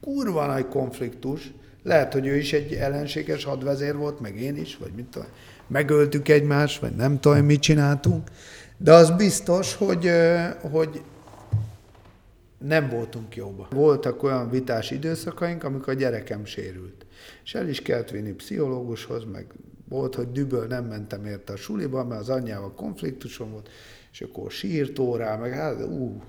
kurva 0.00 0.46
nagy 0.46 0.68
konfliktus, 0.68 1.52
lehet, 1.82 2.12
hogy 2.12 2.26
ő 2.26 2.36
is 2.36 2.52
egy 2.52 2.72
ellenséges 2.72 3.44
hadvezér 3.44 3.96
volt, 3.96 4.20
meg 4.20 4.40
én 4.40 4.56
is, 4.56 4.76
vagy 4.76 4.92
mit 4.96 5.04
tudom, 5.04 5.28
megöltük 5.66 6.28
egymást, 6.28 6.80
vagy 6.80 6.94
nem 6.94 7.20
tudom, 7.20 7.44
mit 7.44 7.60
csináltunk, 7.60 8.28
de 8.76 8.92
az 8.92 9.10
biztos, 9.10 9.74
hogy, 9.74 10.10
hogy 10.70 11.02
nem 12.58 12.88
voltunk 12.88 13.36
jóba. 13.36 13.68
Voltak 13.70 14.22
olyan 14.22 14.50
vitás 14.50 14.90
időszakaink, 14.90 15.64
amikor 15.64 15.92
a 15.92 15.96
gyerekem 15.96 16.44
sérült. 16.44 17.06
És 17.44 17.54
el 17.54 17.68
is 17.68 17.82
kellett 17.82 18.10
vinni 18.10 18.32
pszichológushoz, 18.32 19.24
meg 19.32 19.46
volt, 19.88 20.14
hogy 20.14 20.32
düböl 20.32 20.66
nem 20.66 20.84
mentem 20.84 21.26
érte 21.26 21.52
a 21.52 21.56
suliba, 21.56 22.04
mert 22.04 22.20
az 22.20 22.28
anyjával 22.28 22.72
konfliktusom 22.74 23.50
volt, 23.50 23.68
és 24.12 24.20
akkor 24.20 24.50
sírt 24.50 24.98
órá, 24.98 25.36
meg 25.36 25.52
hát, 25.52 25.82
ú, 25.82 26.22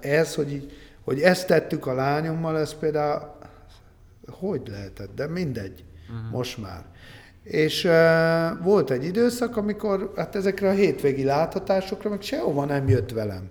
ez, 0.00 0.34
hogy, 0.34 0.52
így, 0.52 0.72
hogy 1.04 1.20
ezt 1.20 1.46
tettük 1.46 1.86
a 1.86 1.94
lányommal, 1.94 2.58
ez 2.58 2.74
például 2.74 3.32
hogy 4.30 4.62
lehetett, 4.70 5.14
de 5.14 5.26
mindegy, 5.26 5.84
uh-huh. 6.08 6.30
most 6.30 6.58
már. 6.58 6.84
És 7.42 7.84
uh, 7.84 8.64
volt 8.64 8.90
egy 8.90 9.04
időszak, 9.04 9.56
amikor 9.56 10.12
hát 10.16 10.34
ezekre 10.34 10.68
a 10.68 10.72
hétvégi 10.72 11.24
láthatásokra 11.24 12.10
meg 12.10 12.22
sehova 12.22 12.64
nem 12.64 12.88
jött 12.88 13.10
velem. 13.10 13.50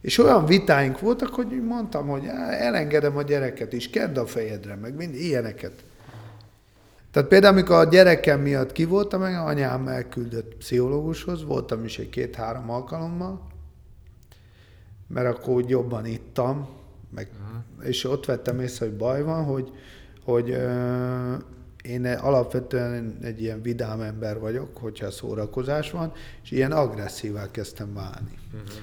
És 0.00 0.18
olyan 0.18 0.46
vitáink 0.46 1.00
voltak, 1.00 1.34
hogy 1.34 1.64
mondtam, 1.64 2.06
hogy 2.06 2.26
elengedem 2.50 3.16
a 3.16 3.22
gyereket 3.22 3.72
is, 3.72 3.90
kedd 3.90 4.18
a 4.18 4.26
fejedre, 4.26 4.74
meg 4.74 4.94
mind 4.94 5.14
ilyeneket. 5.14 5.72
Tehát 7.14 7.28
például, 7.28 7.52
amikor 7.52 7.76
a 7.76 7.84
gyerekem 7.84 8.40
miatt 8.40 8.72
ki 8.72 8.84
voltam, 8.84 9.20
meg 9.20 9.34
anyám 9.34 9.88
elküldött 9.88 10.54
pszichológushoz, 10.54 11.44
voltam 11.44 11.84
is 11.84 11.98
egy 11.98 12.08
két-három 12.08 12.70
alkalommal, 12.70 13.46
mert 15.06 15.36
akkor 15.36 15.54
úgy 15.54 15.68
jobban 15.68 16.06
ittam, 16.06 16.68
meg, 17.10 17.28
uh-huh. 17.32 17.88
és 17.88 18.04
ott 18.04 18.24
vettem 18.24 18.60
észre, 18.60 18.86
hogy 18.86 18.96
baj 18.96 19.22
van, 19.22 19.44
hogy, 19.44 19.72
hogy 20.24 20.50
ö, 20.50 21.34
én 21.82 22.06
alapvetően 22.06 23.18
egy 23.22 23.42
ilyen 23.42 23.62
vidám 23.62 24.00
ember 24.00 24.38
vagyok, 24.38 24.76
hogyha 24.76 25.10
szórakozás 25.10 25.90
van, 25.90 26.12
és 26.42 26.50
ilyen 26.50 26.72
agresszívá 26.72 27.50
kezdtem 27.50 27.94
válni. 27.94 28.38
Uh-huh 28.52 28.82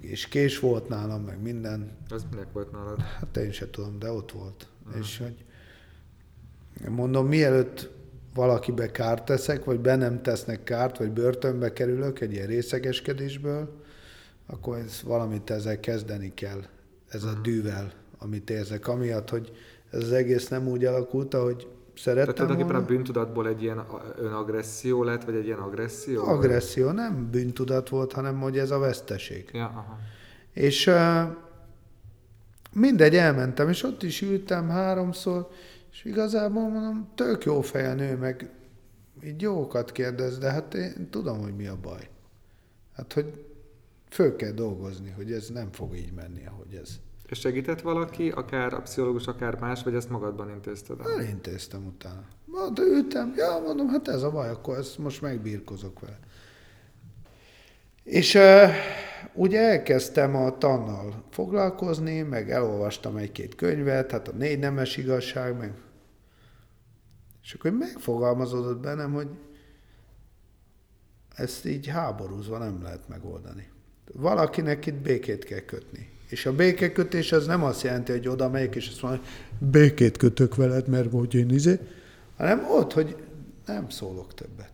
és 0.00 0.28
kés 0.28 0.58
volt 0.58 0.88
nálam, 0.88 1.22
meg 1.22 1.42
minden. 1.42 1.90
Az 2.08 2.26
minek 2.30 2.52
volt 2.52 2.72
nálad? 2.72 3.00
Hát 3.00 3.36
én 3.36 3.52
sem 3.52 3.70
tudom, 3.70 3.98
de 3.98 4.10
ott 4.10 4.32
volt. 4.32 4.66
Uh-huh. 4.86 5.00
És 5.00 5.18
hogy 5.18 5.44
mondom, 6.88 7.26
mielőtt 7.26 7.90
valakibe 8.34 8.90
kárt 8.90 9.24
teszek, 9.24 9.64
vagy 9.64 9.80
be 9.80 9.96
nem 9.96 10.22
tesznek 10.22 10.64
kárt, 10.64 10.98
vagy 10.98 11.10
börtönbe 11.10 11.72
kerülök 11.72 12.20
egy 12.20 12.32
ilyen 12.32 12.46
részegeskedésből, 12.46 13.68
akkor 14.46 14.76
ez 14.76 15.02
valamit 15.04 15.50
ezzel 15.50 15.80
kezdeni 15.80 16.34
kell, 16.34 16.60
ez 17.08 17.22
a 17.24 17.26
uh-huh. 17.26 17.42
dűvel, 17.42 17.92
amit 18.18 18.50
érzek, 18.50 18.88
amiatt, 18.88 19.30
hogy 19.30 19.52
ez 19.90 20.02
az 20.02 20.12
egész 20.12 20.48
nem 20.48 20.68
úgy 20.68 20.84
alakult, 20.84 21.34
ahogy 21.34 21.68
szerettem 21.96 22.34
Tehát 22.34 22.34
tulajdonképpen 22.34 22.82
a 22.82 22.86
bűntudatból 22.86 23.48
egy 23.48 23.62
ilyen 23.62 23.84
önagresszió 24.18 25.02
lett, 25.02 25.24
vagy 25.24 25.34
egy 25.34 25.46
ilyen 25.46 25.58
agresszió? 25.58 26.24
Agresszió, 26.24 26.84
vagy? 26.84 26.94
nem 26.94 27.28
bűntudat 27.30 27.88
volt, 27.88 28.12
hanem 28.12 28.40
hogy 28.40 28.58
ez 28.58 28.70
a 28.70 28.78
veszteség. 28.78 29.50
Ja, 29.52 29.64
aha. 29.64 29.98
És 30.52 30.86
uh, 30.86 31.22
mindegy, 32.72 33.16
elmentem, 33.16 33.68
és 33.68 33.82
ott 33.82 34.02
is 34.02 34.22
ültem 34.22 34.68
háromszor, 34.68 35.48
és 35.90 36.04
igazából 36.04 36.68
mondom, 36.68 37.08
tök 37.14 37.44
jó 37.44 37.60
feje 37.60 37.94
nő, 37.94 38.16
meg 38.16 38.50
így 39.24 39.40
jókat 39.40 39.92
kérdez, 39.92 40.38
de 40.38 40.50
hát 40.50 40.74
én 40.74 41.10
tudom, 41.10 41.40
hogy 41.40 41.56
mi 41.56 41.66
a 41.66 41.76
baj. 41.80 42.08
Hát, 42.92 43.12
hogy 43.12 43.44
föl 44.08 44.36
kell 44.36 44.52
dolgozni, 44.52 45.10
hogy 45.10 45.32
ez 45.32 45.48
nem 45.48 45.72
fog 45.72 45.96
így 45.96 46.12
menni, 46.12 46.46
ahogy 46.46 46.74
ez. 46.74 46.90
És 47.26 47.38
segített 47.38 47.80
valaki, 47.80 48.30
akár 48.30 48.74
a 48.74 48.80
pszichológus, 48.80 49.26
akár 49.26 49.60
más, 49.60 49.82
vagy 49.82 49.94
ezt 49.94 50.10
magadban 50.10 50.50
intézted 50.50 51.00
el? 51.00 51.10
Elintéztem 51.10 51.86
utána. 51.86 52.24
Majd 52.44 52.78
ültem, 52.78 53.32
ja, 53.36 53.60
mondom, 53.64 53.88
hát 53.88 54.08
ez 54.08 54.22
a 54.22 54.30
baj, 54.30 54.48
akkor 54.48 54.78
ezt 54.78 54.98
most 54.98 55.22
megbírkozok 55.22 56.00
vele. 56.00 56.18
És 58.04 58.38
ugye 59.34 59.60
elkezdtem 59.60 60.36
a 60.36 60.58
tannal 60.58 61.24
foglalkozni, 61.30 62.20
meg 62.22 62.50
elolvastam 62.50 63.16
egy-két 63.16 63.54
könyvet, 63.54 64.10
hát 64.10 64.28
a 64.28 64.32
négy 64.32 64.58
nemes 64.58 64.96
igazság, 64.96 65.56
meg... 65.56 65.72
És 67.42 67.54
akkor 67.54 67.70
megfogalmazódott 67.70 68.80
bennem, 68.80 69.12
hogy 69.12 69.28
ezt 71.34 71.66
így 71.66 71.86
háborúzva 71.86 72.58
nem 72.58 72.82
lehet 72.82 73.08
megoldani. 73.08 73.68
Valakinek 74.12 74.86
itt 74.86 74.94
békét 74.94 75.44
kell 75.44 75.60
kötni. 75.60 76.08
És 76.28 76.46
a 76.46 76.54
békekötés 76.54 77.32
az 77.32 77.46
nem 77.46 77.64
azt 77.64 77.82
jelenti, 77.82 78.12
hogy 78.12 78.28
oda 78.28 78.48
megyek, 78.48 78.74
és 78.74 78.88
azt 78.88 79.02
mondom, 79.02 79.20
hogy 79.20 79.68
békét 79.68 80.16
kötök 80.16 80.54
veled, 80.54 80.88
mert 80.88 81.10
hogy 81.10 81.34
én 81.34 81.50
izé, 81.50 81.78
hanem 82.36 82.64
ott, 82.70 82.92
hogy 82.92 83.16
nem 83.66 83.88
szólok 83.88 84.34
többet. 84.34 84.69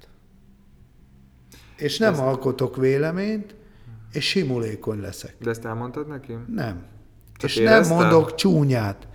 És 1.76 1.98
nem 1.98 2.12
ezt... 2.12 2.20
alkotok 2.20 2.76
véleményt, 2.76 3.54
és 4.12 4.24
simulékony 4.24 5.00
leszek. 5.00 5.34
De 5.40 5.50
ezt 5.50 5.64
elmondtad 5.64 6.08
neki? 6.08 6.32
Nem. 6.54 6.82
Csak 7.36 7.50
és 7.50 7.56
éreztem? 7.56 7.96
nem 7.96 8.06
mondok 8.06 8.34
csúnyát 8.34 9.06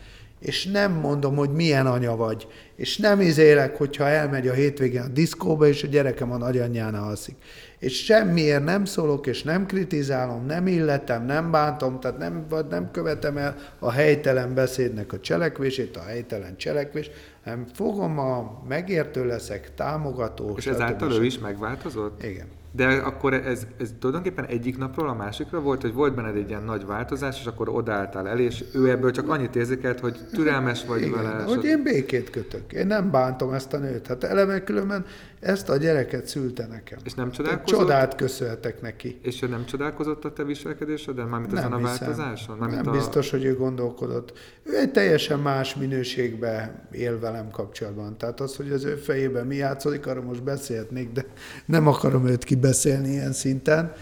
és 0.42 0.66
nem 0.66 0.92
mondom, 0.92 1.36
hogy 1.36 1.50
milyen 1.50 1.88
anya 1.88 2.16
vagy, 2.16 2.48
és 2.76 2.98
nem 2.98 3.22
izélek, 3.22 3.78
hogyha 3.78 4.08
elmegy 4.08 4.48
a 4.48 4.54
hétvégén 4.54 5.02
a 5.02 5.08
diszkóba, 5.08 5.68
és 5.68 5.84
a 5.84 5.88
gyerekem 5.88 6.32
a 6.32 6.38
nagyanyjánál 6.38 7.04
alszik. 7.04 7.36
És 7.80 8.04
semmiért 8.04 8.64
nem 8.64 8.86
szólok, 8.86 9.28
és 9.28 9.44
nem 9.44 9.66
kritizálom, 9.66 10.46
nem 10.46 10.68
illetem, 10.68 11.26
nem 11.26 11.52
bántom, 11.52 12.00
tehát 12.00 12.18
nem, 12.18 12.46
vagy 12.50 12.66
nem 12.68 12.92
követem 12.92 13.38
el 13.38 13.56
a 13.80 13.92
helytelen 13.92 14.54
beszédnek 14.54 15.14
a 15.14 15.20
cselekvését, 15.20 15.98
a 15.98 16.04
helytelen 16.04 16.58
cselekvés, 16.58 17.10
hanem 17.44 17.66
fogom 17.74 18.20
a 18.20 18.62
megértő 18.68 19.26
leszek, 19.26 19.74
támogató. 19.76 20.54
És 20.58 20.68
ezáltal 20.68 21.12
ő 21.12 21.26
is 21.26 21.40
megváltozott? 21.40 22.24
Igen. 22.24 22.48
De 22.74 22.88
akkor 22.88 23.34
ez, 23.34 23.68
ez 23.80 23.94
tulajdonképpen 24.00 24.46
egyik 24.46 24.78
napról 24.78 25.10
a 25.10 25.14
másikra 25.14 25.60
volt, 25.60 25.82
hogy 25.82 25.94
volt 25.94 26.16
benned 26.16 26.36
egy 26.36 26.50
ilyen 26.50 26.64
nagy 26.64 26.86
változás, 26.86 27.40
és 27.40 27.46
akkor 27.46 27.70
odálltál 27.70 28.28
el, 28.28 28.40
és 28.40 28.64
ő 28.74 28.90
ebből 28.90 29.12
csak 29.12 29.30
annyit 29.30 29.56
érzékelt, 29.56 30.00
hogy 30.00 30.20
türelmes 30.32 30.86
vagy 30.86 31.02
Igen, 31.02 31.24
vele. 31.24 31.44
hogy 31.44 31.64
én 31.66 31.84
békét 31.84 32.30
kötök. 32.30 32.74
Én 32.74 32.88
nem 32.88 33.12
bántom 33.12 33.54
ezt 33.54 33.74
a 33.74 33.78
nőt. 33.78 34.08
Hát 34.08 34.24
eleve 34.24 34.64
különben 34.64 35.06
ezt 35.42 35.70
a 35.70 35.78
gyereket 35.78 36.26
szülte 36.26 36.68
nekem. 36.68 37.00
És 37.04 37.14
nem 37.14 37.32
csodálkozott? 37.32 37.80
Csodát 37.80 38.16
köszönhetek 38.16 38.82
neki. 38.82 39.20
És 39.22 39.42
ő 39.42 39.48
nem 39.48 39.66
csodálkozott 39.66 40.26
a 40.26 40.34
te 40.34 40.44
viselkedésedben, 40.44 41.28
mármint 41.28 41.54
ezen 41.54 41.72
a 41.72 41.80
változáson? 41.80 42.58
Mármint 42.58 42.82
nem 42.84 42.94
a... 42.94 42.98
biztos, 42.98 43.30
hogy 43.30 43.46
ő 43.46 43.56
gondolkodott. 43.56 44.34
Ő 44.64 44.78
egy 44.78 44.92
teljesen 44.92 45.40
más 45.40 45.76
minőségbe 45.76 46.86
él 46.92 47.20
velem 47.20 47.50
kapcsolatban. 47.50 48.18
Tehát 48.18 48.40
az, 48.40 48.56
hogy 48.56 48.72
az 48.72 48.84
ő 48.84 48.96
fejében 48.96 49.48
mi 49.48 49.56
játszódik, 49.56 50.08
arról 50.08 50.24
most 50.24 50.44
beszélhetnék, 50.44 51.12
de 51.12 51.26
nem 51.66 51.88
akarom 51.88 52.28
őt 52.28 52.44
kibeszélni 52.44 53.10
ilyen 53.10 53.34
szinten. 53.34 53.94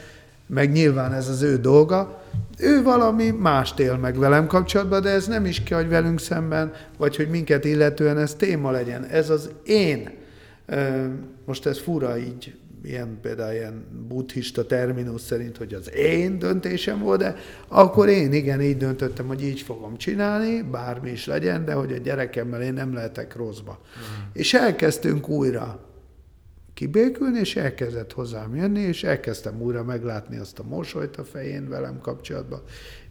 Meg 0.47 0.71
nyilván 0.71 1.13
ez 1.13 1.27
az 1.27 1.41
ő 1.41 1.57
dolga. 1.57 2.23
Ő 2.57 2.83
valami 2.83 3.29
mást 3.29 3.79
él 3.79 3.97
meg 3.97 4.17
velem 4.17 4.47
kapcsolatban, 4.47 5.01
de 5.01 5.09
ez 5.09 5.27
nem 5.27 5.45
is 5.45 5.63
kell, 5.63 5.79
hogy 5.79 5.89
velünk 5.89 6.19
szemben, 6.19 6.71
vagy 6.97 7.15
hogy 7.15 7.29
minket 7.29 7.65
illetően 7.65 8.17
ez 8.17 8.33
téma 8.33 8.71
legyen. 8.71 9.03
Ez 9.03 9.29
az 9.29 9.49
én 9.63 10.17
most 11.45 11.65
ez 11.65 11.79
fura 11.79 12.17
így, 12.17 12.55
ilyen 12.83 13.17
például 13.21 13.53
ilyen 13.53 13.85
buddhista 14.07 14.65
terminus 14.65 15.21
szerint, 15.21 15.57
hogy 15.57 15.73
az 15.73 15.93
én 15.95 16.39
döntésem 16.39 16.99
volt, 16.99 17.19
de 17.19 17.35
akkor 17.67 18.09
én 18.09 18.33
igen, 18.33 18.61
így 18.61 18.77
döntöttem, 18.77 19.27
hogy 19.27 19.43
így 19.43 19.61
fogom 19.61 19.97
csinálni, 19.97 20.61
bármi 20.61 21.11
is 21.11 21.25
legyen, 21.25 21.65
de 21.65 21.73
hogy 21.73 21.93
a 21.93 21.97
gyerekemmel 21.97 22.61
én 22.61 22.73
nem 22.73 22.93
lehetek 22.93 23.35
rosszba. 23.35 23.79
Mm. 23.81 24.29
És 24.33 24.53
elkezdtünk 24.53 25.29
újra 25.29 25.88
kibékülni, 26.80 27.39
és 27.39 27.56
elkezdett 27.56 28.14
hozzám 28.14 28.56
jönni, 28.56 28.80
és 28.80 29.03
elkezdtem 29.03 29.61
újra 29.61 29.84
meglátni 29.84 30.38
azt 30.38 30.60
a 30.60 30.64
mosolyt 30.64 31.18
a 31.18 31.23
fején 31.23 31.69
velem 31.69 31.99
kapcsolatban. 32.01 32.61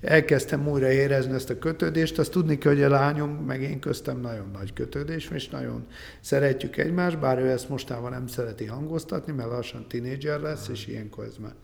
Elkezdtem 0.00 0.68
újra 0.68 0.90
érezni 0.90 1.34
ezt 1.34 1.50
a 1.50 1.58
kötődést, 1.58 2.18
azt 2.18 2.30
tudni 2.30 2.58
kell, 2.58 2.72
hogy 2.72 2.82
a 2.82 2.88
lányom, 2.88 3.30
meg 3.30 3.62
én 3.62 3.80
köztem 3.80 4.20
nagyon 4.20 4.50
nagy 4.52 4.72
kötődés, 4.72 5.30
és 5.34 5.48
nagyon 5.48 5.86
szeretjük 6.20 6.76
egymást, 6.76 7.18
bár 7.18 7.38
ő 7.38 7.50
ezt 7.50 7.68
mostában 7.68 8.10
nem 8.10 8.26
szereti 8.26 8.64
hangoztatni, 8.66 9.32
mert 9.32 9.50
lassan 9.50 9.88
tinédzser 9.88 10.40
lesz, 10.40 10.68
és 10.68 10.86
ilyenkor 10.86 11.24
ez 11.24 11.36
már 11.36 11.54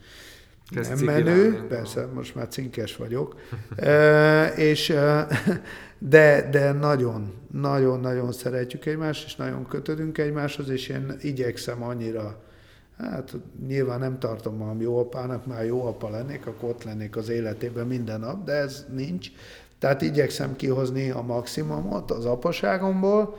nem 0.71 0.99
menő, 0.99 1.67
persze, 1.69 2.07
most 2.07 2.35
már 2.35 2.49
cinkes 2.49 2.97
vagyok, 2.97 3.41
e, 3.77 4.47
és, 4.71 4.95
de, 5.99 6.49
de 6.51 6.73
nagyon, 6.73 7.33
nagyon, 7.51 8.01
nagyon 8.01 8.33
szeretjük 8.33 8.87
egymást, 8.87 9.25
és 9.25 9.37
nagyon 9.37 9.67
kötődünk 9.67 10.19
egymáshoz, 10.19 10.69
és 10.69 10.89
én 10.89 11.17
igyekszem 11.21 11.83
annyira, 11.83 12.43
hát 12.99 13.37
nyilván 13.67 13.99
nem 13.99 14.19
tartom 14.19 14.57
magam 14.57 14.81
jó 14.81 14.99
apának, 14.99 15.47
már 15.47 15.65
jó 15.65 15.87
apa 15.87 16.11
lennék, 16.11 16.47
akkor 16.47 16.69
ott 16.69 16.85
lennék 16.85 17.17
az 17.17 17.29
életében 17.29 17.87
minden 17.87 18.21
nap, 18.21 18.45
de 18.45 18.53
ez 18.53 18.87
nincs. 18.95 19.29
Tehát 19.79 20.03
igyekszem 20.03 20.57
kihozni 20.57 21.11
a 21.11 21.23
maximumot 21.23 22.11
az 22.11 22.25
apaságomból, 22.25 23.39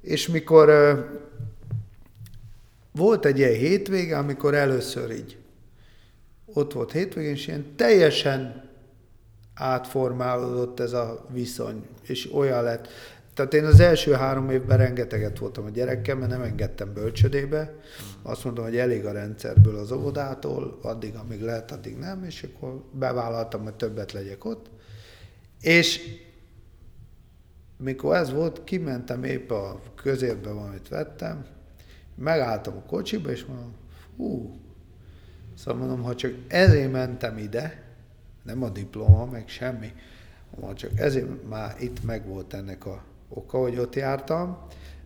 és 0.00 0.28
mikor 0.28 0.68
volt 2.92 3.24
egy 3.24 3.38
ilyen 3.38 3.54
hétvége, 3.54 4.18
amikor 4.18 4.54
először 4.54 5.10
így 5.10 5.39
ott 6.54 6.72
volt 6.72 6.92
hétvégén, 6.92 7.30
és 7.30 7.46
ilyen 7.46 7.76
teljesen 7.76 8.68
átformálódott 9.54 10.80
ez 10.80 10.92
a 10.92 11.26
viszony, 11.32 11.86
és 12.02 12.32
olyan 12.32 12.62
lett. 12.62 12.88
Tehát 13.34 13.54
én 13.54 13.64
az 13.64 13.80
első 13.80 14.12
három 14.12 14.50
évben 14.50 14.78
rengeteget 14.78 15.38
voltam 15.38 15.64
a 15.64 15.68
gyerekkel, 15.68 16.16
mert 16.16 16.30
nem 16.30 16.42
engedtem 16.42 16.92
bölcsödébe. 16.92 17.74
Azt 18.22 18.44
mondom, 18.44 18.64
hogy 18.64 18.76
elég 18.76 19.06
a 19.06 19.12
rendszerből 19.12 19.76
az 19.76 19.92
óvodától, 19.92 20.78
addig, 20.82 21.14
amíg 21.14 21.40
lehet, 21.40 21.70
addig 21.70 21.96
nem, 21.96 22.24
és 22.24 22.42
akkor 22.42 22.82
bevállaltam, 22.92 23.62
hogy 23.62 23.74
többet 23.74 24.12
legyek 24.12 24.44
ott. 24.44 24.70
És 25.60 26.00
mikor 27.76 28.16
ez 28.16 28.32
volt, 28.32 28.64
kimentem 28.64 29.24
épp 29.24 29.50
a 29.50 29.80
közérbe 29.94 30.50
valamit 30.50 30.88
vettem, 30.88 31.46
megálltam 32.14 32.76
a 32.76 32.88
kocsiba, 32.88 33.30
és 33.30 33.44
mondom, 33.44 33.74
hú, 34.16 34.60
szóval 35.60 35.80
mondom, 35.80 36.02
ha 36.02 36.14
csak 36.14 36.32
ezért 36.48 36.92
mentem 36.92 37.38
ide, 37.38 37.82
nem 38.42 38.62
a 38.62 38.68
diploma, 38.68 39.24
meg 39.24 39.48
semmi, 39.48 39.92
ha 40.60 40.74
csak 40.74 40.90
ezért 40.94 41.48
már 41.48 41.76
itt 41.78 42.04
meg 42.04 42.26
volt 42.26 42.54
ennek 42.54 42.86
a 42.86 43.02
oka, 43.28 43.58
hogy 43.58 43.78
ott 43.78 43.94
jártam, 43.94 44.58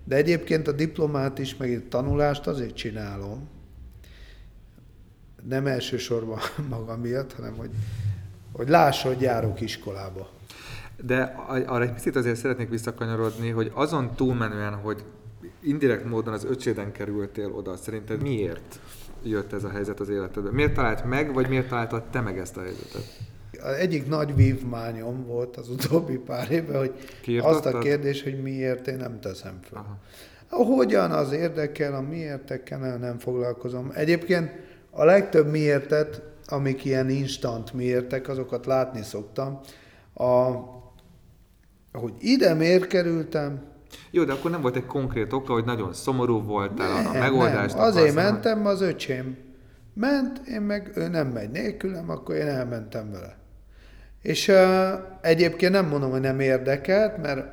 de 0.05 0.17
egyébként 0.17 0.69
a 0.69 0.73
diplomát 0.73 1.39
is, 1.39 1.57
meg 1.57 1.83
a 1.85 1.89
tanulást 1.89 2.47
azért 2.47 2.75
csinálom, 2.75 3.49
nem 5.49 5.67
elsősorban 5.67 6.39
magam 6.71 7.01
miatt, 7.01 7.33
hanem 7.33 7.57
hogy, 7.57 7.71
hogy 8.53 8.69
lássa, 8.69 9.09
hogy 9.09 9.21
járok 9.21 9.61
iskolába. 9.61 10.31
De 11.03 11.23
arra 11.47 11.83
egy 11.85 11.93
picit 11.93 12.17
azért 12.17 12.37
szeretnék 12.37 12.69
visszakanyarodni, 12.69 13.51
hogy 13.51 13.71
azon 13.75 14.15
túlmenően, 14.15 14.75
hogy 14.75 15.05
indirekt 15.61 16.05
módon 16.05 16.33
az 16.33 16.45
öcséden 16.45 16.93
kerültél 16.93 17.53
oda, 17.53 17.77
szerinted 17.77 18.23
miért 18.23 18.81
jött 19.25 19.53
ez 19.53 19.65
a 19.65 19.69
helyzet 19.69 20.01
az 20.01 20.09
életedben? 20.09 20.53
Miért 20.53 20.75
talált 20.75 21.05
meg, 21.05 21.33
vagy 21.35 21.49
miért 21.49 21.69
találtad 21.69 22.03
te 22.03 22.21
meg 22.21 22.39
ezt 22.39 22.57
a 22.57 22.61
helyzetet? 22.61 23.03
Az 23.63 23.75
egyik 23.75 24.09
nagy 24.09 24.35
vívmányom 24.35 25.27
volt 25.27 25.57
az 25.57 25.69
utóbbi 25.69 26.17
pár 26.17 26.51
évben, 26.51 26.79
hogy 26.79 26.95
azt 27.41 27.67
a 27.67 27.79
kérdés, 27.79 28.23
hogy 28.23 28.43
miért 28.43 28.87
én 28.87 28.97
nem 28.97 29.21
teszem 29.21 29.59
fel. 29.63 29.79
Aha. 29.79 29.99
Hogyan 30.65 31.11
az 31.11 31.33
érdekel, 31.33 31.95
a 31.95 32.01
miértekkel 32.01 32.97
nem 32.97 33.19
foglalkozom. 33.19 33.91
Egyébként 33.95 34.51
a 34.91 35.05
legtöbb 35.05 35.51
miértet, 35.51 36.23
amik 36.47 36.85
ilyen 36.85 37.11
instant 37.11 37.73
miértek, 37.73 38.29
azokat 38.29 38.67
látni 38.67 39.03
szoktam. 39.03 39.61
A, 40.15 40.53
hogy 41.93 42.13
ide 42.19 42.55
miért 42.55 42.87
kerültem, 42.87 43.63
jó, 44.11 44.25
de 44.25 44.33
akkor 44.33 44.51
nem 44.51 44.61
volt 44.61 44.77
egy 44.77 44.87
konkrét 44.87 45.33
oka, 45.33 45.53
hogy 45.53 45.65
nagyon 45.65 45.93
szomorú 45.93 46.43
voltál 46.43 47.03
nem, 47.03 47.07
a 47.07 47.19
megoldást. 47.19 47.75
Nem. 47.75 47.85
Azért 47.85 48.11
akarsz, 48.11 48.31
mentem, 48.31 48.67
az 48.67 48.81
öcsém 48.81 49.37
ment, 49.95 50.41
én 50.49 50.61
meg 50.61 50.91
ő 50.95 51.09
nem 51.09 51.29
megy 51.29 51.51
nélkülem, 51.51 52.11
akkor 52.11 52.35
én 52.35 52.47
elmentem 52.47 53.11
vele. 53.11 53.37
És 54.23 54.49
uh, 54.49 54.93
egyébként 55.21 55.73
nem 55.73 55.87
mondom, 55.87 56.11
hogy 56.11 56.21
nem 56.21 56.41
érdekelt, 56.41 57.17
mert 57.17 57.47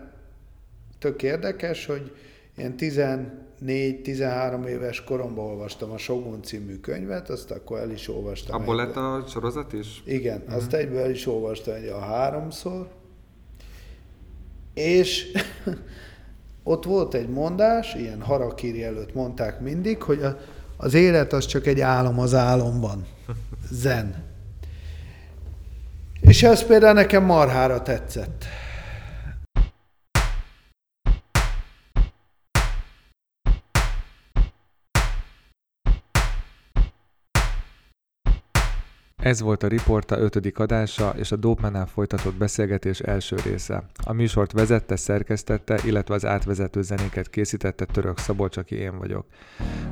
tök 0.99 1.23
érdekes, 1.23 1.85
hogy 1.85 2.15
én 2.57 2.75
14-13 2.77 4.65
éves 4.65 5.03
koromban 5.03 5.45
olvastam 5.45 5.91
a 5.91 5.97
Shogun 5.97 6.43
című 6.43 6.79
könyvet, 6.79 7.29
azt 7.29 7.51
akkor 7.51 7.79
el 7.79 7.91
is 7.91 8.09
olvastam. 8.09 8.61
Abból 8.61 8.75
lett 8.75 8.95
a 8.95 9.23
sorozat 9.27 9.73
is? 9.73 10.01
Igen, 10.05 10.39
uh-huh. 10.39 10.55
azt 10.55 10.73
egyből 10.73 10.99
el 10.99 11.09
is 11.09 11.27
olvastam 11.27 11.73
egy 11.73 11.87
a 11.87 11.99
háromszor. 11.99 12.89
És 14.73 15.31
ott 16.63 16.85
volt 16.85 17.13
egy 17.13 17.29
mondás, 17.29 17.93
ilyen 17.93 18.21
harakiri 18.21 18.83
előtt 18.83 19.13
mondták 19.13 19.59
mindig, 19.59 20.01
hogy 20.01 20.21
a, 20.21 20.37
az 20.77 20.93
élet 20.93 21.33
az 21.33 21.45
csak 21.45 21.67
egy 21.67 21.79
álom 21.79 22.19
az 22.19 22.33
álomban. 22.33 23.05
Zen. 23.71 24.23
És 26.21 26.43
ez 26.43 26.65
például 26.65 26.93
nekem 26.93 27.23
marhára 27.23 27.81
tetszett. 27.81 28.45
Ez 39.21 39.41
volt 39.41 39.63
a 39.63 39.67
Riporta 39.67 40.19
5. 40.19 40.51
adása 40.55 41.13
és 41.17 41.31
a 41.31 41.35
Dopmannál 41.35 41.85
folytatott 41.85 42.35
beszélgetés 42.35 42.99
első 42.99 43.35
része. 43.43 43.83
A 44.03 44.13
műsort 44.13 44.51
vezette, 44.51 44.95
szerkesztette, 44.95 45.79
illetve 45.85 46.13
az 46.13 46.25
átvezető 46.25 46.81
zenéket 46.81 47.29
készítette 47.29 47.85
Török 47.85 48.17
Szabolcs, 48.17 48.57
aki 48.57 48.75
én 48.75 48.97
vagyok. 48.97 49.25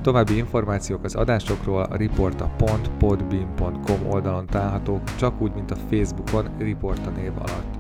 További 0.01 0.37
információk 0.37 1.03
az 1.03 1.15
adásokról 1.15 1.81
a 1.81 1.95
riporta.podbean.com 1.95 4.09
oldalon 4.09 4.45
találhatók, 4.45 5.15
csak 5.15 5.41
úgy, 5.41 5.53
mint 5.53 5.71
a 5.71 5.75
Facebookon 5.75 6.49
Riporta 6.57 7.09
név 7.09 7.31
alatt. 7.37 7.78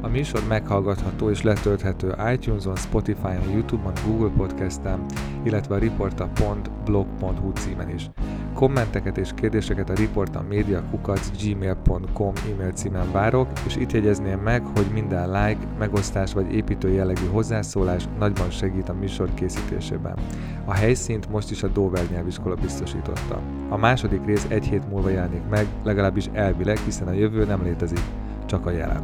A 0.00 0.08
műsor 0.08 0.42
meghallgatható 0.48 1.30
és 1.30 1.42
letölthető 1.42 2.14
iTunes-on, 2.32 2.76
Spotify-on, 2.76 3.50
YouTube-on, 3.52 3.92
Google 4.06 4.30
Podcast-en, 4.36 5.04
illetve 5.42 5.74
a 5.74 5.78
riporta.blog.hu 5.78 7.52
címen 7.52 7.90
is. 7.90 8.10
Kommenteket 8.54 9.18
és 9.18 9.30
kérdéseket 9.34 9.90
a 9.90 9.94
riportamedia.gmail.com 9.94 12.32
e-mail 12.52 12.72
címen 12.72 13.12
várok, 13.12 13.48
és 13.66 13.76
itt 13.76 13.92
jegyezném 13.92 14.40
meg, 14.40 14.62
hogy 14.76 14.86
minden 14.92 15.30
like, 15.30 15.66
megosztás 15.78 16.32
vagy 16.32 16.54
építő 16.54 16.88
jellegű 16.88 17.26
hozzászólás 17.26 18.08
nagyban 18.18 18.50
segít 18.50 18.88
a 18.88 18.94
műsor 18.94 19.34
készítésében. 19.34 20.18
A 20.64 20.74
helyszínt 20.74 21.30
most 21.30 21.50
is 21.50 21.62
a 21.62 21.68
Dover 21.68 22.04
nyelviskola 22.10 22.54
biztosította. 22.54 23.40
A 23.68 23.76
második 23.76 24.24
rész 24.24 24.46
egy 24.48 24.66
hét 24.66 24.88
múlva 24.88 25.08
jelenik 25.08 25.48
meg, 25.50 25.66
legalábbis 25.84 26.28
elvileg, 26.32 26.78
hiszen 26.78 27.08
a 27.08 27.12
jövő 27.12 27.44
nem 27.44 27.62
létezik, 27.62 28.02
csak 28.46 28.66
a 28.66 28.70
jelen. 28.70 29.02